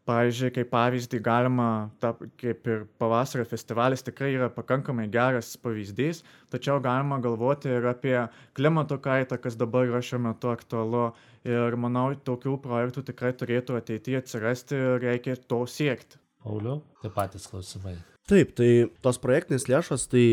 Pavyzdžiui, 0.08 0.48
kaip 0.56 0.70
pavyzdį 0.72 1.18
galima, 1.20 1.68
ta, 2.00 2.14
kaip 2.40 2.68
ir 2.72 2.84
pavasario 3.00 3.44
festivalis 3.48 4.04
tikrai 4.06 4.30
yra 4.38 4.48
pakankamai 4.52 5.04
geras 5.12 5.50
pavyzdys, 5.60 6.22
tačiau 6.48 6.80
galima 6.80 7.18
galvoti 7.20 7.68
ir 7.76 7.88
apie 7.90 8.16
klimato 8.56 8.96
kaitą, 9.04 9.36
kas 9.42 9.58
dabar 9.60 9.84
yra 9.90 10.00
šiuo 10.00 10.22
metu 10.30 10.48
aktualu. 10.52 11.10
Ir 11.48 11.76
manau, 11.80 12.06
tokių 12.30 12.56
projektų 12.64 13.04
tikrai 13.12 13.34
turėtų 13.36 13.76
ateityje 13.82 14.24
atsirasti 14.24 14.80
ir 14.80 15.04
reikia 15.04 15.36
to 15.52 15.60
siekti. 15.68 16.20
Pauliu, 16.48 16.80
tai 17.02 17.12
patys 17.12 17.46
klausimai. 17.50 17.98
Taip, 18.28 18.50
tai 18.56 18.68
tos 19.04 19.16
projektinės 19.20 19.64
lėšos, 19.70 20.02
tai 20.12 20.24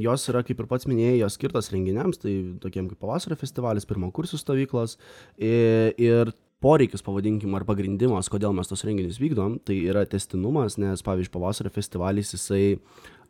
jos 0.00 0.22
yra, 0.32 0.40
kaip 0.44 0.62
ir 0.62 0.68
pats 0.68 0.88
minėjai, 0.88 1.18
jos 1.20 1.36
skirtos 1.36 1.68
renginiams, 1.74 2.20
tai 2.22 2.32
tokiem 2.62 2.88
kaip 2.88 3.00
pavasario 3.04 3.36
festivalis, 3.40 3.84
pirmo 3.88 4.08
kursų 4.16 4.40
stovyklos. 4.40 4.96
Ir, 5.36 5.92
ir 6.00 6.32
poreikis, 6.64 7.04
pavadinkim, 7.04 7.52
ar 7.56 7.66
pagrindimas, 7.68 8.30
kodėl 8.32 8.56
mes 8.56 8.70
tos 8.70 8.84
renginius 8.88 9.20
vykdom, 9.20 9.58
tai 9.68 9.76
yra 9.90 10.06
testinumas, 10.08 10.78
nes, 10.80 11.04
pavyzdžiui, 11.04 11.34
pavasario 11.34 11.72
festivalis, 11.74 12.32
jisai 12.32 12.78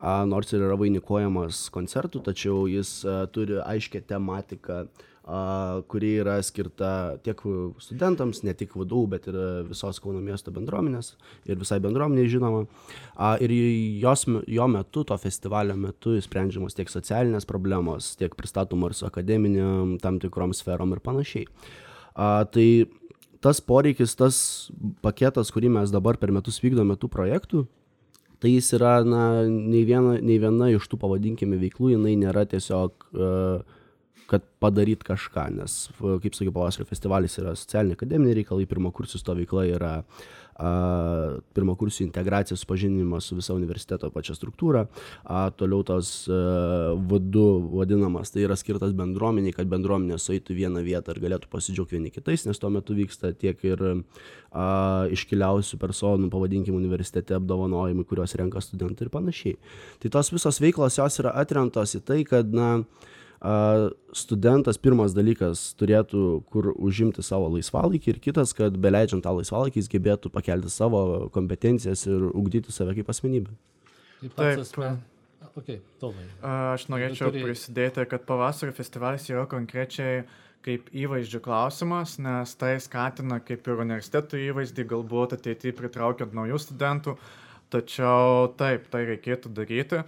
nors 0.04 0.52
ir 0.52 0.60
yra 0.60 0.76
vainikuojamas 0.76 1.66
koncertų, 1.74 2.20
tačiau 2.28 2.68
jis 2.68 3.00
turi 3.32 3.56
aiškę 3.64 4.04
tematiką, 4.04 4.84
kuri 5.88 6.10
yra 6.20 6.34
skirta 6.44 7.16
tiek 7.24 7.38
studentams, 7.80 8.42
ne 8.44 8.52
tik 8.52 8.74
vadovų, 8.76 9.06
bet 9.14 9.28
ir 9.30 9.38
visos 9.70 9.96
Kauno 10.04 10.20
miesto 10.20 10.52
bendruomenės 10.52 11.14
ir 11.48 11.56
visai 11.56 11.78
bendruomeniai 11.80 12.28
žinoma. 12.28 12.66
Ir 13.40 13.54
jos, 14.02 14.26
jo 14.28 14.66
metu, 14.68 15.06
to 15.08 15.16
festivalio 15.22 15.78
metu, 15.80 16.18
sprendžiamos 16.20 16.76
tiek 16.76 16.92
socialinės 16.92 17.48
problemos, 17.48 18.10
tiek 18.20 18.36
pristatomos 18.36 19.00
su 19.00 19.08
akademiniam 19.08 19.96
tam 20.02 20.20
tikrom 20.20 20.52
sferom 20.52 20.92
ir 20.92 21.00
panašiai. 21.00 21.48
Tai 22.12 22.68
tas 23.40 23.64
poreikis, 23.64 24.12
tas 24.20 24.36
paketas, 25.04 25.48
kurį 25.56 25.72
mes 25.78 25.94
dabar 25.94 26.20
per 26.20 26.36
metus 26.36 26.60
vykdome 26.60 27.00
tų 27.00 27.08
projektų, 27.16 27.64
tai 28.44 28.52
jis 28.52 28.74
yra, 28.76 28.98
na, 29.08 29.22
nei 29.48 29.82
viena, 29.88 30.18
nei 30.20 30.36
viena 30.42 30.68
iš 30.74 30.86
tų, 30.92 31.00
pavadinkime, 31.00 31.56
veiklų, 31.62 31.94
jinai 31.96 32.14
nėra 32.20 32.44
tiesiog, 32.50 33.08
uh, 33.16 33.80
kad 34.28 34.44
padaryt 34.62 35.02
kažką, 35.04 35.48
nes, 35.56 35.78
f- 35.96 36.18
kaip 36.22 36.36
sakiau, 36.36 36.52
pavasario 36.54 36.88
festivalis 36.88 37.40
yra 37.40 37.56
socialiniai 37.56 37.96
akademiniai 37.98 38.38
reikalai, 38.42 38.68
pirmo 38.68 38.92
kursų 38.94 39.20
stovykla 39.20 39.66
yra 39.74 39.94
uh, 40.04 40.32
pirmo 40.54 41.74
kursų 41.78 42.04
integracija, 42.04 42.56
supažinimas 42.58 43.26
su 43.28 43.38
visa 43.38 43.54
universiteto 43.56 44.10
pačia 44.14 44.36
struktūra, 44.36 44.84
a, 45.24 45.48
toliau 45.58 45.82
tos 45.86 46.12
uh, 46.30 46.94
vadu 47.10 47.46
vadinamas, 47.72 48.30
tai 48.34 48.44
yra 48.46 48.56
skirtas 48.58 48.94
bendruomeniai, 48.96 49.54
kad 49.56 49.70
bendruomenė 49.70 50.18
sueitų 50.22 50.58
vieną 50.60 50.84
vietą 50.86 51.14
ir 51.14 51.22
galėtų 51.24 51.50
pasidžiaugti 51.52 51.98
vieni 51.98 52.14
kitais, 52.14 52.46
nes 52.46 52.62
tuo 52.62 52.70
metu 52.74 52.94
vyksta 52.94 53.32
tiek 53.34 53.58
ir 53.66 53.82
a, 53.90 55.08
iškiliausių 55.14 55.80
personų, 55.82 56.30
pavadinkim, 56.34 56.78
universitete 56.78 57.34
apdovanojimai, 57.38 58.06
kuriuos 58.06 58.36
renka 58.38 58.62
studentai 58.62 59.08
ir 59.08 59.12
panašiai. 59.14 59.58
Tai 60.02 60.14
tos 60.18 60.30
visos 60.34 60.62
veiklos 60.62 61.00
jos 61.00 61.20
yra 61.24 61.34
atrentos 61.42 61.98
į 61.98 62.04
tai, 62.06 62.22
kad, 62.28 62.54
na, 62.54 62.70
a, 62.78 63.12
studentas 64.16 64.78
pirmas 64.80 65.12
dalykas 65.12 65.66
turėtų 65.76 66.20
kur 66.48 66.70
užimti 66.72 67.24
savo 67.26 67.50
laisvalaikį 67.52 68.14
ir 68.14 68.20
kitas, 68.24 68.54
kad 68.56 68.76
beleidžiant 68.80 69.24
tą 69.26 69.34
laisvalaikį 69.36 69.82
jis 69.82 69.90
gebėtų 69.92 70.32
pakelti 70.32 70.72
savo 70.72 71.28
kompetencijas 71.34 72.06
ir 72.08 72.30
ugdyti 72.32 72.72
save 72.72 72.94
kaip 72.96 73.10
asmenybę. 73.12 73.52
Tai 74.22 74.30
Taip. 74.30 74.38
pats 74.38 74.70
asmen... 74.70 75.02
Ok, 75.54 75.68
Tomai. 76.00 76.24
Aš 76.42 76.88
norėčiau 76.90 77.28
turi- 77.28 77.44
prisidėti, 77.44 78.02
kad 78.10 78.24
pavasario 78.26 78.74
festivalis 78.74 79.28
yra 79.30 79.44
konkrečiai 79.46 80.24
kaip 80.64 80.88
įvaizdžio 80.96 81.42
klausimas, 81.44 82.16
nes 82.22 82.54
tai 82.58 82.78
skatina 82.80 83.38
kaip 83.44 83.68
ir 83.68 83.82
universitetų 83.84 84.40
įvaizdį, 84.48 84.86
galbūt 84.94 85.36
ateityje 85.36 85.76
pritraukiant 85.76 86.32
naujų 86.34 86.58
studentų. 86.64 87.18
Tačiau 87.74 88.52
taip, 88.58 88.86
tai 88.92 89.02
reikėtų 89.08 89.50
daryti. 89.54 90.04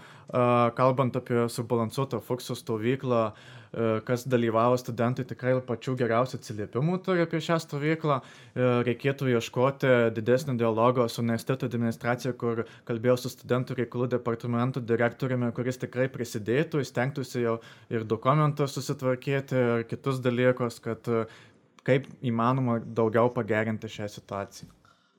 Kalbant 0.78 1.16
apie 1.18 1.46
subalansuotą 1.50 2.20
fuksų 2.22 2.54
stovyklą, 2.58 3.22
a, 3.26 3.56
kas 4.04 4.24
dalyvavo 4.24 4.76
studentai 4.80 5.26
tikrai 5.28 5.52
pačių 5.68 5.96
geriausių 6.00 6.38
atsiliepimų 6.38 6.96
turi 7.04 7.24
apie 7.26 7.42
šią 7.44 7.58
stovyklą. 7.60 8.20
E, 8.22 8.68
Reikėtų 8.86 9.28
ieškoti 9.34 9.90
didesnio 10.16 10.54
dialogo 10.56 11.04
su 11.12 11.20
universiteto 11.20 11.68
administracija, 11.68 12.32
kur 12.40 12.64
kalbėjau 12.88 13.18
su 13.20 13.32
studentų 13.34 13.76
reikalų 13.82 14.08
departamento 14.16 14.80
direktoriumi, 14.80 15.52
kuris 15.56 15.80
tikrai 15.82 16.08
prisidėtų, 16.12 16.84
stengtųsi 16.88 17.44
jau 17.44 17.58
ir 17.92 18.08
dokumentus 18.08 18.78
susitvarkyti, 18.78 19.60
ir 19.60 19.86
kitus 19.90 20.22
dalykus, 20.24 20.80
kad 20.80 21.12
e, 21.12 21.26
kaip 21.86 22.08
įmanoma 22.24 22.80
daugiau 22.80 23.28
pagerinti 23.34 23.92
šią 23.92 24.08
situaciją. 24.16 24.72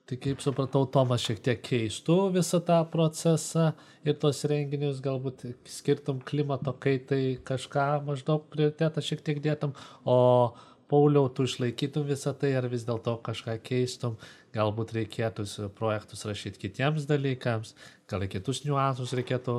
Tai 0.08 0.16
kaip 0.24 0.40
supratau, 0.40 0.86
Tomas 0.88 1.20
šiek 1.20 1.42
tiek 1.44 1.60
keistų 1.60 2.16
visą 2.32 2.62
tą 2.64 2.78
procesą 2.88 3.74
ir 4.08 4.16
tos 4.22 4.40
renginius 4.48 5.02
galbūt 5.04 5.44
skirtum 5.68 6.22
klimato 6.24 6.72
kaitai 6.86 7.36
kažką 7.50 7.88
maždaug 8.08 8.46
prioritetą 8.54 9.04
šiek 9.04 9.26
tiek 9.26 9.42
dėtum, 9.44 9.76
o 10.08 10.56
Pauliau, 10.88 11.28
tu 11.28 11.44
išlaikytum 11.44 12.06
visą 12.08 12.32
tai 12.40 12.54
ar 12.56 12.70
vis 12.72 12.86
dėlto 12.88 13.18
kažką 13.26 13.58
keistum, 13.68 14.16
galbūt 14.56 14.94
reikėtų 14.96 15.46
projektus 15.78 16.26
rašyti 16.28 16.62
kitiems 16.62 17.08
dalykams, 17.10 17.74
gal 18.08 18.24
į 18.24 18.30
kitus 18.32 18.64
niuansus 18.64 19.12
reikėtų 19.18 19.58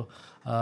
a, 0.49 0.59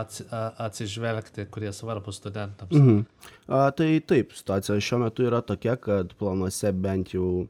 atsi, 0.00 0.26
a, 0.28 0.42
atsižvelgti, 0.66 1.46
kurie 1.52 1.72
svarbus 1.74 2.20
studentams. 2.20 2.74
Mhm. 2.76 3.00
A, 3.48 3.62
tai 3.76 3.88
taip, 4.04 4.34
situacija 4.36 4.76
šiuo 4.84 5.00
metu 5.04 5.24
yra 5.26 5.40
tokia, 5.46 5.78
kad 5.80 6.12
planuose 6.20 6.72
bent 6.76 7.14
jau, 7.16 7.46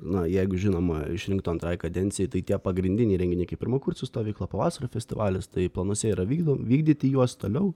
na, 0.00 0.24
jeigu 0.30 0.58
žinoma, 0.64 1.04
išrinkto 1.14 1.52
antrai 1.52 1.76
kadencijai, 1.80 2.30
tai 2.32 2.42
tie 2.48 2.58
pagrindiniai 2.58 3.20
renginiai 3.20 3.50
kaip 3.50 3.60
pirmo 3.62 3.80
kursų 3.84 4.08
stovykla, 4.08 4.48
pavasario 4.50 4.90
festivalis, 4.92 5.50
tai 5.52 5.68
planuose 5.72 6.10
yra 6.14 6.26
vykdom, 6.28 6.64
vykdyti 6.70 7.12
juos 7.14 7.36
toliau. 7.40 7.74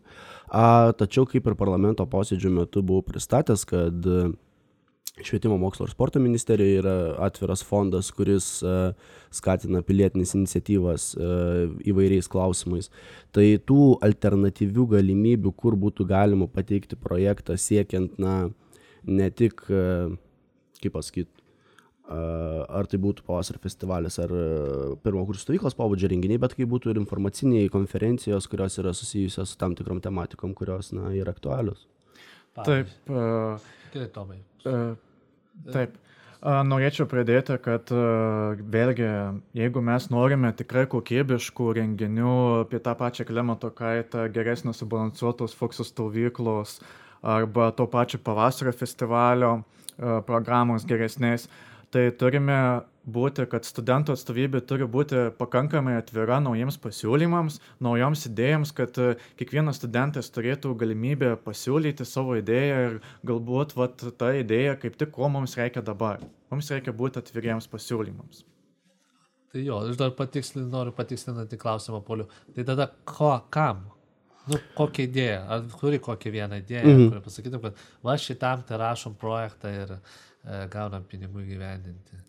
A, 0.48 0.94
tačiau 0.96 1.28
kaip 1.28 1.46
ir 1.46 1.58
parlamento 1.60 2.08
posėdžių 2.08 2.54
metu 2.62 2.82
buvau 2.82 3.04
pristatęs, 3.06 3.68
kad 3.68 4.12
Švietimo 5.24 5.56
mokslo 5.58 5.86
ir 5.86 5.92
sporto 5.92 6.20
ministerija 6.22 6.82
yra 6.82 6.94
atviras 7.26 7.64
fondas, 7.66 8.10
kuris 8.14 8.46
uh, 8.62 8.92
skatina 9.34 9.82
pilietinės 9.86 10.36
iniciatyvas 10.38 11.08
uh, 11.18 11.64
įvairiais 11.90 12.30
klausimais. 12.30 12.90
Tai 13.34 13.46
tų 13.66 13.98
alternatyvių 14.06 14.86
galimybių, 14.94 15.52
kur 15.58 15.78
būtų 15.80 16.06
galima 16.08 16.46
pateikti 16.50 16.98
projektą 17.00 17.58
siekiant, 17.58 18.14
na, 18.22 18.36
ne 19.08 19.28
tik, 19.34 19.64
uh, 19.72 20.14
kaip 20.82 20.94
pasakyti, 20.94 21.32
ar 22.08 22.86
tai 22.88 22.96
būtų 23.02 23.24
pavasario 23.26 23.60
festivalis, 23.60 24.16
ar 24.22 24.30
pirmo 25.04 25.26
kursų 25.28 25.42
stovyklos 25.44 25.76
pobūdžio 25.76 26.08
renginiai, 26.08 26.40
bet 26.40 26.54
kai 26.56 26.64
būtų 26.64 26.94
ir 26.94 27.00
informaciniai 27.02 27.68
konferencijos, 27.72 28.48
kurios 28.48 28.78
yra 28.80 28.94
susijusios 28.96 29.52
su 29.52 29.58
tam 29.60 29.76
tikrom 29.76 30.00
tematikom, 30.00 30.54
kurios 30.56 30.88
na, 30.96 31.10
yra 31.12 31.34
aktualios. 31.36 31.84
Taip. 32.64 32.88
Uh, 33.06 33.60
Gerai, 33.92 34.08
Tomai. 34.14 34.40
Uh, 34.64 34.96
taip. 35.72 35.96
Norėčiau 36.38 37.08
pridėti, 37.10 37.56
kad 37.58 37.90
vėlgi, 37.90 39.08
jeigu 39.58 39.80
mes 39.82 40.04
norime 40.12 40.52
tikrai 40.54 40.84
kokybiškų 40.86 41.72
renginių 41.80 42.34
apie 42.60 42.78
tą 42.78 42.94
pačią 42.94 43.26
klimato 43.26 43.72
kaitą, 43.74 44.28
geresnio 44.30 44.70
subalansuotos 44.70 45.56
foksų 45.58 45.88
stovyklos 45.88 46.76
arba 47.26 47.72
to 47.74 47.88
pačio 47.90 48.22
pavasario 48.22 48.70
festivalio 48.70 49.50
programos 49.98 50.86
geresnės, 50.86 51.48
uh, 51.48 51.67
tai 51.94 52.08
turime 52.18 52.58
būti, 53.08 53.46
kad 53.48 53.64
studentų 53.64 54.14
atstovybė 54.14 54.60
turi 54.68 54.86
būti 54.88 55.28
pakankamai 55.38 55.96
atvira 55.98 56.38
naujiems 56.44 56.78
pasiūlymams, 56.82 57.58
naujoms 57.84 58.26
idėjams, 58.28 58.72
kad 58.76 59.00
e, 59.00 59.14
kiekvienas 59.40 59.80
studentas 59.80 60.28
turėtų 60.34 60.74
galimybę 60.78 61.34
pasiūlyti 61.44 62.06
savo 62.08 62.36
idėją 62.38 62.78
ir 62.88 62.98
galbūt 63.28 63.74
vat, 63.78 64.04
ta 64.20 64.32
idėja 64.36 64.76
kaip 64.82 64.98
tik 65.00 65.14
ko 65.16 65.30
mums 65.32 65.56
reikia 65.60 65.84
dabar. 65.84 66.22
Mums 66.52 66.70
reikia 66.74 66.94
būti 66.96 67.22
atviriems 67.22 67.68
pasiūlymams. 67.72 68.44
Tai 69.48 69.64
jo, 69.64 69.80
aš 69.88 69.96
dar 69.96 70.12
patikslinti, 70.16 70.68
noriu 70.68 70.92
patikslinti 70.92 71.60
klausimą, 71.60 72.02
Poliu. 72.04 72.28
Tai 72.52 72.66
tada 72.68 72.90
ko, 73.08 73.32
kam? 73.52 73.86
Nu, 74.48 74.56
kokią 74.76 75.04
idėją? 75.04 75.40
Ar 75.52 75.64
turi 75.80 75.98
kokią 76.00 76.30
vieną 76.32 76.60
idėją, 76.60 76.84
mm 76.84 76.94
-hmm. 76.98 77.08
kurią 77.12 77.24
pasakytum, 77.24 77.62
kad 77.64 77.80
va 78.04 78.16
šitam 78.16 78.62
tai 78.68 78.78
rašom 78.80 79.16
projektą 79.20 79.72
ir 79.72 79.96
E, 79.96 80.27
gaunam 80.72 81.04
pinigų 81.08 81.46
gyvendinti. 81.48 82.22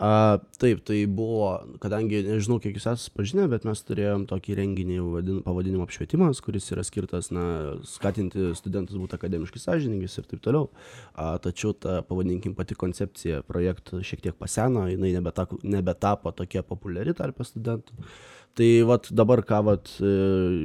A, 0.00 0.38
taip, 0.56 0.78
tai 0.88 1.02
buvo, 1.04 1.50
kadangi 1.82 2.22
nežinau, 2.24 2.56
kiek 2.62 2.78
jūs 2.78 2.86
esate 2.88 3.12
pažinę, 3.18 3.44
bet 3.52 3.66
mes 3.68 3.82
turėjom 3.84 4.22
tokį 4.30 4.56
renginį 4.56 4.96
vadin, 5.04 5.42
pavadinimu 5.44 5.84
apšvietimas, 5.84 6.40
kuris 6.40 6.70
yra 6.72 6.84
skirtas 6.88 7.28
na, 7.36 7.44
skatinti 7.84 8.54
studentus 8.56 8.96
būti 8.96 9.18
akademiškai 9.18 9.60
sąžiningais 9.60 10.16
ir 10.16 10.30
taip 10.30 10.40
toliau. 10.46 10.70
A, 11.12 11.34
tačiau 11.44 11.76
ta, 11.76 11.98
pavadinkim, 12.08 12.56
pati 12.56 12.78
koncepcija 12.80 13.42
projektų 13.50 14.00
šiek 14.00 14.24
tiek 14.24 14.40
paseno, 14.40 14.88
jinai 14.88 15.12
nebetapo, 15.18 15.60
nebetapo 15.68 16.32
tokia 16.32 16.64
populiari 16.64 17.12
tarp 17.18 17.44
studentų. 17.44 18.08
Tai 18.56 18.72
vat, 18.88 19.12
dabar 19.12 19.44
ką 19.46 19.64
vat, 19.68 19.98
e, 20.00 20.14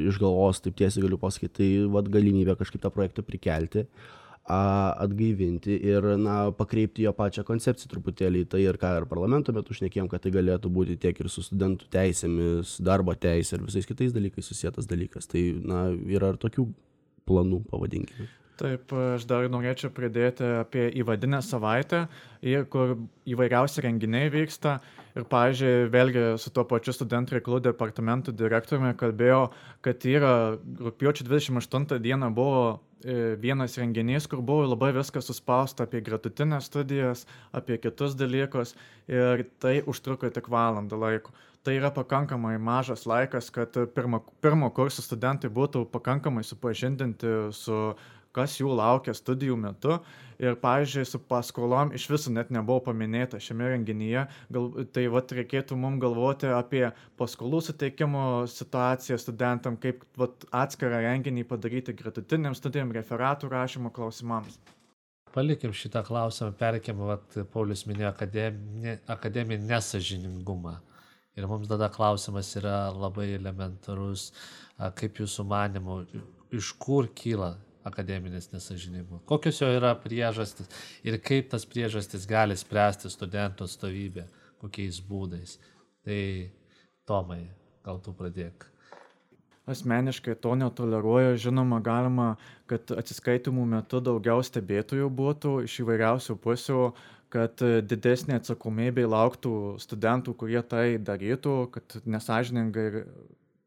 iš 0.07 0.15
galvos, 0.23 0.63
taip 0.63 0.79
tiesiai 0.79 1.03
galiu 1.03 1.19
pasakyti, 1.19 1.57
tai 1.59 1.73
vat, 1.91 2.07
galimybė 2.13 2.55
kažkaip 2.61 2.87
tą 2.87 2.89
projektą 2.93 3.25
prikelti. 3.27 3.83
Uh, 3.83 4.24
atgaivinti 4.45 5.73
ir 5.89 6.05
na 6.21 6.51
pakreipti 6.53 7.07
jo 7.07 7.13
pačią 7.17 7.43
koncepciją 7.47 7.89
truputėlį 7.89 8.43
į 8.45 8.49
tai 8.53 8.61
ir 8.61 8.77
ką 8.81 8.91
ir 8.99 9.07
parlamento 9.09 9.55
metu 9.55 9.73
šnekėjom 9.73 10.09
kad 10.11 10.21
tai 10.21 10.33
galėtų 10.35 10.69
būti 10.69 10.99
tiek 11.01 11.19
ir 11.19 11.31
su 11.33 11.41
studentų 11.45 11.89
teisėmis 11.95 12.77
darbo 12.85 13.17
teise 13.17 13.57
ir 13.57 13.65
visais 13.65 13.89
kitais 13.89 14.13
dalykais 14.13 14.45
susietas 14.45 14.85
dalykas. 14.85 15.25
Tai 15.31 15.41
na 15.65 15.87
yra 15.95 16.35
ir 16.35 16.41
tokių 16.41 16.69
planų 17.25 17.63
pavadinkime 17.71 18.29
Taip, 18.55 18.91
aš 19.17 19.25
dar 19.27 19.49
norėčiau 19.51 19.91
pridėti 19.91 20.45
apie 20.61 20.85
įvadinę 21.01 21.41
savaitę, 21.43 22.05
kur 22.71 22.93
įvairiausi 23.27 23.83
renginiai 23.83 24.29
vyksta. 24.31 24.77
Ir, 25.15 25.25
pavyzdžiui, 25.31 25.89
vėlgi 25.91 26.23
su 26.39 26.51
tuo 26.55 26.63
pačiu 26.67 26.93
studentų 26.95 27.37
reikalų 27.37 27.61
departamentų 27.67 28.33
direktoriumi 28.35 28.93
kalbėjau, 28.99 29.41
kad 29.83 30.07
yra 30.07 30.33
rūpjūčio 30.55 31.27
28 31.27 31.99
dieną 32.03 32.31
buvo 32.35 32.63
e, 33.03 33.35
vienas 33.39 33.75
renginys, 33.79 34.27
kur 34.31 34.43
buvo 34.43 34.67
labai 34.67 34.91
viskas 34.95 35.27
suspausta 35.31 35.87
apie 35.87 36.03
gretutinės 36.03 36.67
studijas, 36.71 37.23
apie 37.55 37.79
kitus 37.79 38.15
dalykus 38.19 38.75
ir 39.11 39.47
tai 39.63 39.81
užtruko 39.87 40.31
tik 40.35 40.51
valandą 40.51 40.99
laiko 40.99 41.35
tai 41.65 41.79
yra 41.79 41.89
pakankamai 41.89 42.59
mažas 42.61 43.07
laikas, 43.09 43.49
kad 43.49 43.73
pirmo, 43.95 44.19
pirmo 44.43 44.69
kurso 44.69 45.01
studentai 45.01 45.49
būtų 45.49 45.87
pakankamai 45.89 46.43
supažindinti 46.45 47.31
su 47.57 47.79
kas 48.35 48.59
jų 48.59 48.75
laukia 48.77 49.15
studijų 49.15 49.57
metu. 49.59 49.99
Ir, 50.35 50.57
pavyzdžiui, 50.59 51.05
su 51.07 51.19
paskolom 51.29 51.93
iš 51.95 52.09
viso 52.11 52.31
net 52.33 52.49
nebuvo 52.51 52.81
paminėta 52.89 53.39
šiame 53.39 53.69
renginyje. 53.71 54.25
Gal, 54.51 54.65
tai 54.91 55.05
vat, 55.13 55.31
reikėtų 55.37 55.77
mums 55.79 56.01
galvoti 56.03 56.49
apie 56.51 56.83
paskolų 57.19 57.61
suteikimo 57.69 58.23
situaciją 58.51 59.15
studentam, 59.21 59.77
kaip 59.79 60.03
vat, 60.19 60.43
atskirą 60.51 60.99
renginį 61.05 61.45
padaryti 61.47 61.95
gretutiniam 61.95 62.57
studijam, 62.57 62.91
referatų 62.95 63.51
rašymo 63.53 63.93
klausimams. 63.95 64.59
Palikim 65.35 65.71
šitą 65.75 66.03
klausimą, 66.07 66.51
perkim, 66.59 66.99
vat, 67.07 67.39
Paulius 67.51 67.85
minėjo 67.87 68.11
akademinį, 68.11 68.99
akademinį 69.15 69.71
nesažiningumą. 69.71 70.75
Ir 71.35 71.47
mums 71.51 71.67
tada 71.67 71.89
klausimas 71.91 72.53
yra 72.55 72.89
labai 72.95 73.33
elementarus, 73.35 74.29
kaip 74.99 75.19
jūsų 75.19 75.43
manimo, 75.47 76.01
iš 76.55 76.69
kur 76.79 77.09
kyla 77.15 77.57
akademinis 77.85 78.49
nesažiningumas. 78.53 79.23
Kokios 79.29 79.61
jo 79.61 79.69
yra 79.77 79.93
priežastis 80.01 80.69
ir 81.05 81.19
kaip 81.21 81.51
tas 81.53 81.67
priežastis 81.69 82.27
gali 82.29 82.57
spręsti 82.57 83.11
studentų 83.13 83.69
atstovybė, 83.69 84.27
kokiais 84.61 85.01
būdais. 85.05 85.59
Tai 86.05 86.21
Tomai, 87.05 87.43
gal 87.85 87.99
tu 88.01 88.13
pradėk. 88.17 88.65
Asmeniškai 89.69 90.35
to 90.41 90.53
netoleruoju, 90.57 91.37
žinoma, 91.41 91.79
galima, 91.85 92.35
kad 92.69 92.89
atsiskaitimų 92.93 93.65
metu 93.69 94.01
daugiau 94.01 94.41
stebėtojų 94.45 95.09
būtų 95.19 95.53
iš 95.65 95.79
įvairiausių 95.81 96.35
pusių, 96.41 96.81
kad 97.33 97.61
didesnė 97.61 98.39
atsakomybė 98.39 99.07
lauktų 99.09 99.53
studentų, 99.81 100.35
kurie 100.37 100.61
tai 100.61 100.85
darytų, 101.01 101.55
kad 101.73 101.97
nesažiningai 102.05 103.05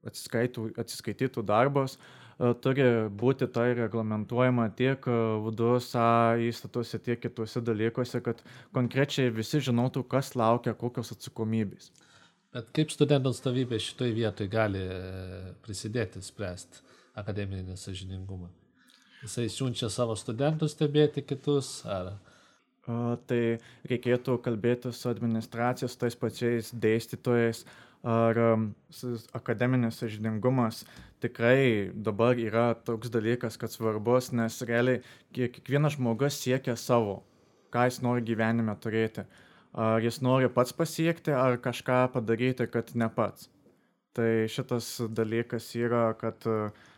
atsiskaitytų 0.07 1.43
darbas. 1.47 1.99
E, 2.39 2.53
turi 2.63 2.85
būti 3.19 3.49
tai 3.51 3.73
reglamentuojama 3.75 4.69
tiek 4.79 5.07
e, 5.11 5.15
VDUSA 5.43 6.05
įstatuose, 6.47 7.01
tiek 7.03 7.19
kituose 7.25 7.63
dalykuose, 7.67 8.21
kad 8.23 8.45
konkrečiai 8.77 9.33
visi 9.35 9.59
žinotų, 9.69 10.05
kas 10.13 10.37
laukia 10.39 10.77
kokios 10.79 11.11
atsakomybės. 11.17 11.91
Bet 12.55 12.71
kaip 12.77 12.95
studentų 12.95 13.35
atstovybė 13.35 13.81
šitoje 13.83 14.15
vietoje 14.15 14.53
gali 14.53 14.85
e, 14.85 15.01
prisidėti 15.67 16.23
spręsti 16.23 16.87
akademinį 17.19 17.73
nesažiningumą? 17.73 18.53
Jisai 19.25 19.49
siunčia 19.51 19.91
savo 19.91 20.15
studentus 20.17 20.79
stebėti 20.79 21.27
kitus 21.27 21.81
ar... 21.87 22.17
Tai 22.89 23.39
reikėtų 23.85 24.39
kalbėti 24.41 24.89
su 24.97 25.11
administracijos, 25.11 25.93
tais 26.01 26.15
pačiais 26.17 26.71
dėstytojais, 26.73 27.59
ar 28.01 28.39
akademinis 29.37 29.99
sažiningumas 30.01 30.87
tikrai 31.23 31.91
dabar 31.95 32.39
yra 32.39 32.73
toks 32.87 33.11
dalykas, 33.13 33.59
kad 33.61 33.73
svarbus, 33.73 34.31
nes 34.33 34.61
realiai 34.69 35.03
kiekvienas 35.35 35.99
žmogus 35.99 36.39
siekia 36.43 36.77
savo, 36.79 37.23
ką 37.75 37.89
jis 37.89 38.01
nori 38.05 38.25
gyvenime 38.27 38.75
turėti. 38.81 39.27
Ar 39.79 40.03
jis 40.03 40.23
nori 40.25 40.49
pats 40.51 40.73
pasiekti, 40.73 41.35
ar 41.35 41.59
kažką 41.63 42.07
padaryti, 42.15 42.67
kad 42.73 42.95
ne 42.97 43.11
pats. 43.13 43.51
Tai 44.17 44.31
šitas 44.51 44.97
dalykas 45.15 45.69
yra, 45.79 46.09
kad 46.19 46.43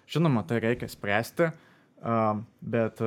žinoma, 0.08 0.44
tai 0.46 0.60
reikia 0.62 0.88
spręsti, 0.88 1.50
bet 2.62 3.02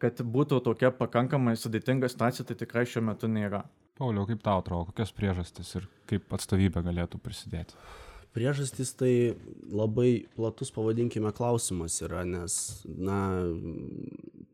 kad 0.00 0.22
būtų 0.36 0.60
tokia 0.68 0.92
pakankamai 0.94 1.56
sudėtinga 1.58 2.08
situacija, 2.12 2.46
tai 2.46 2.58
tikrai 2.60 2.84
šiuo 2.88 3.02
metu 3.08 3.28
nėra. 3.28 3.64
Pauliau, 4.00 4.24
kaip 4.28 4.40
tau 4.44 4.62
atrodo, 4.62 4.88
kokios 4.88 5.10
priežastys 5.12 5.74
ir 5.76 5.88
kaip 6.08 6.30
atstovybė 6.32 6.80
galėtų 6.86 7.18
prisidėti? 7.20 7.76
Priežastys 8.36 8.92
tai 8.94 9.34
labai 9.74 10.26
platus, 10.36 10.70
pavadinkime, 10.70 11.32
klausimas 11.34 11.98
yra, 12.04 12.22
nes, 12.28 12.54
na. 12.86 13.18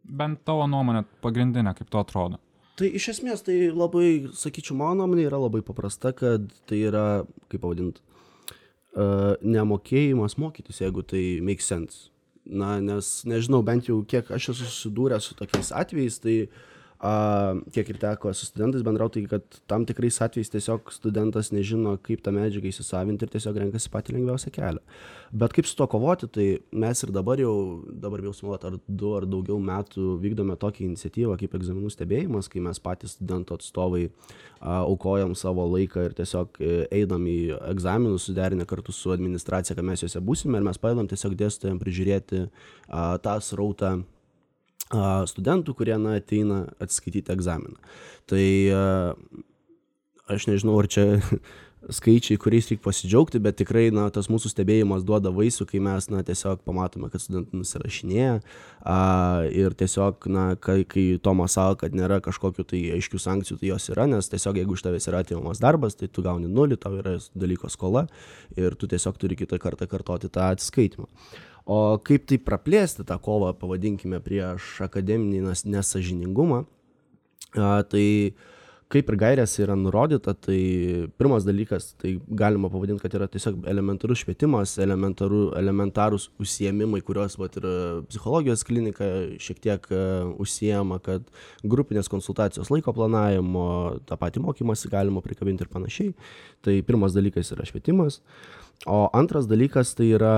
Bent 0.06 0.40
tavo 0.48 0.64
nuomonė 0.70 1.04
pagrindinė, 1.24 1.74
kaip 1.76 1.90
to 1.92 2.00
atrodo. 2.00 2.40
Tai 2.76 2.88
iš 2.98 3.10
esmės 3.14 3.44
tai 3.44 3.56
labai, 3.72 4.28
sakyčiau, 4.36 4.76
mano 4.80 5.02
nuomonė 5.02 5.26
yra 5.28 5.40
labai 5.40 5.62
paprasta, 5.64 6.12
kad 6.16 6.48
tai 6.68 6.82
yra, 6.88 7.06
kaip 7.52 7.64
pavadinti, 7.64 8.00
uh, 8.96 9.34
nemokėjimas 9.44 10.38
mokytis, 10.40 10.80
jeigu 10.84 11.04
tai 11.04 11.24
makes 11.44 11.68
sense. 11.68 12.08
Na, 12.46 12.76
nes 12.80 13.26
nežinau, 13.28 13.60
bent 13.66 13.90
jau 13.90 14.00
kiek 14.08 14.28
aš 14.32 14.52
esu 14.54 14.70
susidūręs 14.70 15.28
su 15.28 15.36
tokiais 15.36 15.72
atvejais, 15.74 16.20
tai 16.22 16.36
uh, 16.46 16.64
a, 17.00 17.54
kiek 17.72 17.90
ir 17.92 17.98
teko 18.00 18.32
su 18.34 18.46
studentais 18.48 18.84
bendrauti, 18.86 19.22
tai 19.26 19.36
kad 19.36 19.58
tam 19.68 19.84
tikrais 19.88 20.20
atvejais 20.24 20.50
tiesiog 20.52 20.92
studentas 20.94 21.52
nežino, 21.52 21.96
kaip 22.06 22.22
tą 22.24 22.32
medžiagą 22.36 22.70
įsisavinti 22.70 23.26
ir 23.26 23.32
tiesiog 23.34 23.60
renkasi 23.60 23.92
patį 23.92 24.16
lengviausią 24.16 24.52
kelią. 24.54 24.82
Bet 25.36 25.52
kaip 25.56 25.68
su 25.68 25.76
to 25.76 25.86
kovoti, 25.90 26.28
tai 26.32 26.46
mes 26.72 27.02
ir 27.04 27.12
dabar 27.12 27.40
jau, 27.42 27.82
dabar 27.86 28.22
jau 28.24 28.32
sumuot 28.36 28.64
ar 28.64 28.78
du 28.86 29.12
ar 29.18 29.26
daugiau 29.28 29.58
metų 29.60 30.16
vykdome 30.22 30.56
tokią 30.60 30.86
iniciatyvą 30.86 31.36
kaip 31.42 31.56
egzaminų 31.58 31.92
stebėjimas, 31.92 32.48
kai 32.52 32.64
mes 32.64 32.80
patys 32.80 33.16
studentų 33.18 33.60
atstovai 33.60 34.06
a, 34.06 34.82
aukojam 34.86 35.36
savo 35.36 35.66
laiką 35.74 36.08
ir 36.08 36.16
tiesiog 36.16 36.60
e, 36.60 36.74
eidam 36.96 37.28
į 37.28 37.38
egzaminus 37.72 38.30
suderinę 38.30 38.64
kartu 38.68 38.94
su 38.94 39.12
administracija, 39.12 39.76
kad 39.76 39.84
mes 39.84 40.06
juose 40.06 40.22
būsime 40.24 40.60
ir 40.60 40.68
mes 40.68 40.80
padedam 40.80 41.10
tiesiog 41.10 41.36
dėstytojams 41.36 41.82
prižiūrėti 41.82 42.46
a, 42.46 43.16
tą 43.20 43.40
srautą 43.44 43.98
studentų, 44.92 45.74
kurie 45.74 45.96
na, 45.98 46.16
ateina 46.20 46.64
atsiskaityti 46.82 47.32
egzaminą. 47.34 47.78
Tai 48.30 48.46
aš 50.26 50.48
nežinau, 50.50 50.76
ar 50.78 50.88
čia 50.90 51.06
skaičiai, 51.96 52.38
kuriais 52.40 52.66
reikia 52.66 52.82
pasidžiaugti, 52.82 53.38
bet 53.42 53.58
tikrai 53.60 53.88
na, 53.94 54.08
tas 54.10 54.26
mūsų 54.32 54.50
stebėjimas 54.50 55.04
duoda 55.06 55.30
vaisių, 55.34 55.66
kai 55.70 55.80
mes 55.82 56.08
na, 56.10 56.22
tiesiog 56.26 56.64
pamatome, 56.66 57.10
kad 57.12 57.22
studentai 57.22 57.60
nusirašinėja 57.60 58.40
a, 58.82 58.96
ir 59.54 59.76
tiesiog, 59.78 60.26
na, 60.32 60.46
kai, 60.58 60.80
kai 60.88 61.06
Tomas 61.22 61.54
sako, 61.58 61.78
kad 61.84 61.94
nėra 61.94 62.18
kažkokių 62.24 62.66
tai 62.66 62.82
aiškių 62.98 63.22
sankcijų, 63.22 63.60
tai 63.62 63.70
jos 63.70 63.90
yra, 63.94 64.08
nes 64.10 64.30
tiesiog 64.32 64.58
jeigu 64.58 64.78
iš 64.78 64.86
tavęs 64.86 65.10
yra 65.12 65.22
atimamas 65.22 65.62
darbas, 65.62 65.98
tai 65.98 66.10
tu 66.10 66.26
gauni 66.26 66.50
nulį, 66.50 66.80
tau 66.82 66.98
yra 66.98 67.18
dalyko 67.38 67.70
skola 67.70 68.06
ir 68.58 68.74
tu 68.74 68.90
tiesiog 68.90 69.20
turi 69.22 69.38
kitą 69.38 69.60
kartą 69.62 69.86
kartoti 69.90 70.32
tą 70.32 70.50
atsiskaitimą 70.56 71.06
o 71.66 71.98
kaip 72.06 72.26
tai 72.30 72.38
praplėsti 72.42 73.04
tą 73.06 73.18
kovą 73.22 73.52
pavadinkime 73.58 74.22
prieš 74.24 74.76
akademinį 74.86 75.42
nesąžiningumą 75.66 76.64
tai 77.90 78.06
kaip 78.92 79.08
ir 79.10 79.16
gairėse 79.18 79.64
yra 79.64 79.74
nurodyta, 79.74 80.30
tai 80.38 80.58
pirmas 81.18 81.42
dalykas, 81.46 81.88
tai 81.98 82.12
galima 82.38 82.68
pavadinti, 82.70 83.02
kad 83.02 83.16
yra 83.18 83.26
tiesiog 83.30 83.64
elementarus 83.66 84.22
švietimas, 84.22 84.76
elementaru, 84.82 85.48
elementarūs 85.58 86.28
užsiemimai, 86.42 87.00
kuriuos 87.06 87.34
vat, 87.40 87.58
ir 87.58 87.66
psichologijos 88.06 88.62
klinika 88.68 89.08
šiek 89.42 89.58
tiek 89.64 89.90
uh, 89.90 90.30
užsiema, 90.42 91.00
kad 91.02 91.26
grupinės 91.66 92.10
konsultacijos 92.12 92.70
laiko 92.70 92.94
planavimo, 92.94 93.66
tą 94.06 94.20
patį 94.20 94.44
mokymasi 94.46 94.92
galima 94.92 95.24
prikabinti 95.24 95.66
ir 95.66 95.72
panašiai. 95.72 96.14
Tai 96.62 96.78
pirmas 96.86 97.16
dalykas 97.16 97.50
yra 97.56 97.66
švietimas. 97.66 98.20
O 98.86 99.08
antras 99.16 99.50
dalykas 99.50 99.96
tai 99.98 100.12
yra 100.14 100.36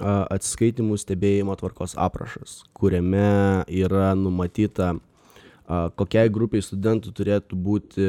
atsiskaitimų 0.00 0.98
stebėjimo 1.00 1.56
tvarkos 1.60 1.96
aprašas, 2.00 2.60
kuriame 2.76 3.64
yra 3.68 4.12
numatyta, 4.18 4.94
kokiai 5.96 6.32
grupiai 6.32 6.64
studentų 6.64 7.12
turėtų 7.16 7.58
būti 7.60 8.08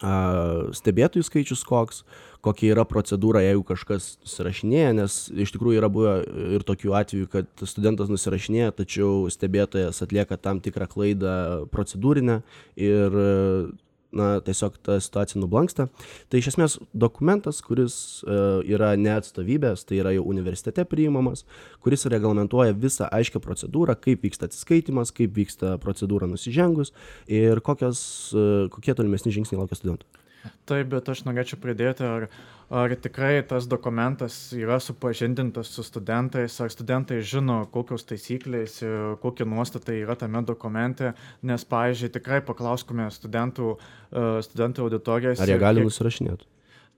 stebėtojų 0.00 1.26
skaičius 1.26 1.62
koks, 1.66 2.04
kokia 2.40 2.70
yra 2.72 2.86
procedūra, 2.88 3.42
jeigu 3.44 3.64
kažkas 3.68 4.14
nusirašinėja, 4.24 4.94
nes 4.96 5.16
iš 5.28 5.52
tikrųjų 5.52 5.80
yra 5.82 5.90
buvę 5.92 6.14
ir 6.56 6.64
tokių 6.64 6.94
atvejų, 6.96 7.28
kad 7.34 7.66
studentas 7.68 8.08
nusirašinėja, 8.08 8.72
tačiau 8.78 9.28
stebėtojas 9.32 10.00
atlieka 10.06 10.40
tam 10.40 10.62
tikrą 10.64 10.88
klaidą 10.88 11.34
procedūrinę 11.74 12.40
ir 12.80 13.20
na 14.12 14.40
tiesiog 14.44 14.78
ta 14.82 14.98
situacija 15.00 15.40
nublanksta. 15.40 15.86
Tai 16.28 16.40
iš 16.40 16.52
esmės 16.52 16.78
dokumentas 16.92 17.60
kuris 17.64 17.96
e, 18.24 18.38
yra 18.72 18.92
ne 18.98 19.12
atstovybės 19.16 19.86
tai 19.88 20.00
yra 20.02 20.14
jau 20.16 20.24
universitete 20.30 20.84
priimamas 20.88 21.44
kuris 21.84 22.06
reglamentuoja 22.10 22.76
visą 22.76 23.08
aiškią 23.10 23.42
procedūrą 23.44 23.96
kaip 24.00 24.26
vyksta 24.26 24.50
atsiskaitymas 24.50 25.14
kaip 25.16 25.36
vyksta 25.36 25.76
procedūra 25.82 26.28
nusižengus 26.30 26.94
ir 27.30 27.62
kokios 27.64 28.02
e, 28.34 28.48
kokie 28.74 28.96
tolimesni 28.98 29.34
žingsniai 29.34 29.62
laukia 29.62 29.78
studentų 29.78 30.08
Taip, 30.68 30.88
bet 30.92 31.08
aš 31.12 31.24
norėčiau 31.26 31.58
pridėti, 31.60 32.04
ar, 32.06 32.28
ar 32.72 32.94
tikrai 33.02 33.42
tas 33.46 33.66
dokumentas 33.68 34.36
yra 34.56 34.78
supažindintas 34.80 35.72
su 35.74 35.84
studentais, 35.84 36.56
ar 36.62 36.72
studentai 36.72 37.18
žino, 37.26 37.64
kokios 37.74 38.06
taisyklės 38.08 38.78
kokie 39.20 39.44
nuostatai 39.48 39.98
yra 40.04 40.16
tame 40.20 40.44
dokumente, 40.46 41.12
nes, 41.42 41.66
pavyzdžiui, 41.68 42.14
tikrai 42.16 42.40
paklauskime 42.46 43.10
studentų, 43.12 43.74
e, 43.76 44.24
studentų 44.46 44.86
auditorijas. 44.86 45.42
Ar 45.44 45.52
jie 45.52 45.60
gali 45.60 45.84
nusirašinėti? 45.84 46.48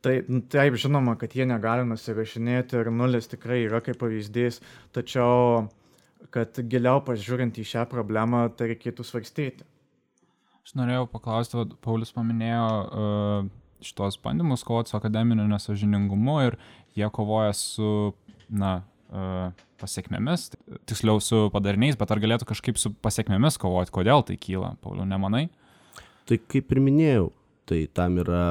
Tai 0.03 0.17
taip, 0.51 0.77
žinoma, 0.83 1.15
kad 1.19 1.35
jie 1.39 1.47
negali 1.47 1.87
nusirašinėti 1.87 2.81
ir 2.81 2.91
nulis 2.91 3.31
tikrai 3.31 3.61
yra 3.69 3.79
kaip 3.87 4.01
pavyzdys, 4.01 4.59
tačiau, 4.95 5.69
kad 6.35 6.59
giliau 6.71 7.03
pažiūrint 7.07 7.59
į 7.63 7.67
šią 7.75 7.85
problemą, 7.91 8.49
tai 8.59 8.73
reikėtų 8.73 9.07
svarstyti. 9.07 9.67
Aš 10.63 10.77
norėjau 10.79 11.09
paklausti, 11.11 11.59
vad, 11.59 11.75
Paulius 11.83 12.15
paminėjo 12.15 12.67
uh, 12.87 13.51
šitos 13.83 14.19
bandymus 14.23 14.63
kovoti 14.67 14.93
su 14.93 14.99
akademiniu 14.99 15.49
nesažiningumu 15.51 16.39
ir 16.47 16.57
jie 16.99 17.09
kovoja 17.15 17.51
su, 17.59 18.13
na, 18.47 18.77
uh, 19.11 19.65
pasiekmėmis, 19.83 20.53
tiksliau 20.87 21.19
su 21.25 21.49
padariniais, 21.55 21.99
bet 21.99 22.15
ar 22.15 22.23
galėtų 22.23 22.47
kažkaip 22.53 22.79
su 22.79 22.95
pasiekmėmis 23.03 23.59
kovoti, 23.59 23.95
kodėl 23.95 24.23
tai 24.29 24.39
kyla, 24.39 24.77
Pauliu, 24.85 25.07
nemanai? 25.09 25.49
Tai 26.31 26.39
kaip 26.55 26.71
ir 26.71 26.83
minėjau, 26.85 27.33
tai 27.67 27.83
tam 27.91 28.21
yra, 28.23 28.45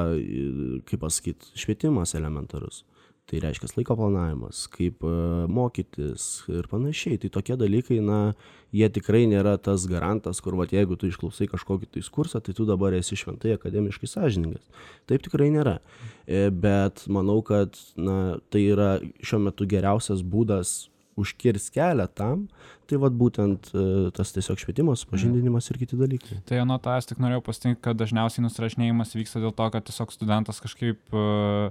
kaip 0.88 1.00
pasakyti, 1.00 1.54
švietimas 1.56 2.12
elementarus 2.18 2.82
tai 3.30 3.40
reiškias 3.42 3.76
laiko 3.76 3.96
planavimas 3.96 4.66
kaip 4.72 5.04
e, 5.06 5.12
mokytis 5.52 6.26
ir 6.52 6.66
panašiai. 6.70 7.20
Tai 7.22 7.30
tokie 7.38 7.56
dalykai 7.60 8.00
na 8.04 8.20
jie 8.74 8.88
tikrai 8.92 9.24
nėra 9.30 9.54
tas 9.62 9.86
garantas 9.90 10.42
kur 10.44 10.56
vat 10.58 10.74
jeigu 10.74 10.98
tu 10.98 11.10
išklausai 11.10 11.48
kažkokį 11.52 11.90
tais 11.96 12.10
kursą 12.12 12.42
tai 12.44 12.54
tu 12.56 12.66
dabar 12.68 12.96
esi 12.98 13.18
šventai 13.18 13.56
akademiškai 13.56 14.10
sąžiningas. 14.10 14.64
Taip 15.10 15.24
tikrai 15.24 15.50
nėra. 15.54 15.78
E, 16.26 16.48
bet 16.50 17.06
manau 17.12 17.40
kad 17.46 17.78
na 17.96 18.38
tai 18.52 18.66
yra 18.74 18.96
šiuo 19.22 19.44
metu 19.46 19.68
geriausias 19.70 20.24
būdas 20.24 20.90
užkirs 21.18 21.68
kelią 21.72 22.06
tam, 22.16 22.46
tai 22.88 22.98
vad 23.00 23.14
būtent 23.16 23.68
e, 23.76 23.86
tas 24.16 24.32
tiesiog 24.32 24.60
švietimas, 24.60 25.04
pažindinimas 25.08 25.68
ir 25.70 25.78
kiti 25.82 25.98
dalykai. 26.00 26.40
Tai 26.48 26.62
nuo 26.68 26.78
to 26.82 26.92
aš 26.92 27.10
tik 27.10 27.20
norėjau 27.22 27.44
pasitinkti, 27.44 27.82
kad 27.84 28.00
dažniausiai 28.00 28.44
nusirašinėjimas 28.46 29.12
vyksta 29.18 29.42
dėl 29.44 29.52
to, 29.56 29.68
kad 29.74 29.84
tiesiog 29.88 30.14
studentas 30.14 30.62
kažkaip 30.64 31.12
uh, 31.12 31.68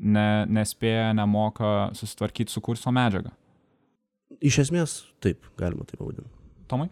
ne, 0.00 0.46
nespėja, 0.48 1.12
nemoka 1.16 1.90
susitvarkyti 1.96 2.52
su 2.52 2.62
kurso 2.64 2.92
medžiaga. 2.94 3.32
Iš 4.40 4.62
esmės, 4.64 4.96
taip, 5.20 5.44
galima 5.60 5.84
taip 5.88 6.00
pavadinti. 6.00 6.30
Tomai? 6.70 6.88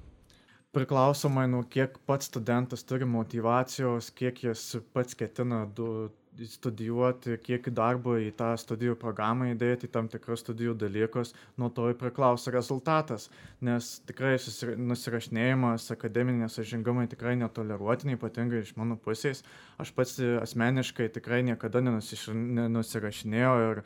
Priklausomai 0.76 1.46
nuo 1.48 1.62
kiek 1.70 1.96
pats 2.06 2.28
studentas 2.28 2.84
turi 2.84 3.06
motivacijos, 3.08 4.10
kiek 4.12 4.42
jis 4.44 4.64
pats 4.92 5.16
ketina 5.16 5.62
du, 5.74 6.10
studijuoti, 6.46 7.36
kiek 7.42 7.68
darbo 7.74 8.14
į 8.20 8.30
tą 8.38 8.52
studijų 8.60 8.94
programą 9.00 9.48
įdėti, 9.52 9.90
tam 9.90 10.08
tikrus 10.10 10.44
studijų 10.44 10.76
dalykus, 10.78 11.32
nuo 11.58 11.70
to 11.74 11.88
ir 11.90 11.96
priklauso 11.98 12.52
rezultatas. 12.54 13.28
Nes 13.64 13.96
tikrai 14.06 14.36
nusirašinėjimas, 14.78 15.88
akademinės 15.94 16.58
sažingumai 16.60 17.08
tikrai 17.10 17.34
netoleruotini, 17.40 18.18
ypatingai 18.18 18.62
iš 18.62 18.74
mano 18.78 18.98
pusės. 19.02 19.42
Aš 19.82 19.94
pats 19.96 20.18
asmeniškai 20.18 21.08
tikrai 21.16 21.42
niekada 21.46 21.82
nenusirašinėjau 21.84 23.56
ir, 23.70 23.82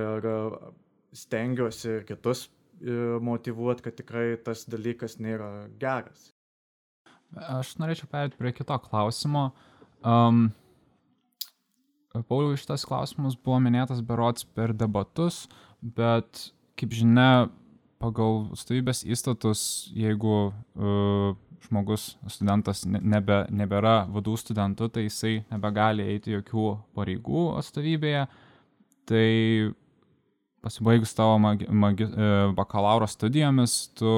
ir 0.00 0.30
stengiuosi 1.22 1.98
ir 1.98 2.08
kitus 2.08 2.48
motivuoti, 3.22 3.84
kad 3.86 3.94
tikrai 4.00 4.32
tas 4.42 4.64
dalykas 4.66 5.20
nėra 5.22 5.68
geras. 5.78 6.32
Aš 7.32 7.76
norėčiau 7.80 8.10
perėti 8.10 8.36
prie 8.36 8.52
kito 8.52 8.76
klausimo. 8.82 9.52
Um, 10.02 10.50
Pauliau, 12.12 12.52
šitas 12.60 12.84
klausimas 12.84 13.38
buvo 13.40 13.56
minėtas 13.64 14.02
berots 14.04 14.44
per 14.44 14.74
debatus, 14.76 15.46
bet 15.80 16.50
kaip 16.76 16.92
žinia, 16.92 17.48
pagal 18.02 18.50
stovybės 18.58 19.00
įstatus, 19.08 19.62
jeigu 19.96 20.34
uh, 20.50 21.32
žmogus, 21.62 22.16
studentas 22.28 22.82
nebe, 22.84 23.44
nebėra 23.54 24.02
vadų 24.12 24.34
studentų, 24.42 24.90
tai 24.92 25.06
jisai 25.06 25.36
nebegali 25.52 26.04
eiti 26.14 26.34
jokių 26.34 26.66
pareigų 26.98 27.46
atstovybėje. 27.60 28.26
Tai 29.08 29.28
pasibaigus 30.62 31.14
tavo 31.16 31.38
magi, 31.42 31.66
magi, 31.66 32.06
e, 32.06 32.26
bakalauro 32.54 33.08
studijomis, 33.10 33.88
tu, 33.98 34.12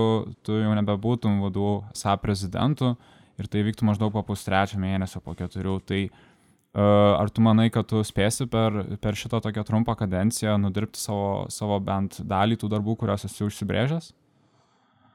tu 0.45 0.59
jau 0.61 0.75
nebebūtum 0.77 1.39
vadų 1.45 1.71
SA 1.97 2.19
prezidentu 2.21 2.95
ir 3.41 3.49
tai 3.49 3.63
vyktų 3.65 3.89
maždaug 3.89 4.13
po 4.13 4.21
pustrečio 4.29 4.81
mėnesio, 4.81 5.23
po 5.25 5.33
keturių. 5.39 5.79
Tai 5.89 6.01
uh, 6.05 6.34
Ar 6.75 7.31
tu 7.31 7.43
manai, 7.45 7.69
kad 7.71 7.87
tu 7.87 8.01
spėsi 8.03 8.49
per, 8.51 8.81
per 8.99 9.15
šitą 9.15 9.39
tokią 9.45 9.63
trumpą 9.69 9.95
kadenciją 9.95 10.57
nudirbti 10.59 10.99
savo, 10.99 11.47
savo 11.47 11.79
bent 11.79 12.19
dalį 12.27 12.59
tų 12.59 12.71
darbų, 12.73 12.97
kuriuos 12.99 13.29
esi 13.29 13.45
užsibrėžęs? 13.47 14.09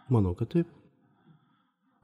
Manau, 0.09 0.31
kad 0.39 0.53
taip. 0.53 0.69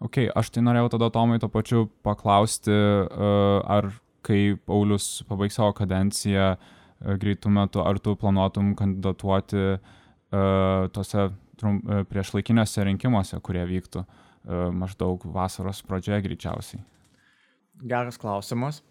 Ok, 0.04 0.26
aš 0.36 0.50
tai 0.52 0.64
norėjau 0.66 0.90
tada 0.98 1.08
Tomai 1.16 1.40
to 1.40 1.48
pačiu 1.48 1.86
paklausti, 2.04 2.76
ar 2.76 3.94
kai 4.28 4.58
Paulius 4.68 5.24
pabaigs 5.30 5.56
savo 5.56 5.72
kadenciją 5.78 6.50
greitų 7.22 7.52
metų, 7.56 7.80
ar 7.86 8.02
tu 8.04 8.18
planuotum 8.20 8.74
kandidatuoti 8.76 9.78
tose 10.96 11.30
prieš 12.12 12.34
laikiniuose 12.36 12.84
rinkimuose, 12.90 13.40
kurie 13.40 13.64
vyktų 13.70 14.04
maždaug 14.76 15.24
vasaros 15.32 15.80
pradžioje 15.88 16.20
greičiausiai. 16.28 16.84
Geras 17.88 18.20
klausimas. 18.20 18.82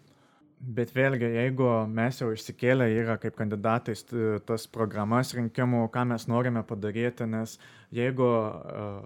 Bet 0.65 0.93
vėlgi, 0.95 1.27
jeigu 1.35 1.67
mes 1.91 2.21
jau 2.21 2.31
išsikėlę 2.33 2.87
yra 2.95 3.19
kaip 3.21 3.35
kandidatai 3.37 3.93
tas 4.47 4.65
programas 4.71 5.35
rinkimų, 5.37 5.83
ką 5.93 6.05
mes 6.09 6.25
norime 6.31 6.63
padaryti, 6.65 7.27
nes 7.29 7.57
jeigu 7.93 8.25
uh, 8.25 9.03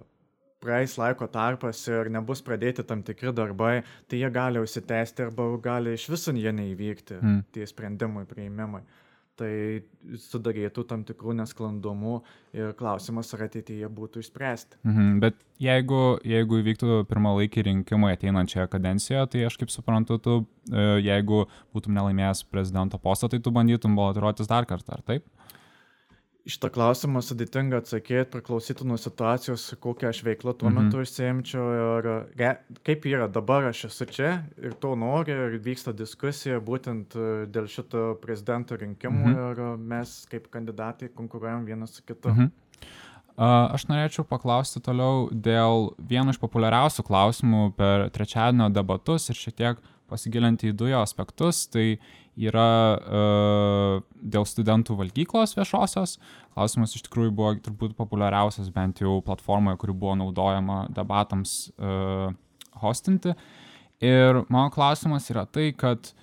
praeis 0.64 0.96
laiko 1.00 1.28
tarpas 1.28 1.82
ir 1.92 2.12
nebus 2.14 2.40
pradėti 2.46 2.86
tam 2.88 3.04
tikri 3.04 3.34
darbai, 3.36 3.82
tai 4.08 4.22
jie 4.22 4.32
gali 4.32 4.64
užsitęsti 4.64 5.28
arba 5.28 5.50
gali 5.64 5.98
iš 6.00 6.08
viso 6.14 6.36
jie 6.36 6.56
neįvykti, 6.56 7.20
mm. 7.20 7.46
tie 7.56 7.68
sprendimai, 7.68 8.24
prieimimai. 8.30 8.86
Uh, 8.86 9.09
tai 9.40 9.54
sudarytų 10.20 10.86
tam 10.90 11.04
tikrų 11.08 11.36
nesklandumų 11.40 12.20
ir 12.58 12.74
klausimas, 12.80 13.32
ar 13.36 13.46
ateityje 13.48 13.90
būtų 13.96 14.24
išspręsti. 14.24 14.80
Mhm, 14.84 15.20
bet 15.24 15.40
jeigu, 15.64 16.20
jeigu 16.28 16.62
įvyktų 16.64 17.02
pirmalaikiai 17.10 17.68
rinkimai 17.70 18.14
ateinančioje 18.18 18.70
kadencijoje, 18.76 19.26
tai 19.34 19.46
aš 19.50 19.60
kaip 19.62 19.74
suprantu, 19.74 20.20
tu, 20.24 20.40
e, 20.72 20.88
jeigu 21.06 21.46
būtum 21.76 21.96
nelaimėjęs 21.98 22.46
prezidento 22.52 23.02
postą, 23.02 23.32
tai 23.32 23.42
tu 23.44 23.54
bandytum 23.56 23.98
balotiruotis 24.00 24.50
dar 24.52 24.70
kartą, 24.70 25.00
ar 25.00 25.06
taip? 25.06 25.28
Šitą 26.48 26.70
klausimą 26.72 27.20
sudėtinga 27.22 27.82
atsakyti, 27.82 28.30
priklausytų 28.32 28.86
nuo 28.88 28.96
situacijos, 28.98 29.66
kokią 29.84 30.14
aš 30.14 30.22
veiklą 30.24 30.54
tuo 30.56 30.70
mhm. 30.70 30.88
metu 30.88 31.02
užsiemčiau 31.04 31.66
ir 31.76 32.08
re, 32.40 32.54
kaip 32.88 33.06
yra 33.12 33.28
dabar 33.28 33.68
aš 33.70 33.84
esu 33.90 34.08
čia 34.08 34.32
ir 34.56 34.78
to 34.80 34.94
noriu 34.98 35.36
ir 35.50 35.58
vyksta 35.66 35.92
diskusija 35.94 36.62
būtent 36.64 37.18
e, 37.20 37.28
dėl 37.52 37.68
šito 37.70 38.14
prezidento 38.24 38.80
rinkimų 38.80 39.26
mhm. 39.28 39.44
ir 39.52 39.84
mes 39.92 40.16
kaip 40.32 40.48
kandidatai 40.54 41.12
konkuruojam 41.12 41.68
vienas 41.68 42.00
su 42.00 42.08
kitu. 42.08 42.32
Mhm. 42.32 42.52
Aš 43.40 43.86
norėčiau 43.88 44.26
paklausti 44.28 44.82
toliau 44.84 45.30
dėl 45.32 45.94
vieno 46.04 46.34
iš 46.34 46.40
populiariausių 46.42 47.06
klausimų 47.08 47.62
per 47.78 48.10
trečiadienio 48.12 48.68
debatus 48.76 49.30
ir 49.32 49.40
šiek 49.40 49.56
tiek 49.56 49.86
pasigilinti 50.12 50.72
į 50.72 50.76
du 50.76 50.90
jo 50.90 51.00
aspektus. 51.00 51.62
Tai 51.72 51.86
yra 52.40 52.70
uh, 52.96 53.96
dėl 54.20 54.46
studentų 54.48 54.98
valgyklos 55.00 55.56
viešosios. 55.58 56.18
Klausimas 56.56 56.96
iš 56.96 57.04
tikrųjų 57.08 57.34
buvo 57.36 57.56
turbūt 57.66 57.98
populiariausias 57.98 58.72
bent 58.76 59.04
jau 59.04 59.20
platformoje, 59.26 59.80
kuri 59.82 59.96
buvo 59.96 60.16
naudojama 60.22 60.86
debatams 60.96 61.74
uh, 61.78 62.32
hostinti. 62.80 63.36
Ir 64.00 64.44
mano 64.48 64.70
klausimas 64.72 65.28
yra 65.34 65.44
tai, 65.44 65.74
kad 65.76 66.14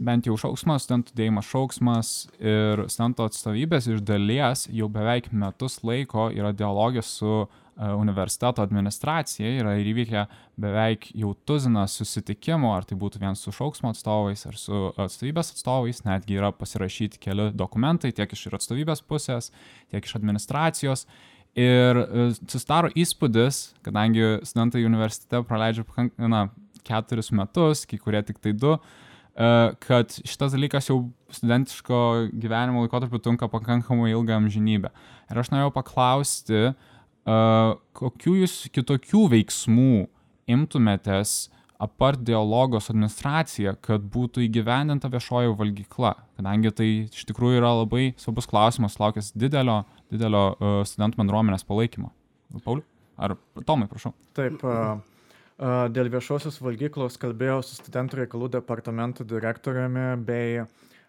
bent 0.00 0.28
jau 0.28 0.36
šauksmas, 0.40 0.84
studentų 0.84 1.14
dėjimas 1.16 1.46
šauksmas 1.48 2.14
ir 2.40 2.86
studentų 2.92 3.28
atstovybės 3.30 3.86
iš 3.92 4.02
dalies 4.04 4.66
jau 4.72 4.88
beveik 4.92 5.30
metus 5.32 5.80
laiko 5.84 6.28
yra 6.32 6.52
dialogė 6.56 7.04
su 7.04 7.32
uh, 7.44 7.62
E, 7.65 7.65
universiteto 7.76 8.64
administracija 8.64 9.50
yra 9.60 9.74
įvykę 9.76 10.24
beveik 10.60 11.10
jau 11.16 11.34
tuzinas 11.48 11.96
susitikimų, 11.98 12.70
ar 12.72 12.86
tai 12.88 12.96
būtų 12.96 13.20
vien 13.20 13.36
su 13.36 13.52
šauksmo 13.52 13.92
atstovais 13.92 14.46
ar 14.48 14.56
su 14.56 14.90
atstovybės 14.96 15.52
atstovais, 15.52 16.00
netgi 16.06 16.38
yra 16.40 16.52
pasirašyti 16.56 17.20
keli 17.20 17.50
dokumentai 17.52 18.14
tiek 18.16 18.32
iš 18.32 18.46
ir 18.48 18.56
atstovybės 18.56 19.04
pusės, 19.04 19.50
tiek 19.92 20.08
iš 20.08 20.16
administracijos. 20.16 21.04
Ir 21.56 22.00
e, 22.00 22.30
susidaro 22.48 22.90
įspūdis, 22.96 23.74
kadangi 23.84 24.38
studentai 24.44 24.84
universitete 24.84 25.40
praleidžia 25.48 25.84
na, 26.20 26.46
keturis 26.84 27.32
metus, 27.32 27.86
kai 27.88 28.00
kurie 28.00 28.20
tik 28.24 28.40
tai 28.44 28.52
du, 28.56 28.74
e, 28.76 29.52
kad 29.84 30.18
šitas 30.20 30.56
dalykas 30.56 30.88
jau 30.88 31.02
studentiško 31.32 32.02
gyvenimo 32.32 32.84
laikotarpiu 32.84 33.20
trunka 33.24 33.48
pakankamai 33.52 34.12
ilgą 34.12 34.36
amžinybę. 34.36 34.92
Ir 35.32 35.40
aš 35.40 35.48
norėjau 35.52 35.72
paklausti, 35.74 36.60
uh, 36.70 36.92
kokių 37.26 38.38
jūs 38.42 38.54
kitokių 38.74 39.26
veiksmų 39.34 40.06
imtumėtės 40.46 41.48
apart 41.82 42.22
dialogo 42.24 42.80
su 42.80 42.92
administracija, 42.94 43.74
kad 43.84 44.04
būtų 44.12 44.46
įgyvendinta 44.46 45.10
viešoji 45.12 45.52
valgykla, 45.58 46.14
kadangi 46.38 46.72
tai 46.72 46.88
iš 47.04 47.26
tikrųjų 47.28 47.58
yra 47.60 47.74
labai 47.82 48.14
svarbus 48.20 48.48
klausimas, 48.48 48.96
laukęs 49.02 49.34
didelio, 49.36 49.82
didelio 50.12 50.46
studentų 50.88 51.20
bendruomenės 51.20 51.66
palaikymo. 51.68 52.12
Pauliu? 52.64 52.86
Ar 53.20 53.34
Tomai, 53.68 53.88
prašau? 53.90 54.14
Taip, 54.36 54.62
dėl 55.96 56.10
viešosios 56.12 56.60
valgyklos 56.64 57.16
kalbėjau 57.20 57.62
su 57.64 57.76
studentų 57.80 58.22
reikalų 58.22 58.50
departamento 58.58 59.24
direktoriumi 59.28 60.08
bei 60.24 60.62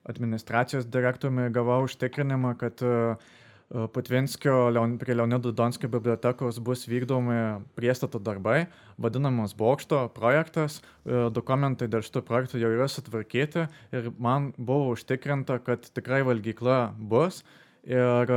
administracijos 0.07 0.87
direktoriumi, 0.87 1.49
gavau 1.55 1.81
užtikrinimą, 1.83 2.53
kad 2.59 2.83
uh, 2.87 3.19
Patvinskio 3.67 4.71
prie 4.99 5.15
Leonido 5.15 5.51
Donskio 5.51 5.89
bibliotekos 5.91 6.59
bus 6.63 6.85
vykdomi 6.87 7.65
priestato 7.75 8.19
darbai, 8.19 8.69
vadinamas 8.95 9.51
bokšto 9.59 10.05
projektas. 10.15 10.79
Dokumentai 11.03 11.89
dėl 11.91 12.05
šito 12.05 12.23
projekto 12.23 12.61
jau 12.61 12.71
yra 12.71 12.87
sutvarkyti 12.87 13.65
ir 13.91 14.07
man 14.23 14.53
buvo 14.55 14.93
užtikrinta, 14.95 15.59
kad 15.59 15.83
tikrai 15.91 16.21
valgykla 16.23 16.93
bus. 16.95 17.41
Ir 17.87 18.31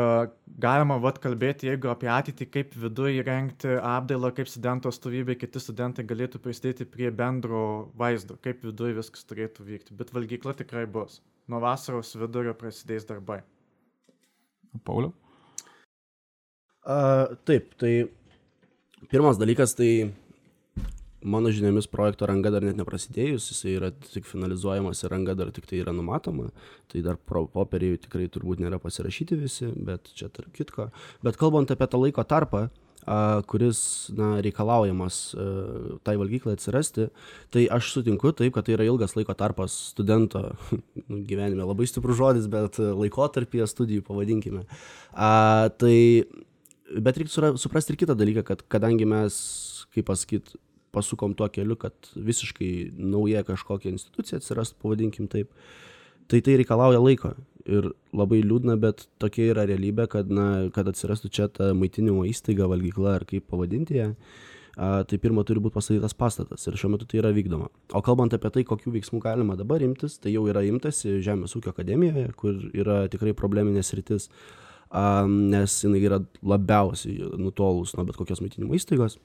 galima 0.62 0.98
vat 1.02 1.22
kalbėti, 1.22 1.70
jeigu 1.70 1.90
apie 1.90 2.10
ateitį, 2.10 2.50
kaip 2.54 2.74
viduje 2.78 3.22
įrengti 3.22 3.78
apdailą, 3.78 4.32
kaip 4.34 4.50
studentų 4.50 4.90
atstovybė, 4.90 5.38
kiti 5.38 5.62
studentai 5.62 6.06
galėtų 6.06 6.42
prisidėti 6.42 6.86
prie 6.90 7.10
bendro 7.14 7.64
vaizdo, 7.98 8.38
kaip 8.42 8.66
viduje 8.66 8.98
viskas 8.98 9.26
turėtų 9.30 9.66
vykti. 9.66 9.96
Bet 9.98 10.14
valgykla 10.14 10.58
tikrai 10.58 10.86
bus. 10.90 11.18
Nuo 11.50 11.62
vasaros 11.62 12.14
vidurio 12.18 12.54
prasidės 12.58 13.06
darbai. 13.10 13.40
Pauliau? 14.86 15.10
A, 16.90 17.28
taip, 17.46 17.70
tai 17.78 18.08
pirmas 19.12 19.38
dalykas, 19.38 19.76
tai 19.78 20.10
mano 21.22 21.50
žiniomis 21.52 21.86
projekto 21.86 22.26
ranga 22.26 22.50
dar 22.50 22.64
net 22.64 22.78
neprasidėjus, 22.80 23.50
jis 23.52 23.64
yra 23.76 23.90
tik 23.92 24.26
finalizuojamas 24.26 25.04
ir 25.04 25.12
ranga 25.12 25.36
dar 25.38 25.52
tik 25.54 25.68
tai 25.70 25.82
yra 25.84 25.94
numatoma, 25.94 26.48
tai 26.90 27.04
dar 27.04 27.18
popieriai 27.20 28.00
tikrai 28.00 28.26
turbūt 28.32 28.64
nėra 28.64 28.80
pasirašyti 28.82 29.38
visi, 29.38 29.70
bet 29.76 30.10
čia 30.16 30.30
tarp 30.32 30.50
kitko. 30.56 30.90
Bet 31.26 31.38
kalbant 31.40 31.70
apie 31.70 31.86
tą 31.92 32.00
laiko 32.00 32.24
tarpą, 32.26 32.66
a, 33.04 33.20
kuris 33.48 34.10
na, 34.16 34.32
reikalaujamas 34.42 35.22
a, 35.36 35.48
tai 36.02 36.16
valgyklai 36.18 36.56
atsirasti, 36.58 37.10
tai 37.54 37.68
aš 37.70 37.94
sutinku 37.94 38.34
taip, 38.34 38.56
kad 38.56 38.66
tai 38.66 38.78
yra 38.80 38.88
ilgas 38.88 39.14
laiko 39.18 39.36
tarpas 39.36 39.76
studento 39.92 40.48
nu, 41.10 41.22
gyvenime, 41.28 41.62
labai 41.62 41.86
stiprus 41.86 42.18
žodis, 42.18 42.50
bet 42.50 42.80
laikotarpyje 42.80 43.68
studijų 43.70 44.08
pavadinkime. 44.08 44.64
A, 45.12 45.68
tai 45.76 45.98
bet 46.98 47.20
reiktų 47.20 47.54
suprasti 47.60 47.94
ir 47.94 48.00
kitą 48.00 48.16
dalyką, 48.18 48.44
kad 48.46 48.64
kadangi 48.72 49.06
mes, 49.08 49.36
kaip 49.94 50.08
pasakyt, 50.10 50.54
pasukom 50.94 51.34
tuo 51.38 51.48
keliu, 51.52 51.76
kad 51.78 51.94
visiškai 52.16 52.90
nauja 52.98 53.44
kažkokia 53.46 53.92
institucija 53.94 54.40
atsirast, 54.40 54.76
pavadinkim 54.82 55.28
taip, 55.30 55.52
tai 56.30 56.42
tai 56.46 56.58
reikalauja 56.60 57.02
laiko. 57.02 57.34
Ir 57.70 57.90
labai 58.16 58.40
liūdna, 58.42 58.78
bet 58.80 59.04
tokia 59.20 59.50
yra 59.52 59.66
realybė, 59.68 60.08
kad, 60.10 60.30
na, 60.32 60.70
kad 60.74 60.88
atsirastų 60.90 61.28
čia 61.30 61.46
ta 61.52 61.74
maitinimo 61.76 62.24
įstaiga, 62.26 62.66
valgykla 62.70 63.18
ar 63.18 63.26
kaip 63.28 63.44
pavadinti 63.52 63.98
ją, 63.98 64.06
a, 64.80 64.88
tai 65.06 65.18
pirmą 65.20 65.44
turi 65.46 65.62
būti 65.62 65.76
pastatytas 65.76 66.16
pastatas 66.16 66.64
ir 66.66 66.78
šiuo 66.80 66.94
metu 66.94 67.06
tai 67.06 67.20
yra 67.20 67.34
vykdoma. 67.36 67.68
O 67.92 68.02
kalbant 68.06 68.34
apie 68.34 68.50
tai, 68.54 68.64
kokių 68.66 68.94
veiksmų 68.96 69.20
galima 69.22 69.58
dabar 69.60 69.84
imtis, 69.84 70.16
tai 70.18 70.32
jau 70.32 70.46
yra 70.50 70.64
imtasi 70.66 71.20
Žemės 71.22 71.54
ūkio 71.60 71.74
akademijoje, 71.74 72.32
kur 72.40 72.58
yra 72.72 73.04
tikrai 73.12 73.36
probleminės 73.36 73.92
rytis 73.98 74.30
nes 74.90 75.80
jinai 75.84 76.00
yra 76.02 76.20
labiausiai 76.42 77.30
nutolus 77.38 77.94
nuo 77.94 78.06
bet 78.08 78.18
kokios 78.18 78.42
maitinimo 78.42 78.74
įstaigos. 78.78 79.18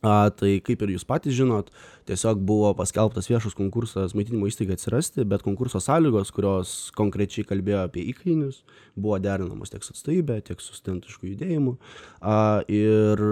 A, 0.00 0.30
tai 0.32 0.54
kaip 0.64 0.80
ir 0.80 0.94
jūs 0.94 1.04
patys 1.04 1.34
žinot, 1.36 1.68
tiesiog 2.08 2.38
buvo 2.48 2.70
paskelbtas 2.78 3.26
viešas 3.28 3.52
konkursas 3.52 4.14
maitinimo 4.16 4.48
įstaigai 4.48 4.78
atsirasti, 4.78 5.26
bet 5.28 5.44
konkurso 5.44 5.76
sąlygos, 5.84 6.32
kurios 6.32 6.70
konkrečiai 6.96 7.44
kalbėjo 7.44 7.82
apie 7.84 8.06
įkainius, 8.08 8.62
buvo 8.96 9.18
derinamos 9.20 9.74
tiek 9.74 9.84
su 9.84 9.92
atstovybė, 9.92 10.38
tiek 10.46 10.64
su 10.64 10.72
studentišku 10.78 11.28
judėjimu. 11.34 11.76
A, 12.24 12.38
ir 12.72 13.26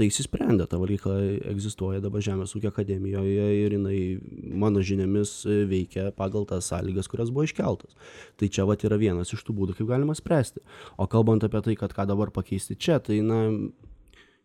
tai 0.00 0.08
išsisprendė, 0.08 0.64
ta 0.70 0.78
valgykla 0.80 1.16
egzistuoja 1.52 2.00
dabar 2.00 2.24
Žemės 2.24 2.54
ūkio 2.56 2.70
akademijoje 2.72 3.48
ir 3.60 3.76
jinai, 3.76 3.98
mano 4.62 4.80
žiniomis, 4.84 5.34
veikia 5.68 6.08
pagal 6.16 6.46
tas 6.48 6.70
sąlygas, 6.72 7.10
kurios 7.10 7.32
buvo 7.34 7.44
iškeltos. 7.44 7.98
Tai 8.40 8.48
čia 8.48 8.64
vat 8.68 8.86
yra 8.88 8.96
vienas 9.00 9.34
iš 9.36 9.44
tų 9.44 9.58
būdų, 9.58 9.76
kaip 9.78 9.90
galima 9.92 10.16
spręsti. 10.16 10.64
O 10.96 11.08
kalbant 11.10 11.44
apie 11.44 11.60
tai, 11.66 11.76
kad 11.80 11.92
ką 11.96 12.08
dabar 12.08 12.32
pakeisti 12.32 12.78
čia, 12.80 12.96
tai 13.04 13.20
na, 13.26 13.42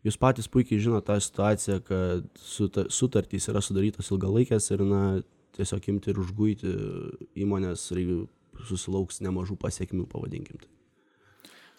jūs 0.04 0.20
patys 0.20 0.50
puikiai 0.52 0.82
žinote 0.84 1.08
tą 1.08 1.18
situaciją, 1.24 1.80
kad 1.88 2.46
sutartys 2.92 3.48
yra 3.52 3.64
sudarytos 3.64 4.12
ilgalaikės 4.12 4.70
ir 4.76 4.84
na, 4.84 5.02
tiesiog 5.56 5.92
imti 5.94 6.12
ir 6.12 6.20
užguiti 6.20 6.78
įmonės 7.46 7.90
susilauks 8.68 9.22
nemažų 9.24 9.56
pasiekmių, 9.64 10.04
pavadinkim 10.12 10.60
tai. 10.60 10.75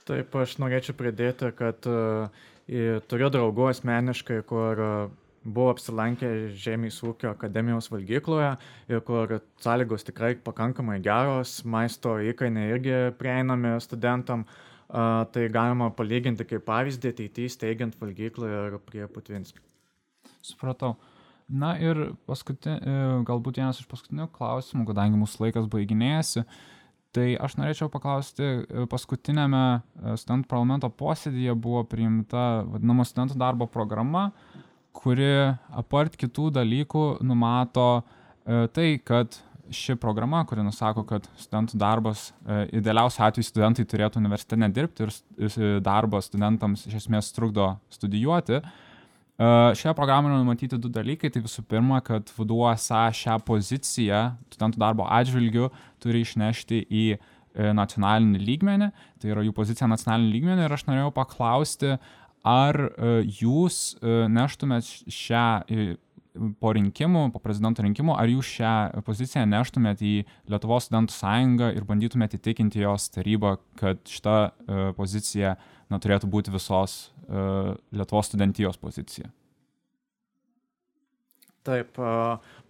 Taip, 0.08 0.36
aš 0.40 0.58
norėčiau 0.62 0.96
pridėti, 0.96 1.50
kad 1.58 1.88
uh, 1.92 2.46
Turiu 2.68 3.30
draugų 3.32 3.70
asmeniškai, 3.70 4.42
kur 4.48 4.80
e, 4.84 4.88
buvo 5.48 5.70
apsilankę 5.72 6.32
Žemės 6.60 6.98
ūkio 7.08 7.30
akademijos 7.32 7.88
valgykloje 7.94 8.50
ir 8.92 9.04
kur 9.08 9.38
sąlygos 9.64 10.04
tikrai 10.10 10.34
pakankamai 10.44 10.98
geros, 11.04 11.62
maisto 11.64 12.18
įkainiai 12.20 12.74
irgi 12.76 12.98
prieinami 13.20 13.78
studentam. 13.84 14.44
Uh, 14.88 15.26
tai 15.36 15.50
galima 15.52 15.90
palyginti 15.92 16.46
kaip 16.48 16.62
pavyzdį 16.64 17.10
ateityje 17.12 17.52
steigiant 17.58 17.96
valgyklą 18.00 18.48
ir 18.48 18.78
prie 18.88 19.02
Putvinskio. 19.12 19.60
Supratau. 20.40 20.94
Na 21.52 21.74
ir 21.76 22.14
paskutin, 22.24 22.80
e, 22.80 22.94
galbūt 23.28 23.60
vienas 23.60 23.82
iš 23.82 23.90
paskutinių 23.92 24.30
klausimų, 24.32 24.86
kadangi 24.88 25.20
mūsų 25.20 25.44
laikas 25.44 25.68
baiginėjasi, 25.74 26.46
tai 27.18 27.32
aš 27.42 27.58
norėčiau 27.60 27.90
paklausti, 27.94 28.46
e, 28.46 28.86
paskutinėme 28.92 29.64
e, 29.74 30.14
studentų 30.22 30.50
parlamento 30.52 30.90
posėdėje 30.94 31.56
buvo 31.58 31.84
priimta 31.90 32.64
vadinama 32.68 33.06
studentų 33.08 33.40
darbo 33.42 33.68
programa, 33.72 34.30
kuri 34.98 35.32
apart 35.78 36.18
kitų 36.18 36.52
dalykų 36.56 37.04
numato 37.26 38.02
tai, 38.74 38.96
kad 39.04 39.36
ši 39.70 39.98
programa, 40.00 40.40
kuri 40.48 40.64
nusako, 40.66 41.04
kad 41.06 41.26
studentų 41.38 41.78
darbas, 41.78 42.32
idealiausiu 42.74 43.26
atveju 43.28 43.46
studentai 43.46 43.86
turėtų 43.86 44.22
universitete 44.22 44.58
nedirbti 44.64 45.06
ir 45.06 45.58
darbas 45.86 46.32
studentams 46.32 46.88
iš 46.88 47.02
esmės 47.04 47.30
trukdo 47.36 47.74
studijuoti, 47.94 48.62
Šioje 49.38 49.94
programoje 49.94 50.38
numatyti 50.38 50.80
du 50.82 50.90
dalykai. 50.90 51.30
Tai 51.30 51.44
visų 51.46 51.62
pirma, 51.70 52.00
kad 52.02 52.32
VDUSA 52.34 53.04
šią 53.14 53.38
poziciją 53.46 54.22
studentų 54.50 54.82
darbo 54.82 55.06
atžvilgių 55.14 55.68
turi 56.02 56.24
išnešti 56.26 56.80
į 56.90 57.04
e, 57.14 57.20
nacionalinį 57.78 58.42
lygmenį, 58.42 58.88
tai 59.22 59.30
yra 59.36 59.46
jų 59.46 59.54
pozicija 59.60 59.90
nacionalinį 59.92 60.34
lygmenį 60.34 60.66
ir 60.66 60.74
aš 60.74 60.88
norėjau 60.90 61.14
paklausti, 61.14 61.94
ar 62.42 62.82
e, 62.82 63.14
jūs 63.44 64.00
e, 64.02 64.18
neštumėt 64.34 64.90
šią 65.06 65.46
po 66.62 66.74
rinkimų, 66.74 67.28
po 67.34 67.42
prezidento 67.42 67.86
rinkimų, 67.86 68.18
ar 68.18 68.30
jūs 68.30 68.50
šią 68.58 68.74
poziciją 69.06 69.46
neštumėt 69.50 70.02
į 70.06 70.16
Lietuvos 70.50 70.90
studentų 70.90 71.14
sąjungą 71.14 71.72
ir 71.78 71.86
bandytumėt 71.86 72.38
įtikinti 72.38 72.82
jos 72.82 73.10
tarybą, 73.14 73.56
kad 73.78 74.02
šita 74.06 74.36
pozicija 74.98 75.56
na, 75.90 75.98
turėtų 75.98 76.30
būti 76.30 76.54
visos 76.54 77.08
Lietuvos 77.28 78.30
studentijos 78.32 78.80
pozicija. 78.80 79.28
Taip, 81.68 81.98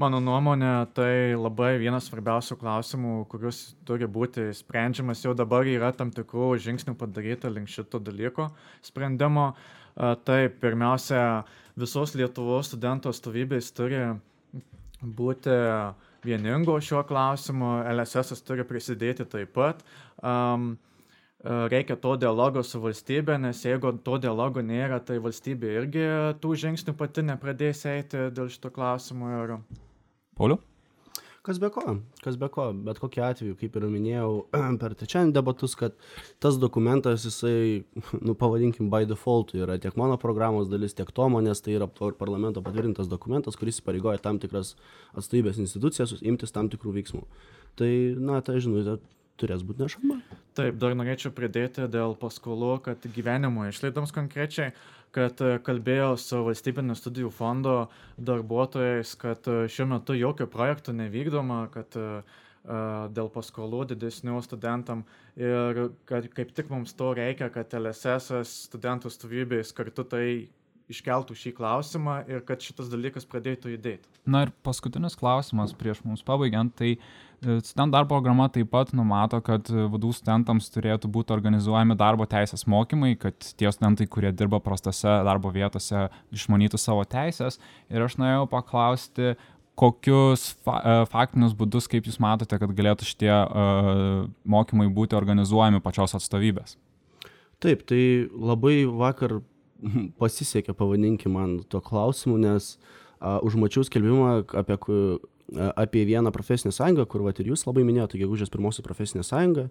mano 0.01 0.17
nuomonė, 0.23 0.71
tai 0.97 1.35
labai 1.37 1.75
vienas 1.77 2.07
svarbiausių 2.09 2.55
klausimų, 2.57 3.11
kuris 3.29 3.59
turi 3.85 4.07
būti 4.09 4.47
sprendžiamas. 4.57 5.21
Jau 5.21 5.35
dabar 5.37 5.69
yra 5.69 5.91
tam 5.93 6.09
tikrų 6.09 6.55
žingsnių 6.63 6.95
padaryta 6.97 7.51
link 7.53 7.69
šito 7.69 8.01
dalyko 8.01 8.47
sprendimo. 8.81 9.51
Taip, 10.25 10.57
pirmiausia, 10.63 11.21
visos 11.77 12.15
Lietuvos 12.17 12.71
studentų 12.71 13.13
atstovybės 13.13 13.69
turi 13.77 14.01
būti 15.01 15.53
vieningo 16.25 16.79
šiuo 16.81 17.03
klausimu, 17.05 17.83
LSS 17.93 18.41
turi 18.45 18.65
prisidėti 18.65 19.29
taip 19.29 19.53
pat. 19.53 19.85
Um, 20.25 20.73
reikia 21.43 21.97
to 22.01 22.15
dialogo 22.17 22.63
su 22.65 22.81
valstybė, 22.81 23.37
nes 23.41 23.61
jeigu 23.65 23.93
to 24.03 24.17
dialogo 24.21 24.61
nėra, 24.61 24.99
tai 24.99 25.19
valstybė 25.21 25.75
irgi 25.81 26.07
tų 26.41 26.55
žingsnių 26.63 26.95
pati 26.97 27.25
nepradės 27.27 27.85
eiti 27.85 28.29
dėl 28.33 28.49
šito 28.49 28.73
klausimo. 28.73 29.29
Ir... 29.43 29.59
Pauliu? 30.37 30.59
Kas 31.47 31.61
be 31.63 31.69
ko, 31.71 31.93
kas 32.19 32.35
be 32.35 32.49
ko, 32.51 32.65
bet 32.83 32.97
kokiu 32.99 33.21
atveju, 33.23 33.55
kaip 33.55 33.75
ir 33.79 33.85
minėjau 33.87 34.31
per 34.81 34.95
trečiąjį 34.99 35.31
debatus, 35.31 35.77
kad 35.79 35.93
tas 36.43 36.57
dokumentas, 36.59 37.23
jisai, 37.23 37.85
nu 38.27 38.35
pavadinkim, 38.35 38.89
by 38.91 39.07
default 39.07 39.53
yra 39.55 39.77
tiek 39.79 39.95
mano 39.95 40.17
programos 40.19 40.67
dalis, 40.67 40.97
tiek 40.97 41.13
Tomo, 41.15 41.39
nes 41.39 41.63
tai 41.63 41.77
yra 41.77 41.87
parlamento 41.87 42.65
patvirtintas 42.65 43.07
dokumentas, 43.07 43.55
kuris 43.55 43.79
įpareigoja 43.79 44.19
tam 44.25 44.41
tikras 44.43 44.73
atstovybės 45.15 45.61
institucijas 45.63 46.17
imtis 46.19 46.51
tam 46.51 46.67
tikrų 46.73 46.97
veiksmų. 46.97 47.23
Tai, 47.79 47.93
na, 48.19 48.41
tai 48.43 48.57
žinutė 48.59 48.97
turės 49.39 49.63
būti 49.65 49.85
nešama. 49.85 50.19
Taip, 50.57 50.77
dar 50.81 50.95
norėčiau 50.97 51.33
pridėti 51.35 51.85
dėl 51.91 52.15
paskolų, 52.19 52.77
kad 52.87 53.05
gyvenimo 53.13 53.67
išlaidoms 53.69 54.13
konkrečiai, 54.15 54.71
kad 55.15 55.41
e, 55.41 55.57
kalbėjau 55.63 56.15
su 56.21 56.41
valstybinio 56.47 56.97
studijų 56.97 57.31
fondo 57.33 57.77
darbuotojais, 58.17 59.13
kad 59.21 59.47
e, 59.49 59.63
šiuo 59.71 59.89
metu 59.93 60.17
jokio 60.17 60.49
projekto 60.51 60.95
nevykdoma, 60.95 61.67
kad 61.73 61.97
e, 61.97 62.09
dėl 63.15 63.29
paskolų 63.31 63.85
didesnių 63.93 64.41
studentam 64.43 65.05
ir 65.39 65.85
kad 66.09 66.25
kaip 66.35 66.49
tik 66.51 66.67
mums 66.73 66.91
to 66.99 67.13
reikia, 67.15 67.47
kad 67.53 67.71
LSS 67.77 68.41
studentų 68.67 69.11
stovybės 69.13 69.71
kartu 69.77 70.03
tai 70.03 70.25
iškeltų 70.91 71.35
šį 71.35 71.53
klausimą 71.57 72.17
ir 72.31 72.43
kad 72.47 72.63
šitas 72.63 72.89
dalykas 72.91 73.27
pradėtų 73.27 73.73
judėti. 73.75 74.11
Na 74.27 74.45
ir 74.45 74.51
paskutinis 74.67 75.15
klausimas 75.19 75.73
prieš 75.77 76.03
mums 76.07 76.23
pabaigiant, 76.27 76.73
tai 76.79 76.95
e, 76.95 76.99
studentų 77.41 77.93
darbo 77.93 78.15
programa 78.15 78.47
taip 78.49 78.71
pat 78.71 78.93
numato, 78.97 79.39
kad 79.45 79.69
vadų 79.69 80.09
studentams 80.15 80.71
turėtų 80.73 81.09
būti 81.13 81.35
organizuojami 81.35 81.97
darbo 81.99 82.25
teisės 82.29 82.65
mokymai, 82.69 83.13
kad 83.19 83.35
tie 83.59 83.69
studentai, 83.73 84.07
kurie 84.09 84.31
dirba 84.33 84.59
prastose 84.63 85.19
darbo 85.27 85.51
vietose, 85.53 86.07
išmanytų 86.33 86.79
savo 86.81 87.05
teisės. 87.05 87.59
Ir 87.93 88.07
aš 88.07 88.17
norėjau 88.17 88.47
paklausti, 88.49 89.35
kokius 89.77 90.49
fa 90.65 90.79
e, 90.81 90.97
faktinius 91.11 91.53
būdus, 91.57 91.85
kaip 91.91 92.09
jūs 92.09 92.17
matote, 92.23 92.57
kad 92.57 92.73
galėtų 92.73 93.05
šitie 93.05 93.29
uh, 93.29 94.25
mokymai 94.49 94.87
būti 94.89 95.17
organizuojami 95.17 95.83
pačios 95.85 96.17
atstovybės? 96.17 96.79
Taip, 97.61 97.85
tai 97.89 98.01
labai 98.33 98.79
vakar 98.89 99.39
pasisekė, 100.21 100.73
pavadinkim 100.77 101.37
man 101.37 101.59
to 101.69 101.81
klausimu, 101.85 102.39
nes 102.41 102.75
a, 103.21 103.37
užmačiau 103.45 103.85
skelbimą 103.85 104.31
apie, 104.57 104.77
apie 105.75 106.05
vieną 106.05 106.31
profesinę 106.31 106.71
sąjungą, 106.71 107.05
kur 107.07 107.23
vat, 107.23 107.39
ir 107.39 107.47
jūs 107.53 107.63
labai 107.67 107.85
minėjote, 107.87 108.19
gegužės 108.19 108.51
pirmosios 108.51 108.83
profesinė 108.83 109.23
sąjunga, 109.23 109.67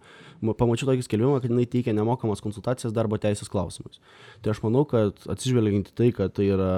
pamačiau 0.56 0.88
tokį 0.88 1.04
skelbimą, 1.04 1.40
kad 1.44 1.52
jinai 1.52 1.66
teikia 1.68 1.92
nemokamas 1.96 2.40
konsultacijas 2.44 2.94
darbo 2.96 3.18
teisės 3.20 3.50
klausimais. 3.52 4.00
Tai 4.40 4.54
aš 4.54 4.62
manau, 4.64 4.86
kad 4.88 5.20
atsižvelgiant 5.28 5.92
į 5.92 5.94
tai, 6.00 6.08
kad 6.16 6.32
tai 6.38 6.48
yra 6.54 6.72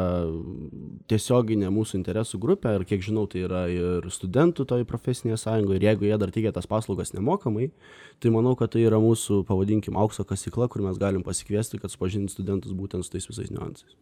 tiesioginė 1.11 1.71
mūsų 1.75 2.01
interesų 2.01 2.43
grupė 2.43 2.75
ir 2.81 2.87
kiek 2.91 3.07
žinau, 3.07 3.29
tai 3.31 3.47
yra 3.47 3.65
ir 3.71 4.11
studentų 4.11 4.67
toj 4.67 4.87
profesinėje 4.91 5.39
sąjungoje 5.47 5.79
ir 5.79 5.91
jeigu 5.93 6.11
jie 6.11 6.19
dar 6.19 6.35
teikia 6.35 6.55
tas 6.57 6.67
paslaugas 6.67 7.15
nemokamai, 7.15 7.71
tai 8.19 8.35
manau, 8.35 8.59
kad 8.59 8.75
tai 8.75 8.83
yra 8.89 8.99
mūsų, 9.03 9.45
pavadinkim, 9.47 9.99
aukso 10.01 10.27
kasykla, 10.27 10.67
kur 10.73 10.83
mes 10.83 10.99
galim 10.99 11.23
pasikviesti, 11.23 11.79
kad 11.79 11.95
supažinti 11.95 12.35
studentus 12.35 12.75
būtent 12.75 13.07
su 13.07 13.15
tais 13.15 13.31
visais 13.31 13.55
niuansais. 13.55 13.95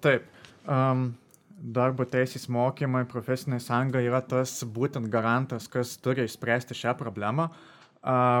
Taip. 0.00 0.24
Um, 0.68 1.12
darbo 1.60 2.06
teisės 2.08 2.48
mokymai, 2.48 3.04
profesinė 3.08 3.60
sąjunga 3.60 4.00
yra 4.04 4.20
tas 4.24 4.60
būtent 4.64 5.10
garantas, 5.12 5.68
kas 5.68 5.96
turi 6.00 6.24
išspręsti 6.24 6.76
šią 6.76 6.96
problemą. 6.98 7.50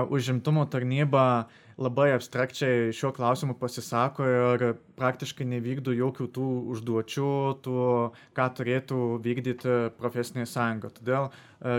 Užimtumo 0.08 0.64
tarnyba 0.72 1.48
labai 1.80 2.10
abstrakčiai 2.12 2.92
šiuo 2.96 3.10
klausimu 3.16 3.54
pasisako 3.60 4.24
ir 4.28 4.64
praktiškai 5.00 5.46
nevykdo 5.48 5.92
jokių 5.96 6.26
tų 6.36 6.46
užduočių, 6.74 7.32
tų, 7.64 7.84
ką 8.36 8.46
turėtų 8.56 9.00
vykdyti 9.24 9.76
profesinė 10.00 10.46
sąjunga. 10.48 10.92
Todėl 10.96 11.28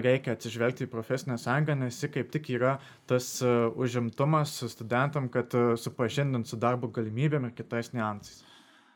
reikia 0.06 0.36
atsižvelgti 0.38 0.86
į 0.86 0.92
profesinę 0.94 1.38
sąjungą, 1.42 1.78
nes 1.82 1.98
ji 2.02 2.12
kaip 2.14 2.30
tik 2.34 2.54
yra 2.54 2.78
tas 3.10 3.34
užimtumas 3.42 4.60
studentam, 4.74 5.30
kad 5.34 5.54
supažindint 5.82 6.50
su 6.50 6.62
darbo 6.62 6.89
galimybėm 6.89 7.50
ir 7.50 7.58
kitais 7.58 7.94
niuansais. 7.98 8.44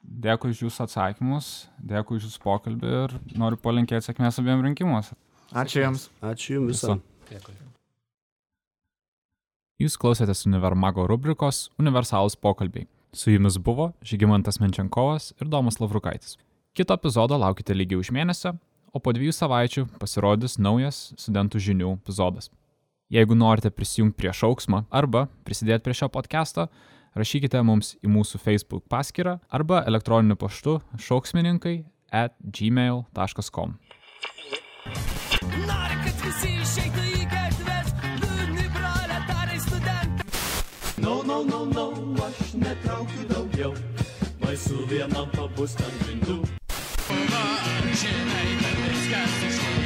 Dėkui 0.06 0.54
už 0.54 0.64
Jūsų 0.66 0.86
atsakymus, 0.86 1.52
dėkui 1.82 2.20
už 2.20 2.30
Jūsų 2.30 2.42
pokalbį 2.44 2.96
ir 3.02 3.16
noriu 3.38 3.58
palinkėti 3.62 4.10
sėkmės 4.10 4.40
abiem 4.42 4.64
rinkimuose. 4.66 5.18
Ačiū 5.54 5.82
Jums. 5.84 6.10
Ačiū 6.22 6.60
Jums 6.60 6.74
visą. 6.74 6.98
Dėkui. 7.30 7.56
Jūs 9.82 9.98
klausėtės 10.00 10.46
Univermago 10.48 11.04
rubrikos 11.10 11.66
Universalus 11.82 12.38
pokalbiai. 12.40 12.88
Su 13.16 13.34
jumis 13.34 13.58
buvo 13.60 13.90
Žygimantas 14.04 14.62
Menčiankovas 14.62 15.34
ir 15.40 15.50
Domas 15.52 15.82
Lavrukaitis. 15.82 16.38
Kito 16.76 16.96
epizodo 16.96 17.38
laukite 17.40 17.76
lygiai 17.76 18.00
už 18.00 18.12
mėnesio, 18.16 18.54
o 18.96 19.00
po 19.04 19.12
dviejų 19.16 19.34
savaičių 19.36 19.84
pasirodys 20.00 20.58
naujas 20.60 21.10
studentų 21.20 21.62
žinių 21.68 21.92
epizodas. 21.98 22.50
Jeigu 23.12 23.36
norite 23.38 23.70
prisijungti 23.72 24.18
prie 24.20 24.32
šauksmo 24.34 24.86
arba 24.90 25.28
prisidėti 25.48 25.86
prie 25.86 25.96
šio 25.96 26.10
podcast'o, 26.12 26.70
rašykite 27.16 27.62
mums 27.66 27.96
į 28.04 28.12
mūsų 28.12 28.42
Facebook 28.44 28.86
paskyrą 28.92 29.38
arba 29.50 29.84
elektroniniu 29.90 30.38
paštu 30.40 30.80
šauksmininkai 31.08 31.78
at 32.12 32.36
gmail.com. 32.40 33.78
Nori, 35.66 35.98
kad 36.06 36.22
visi 36.26 36.52
išeitų 36.62 37.06
į 37.12 37.24
gatves, 37.32 37.94
liūdni 38.22 38.68
proletarai 38.76 39.62
studentai. 39.64 40.28
No, 41.04 41.22
no, 41.28 41.42
no, 41.48 41.64
no, 41.72 41.88
aš 42.28 42.54
netraukiu 42.62 43.26
daugiau, 43.32 43.74
baisu 44.44 44.86
vienam 44.92 45.32
pabūst 45.36 45.82
ant 45.86 46.06
grindų. 46.06 46.42
Žinai, 47.96 48.48
kad 48.60 48.80
viskas 48.84 49.42
išėjo. 49.48 49.85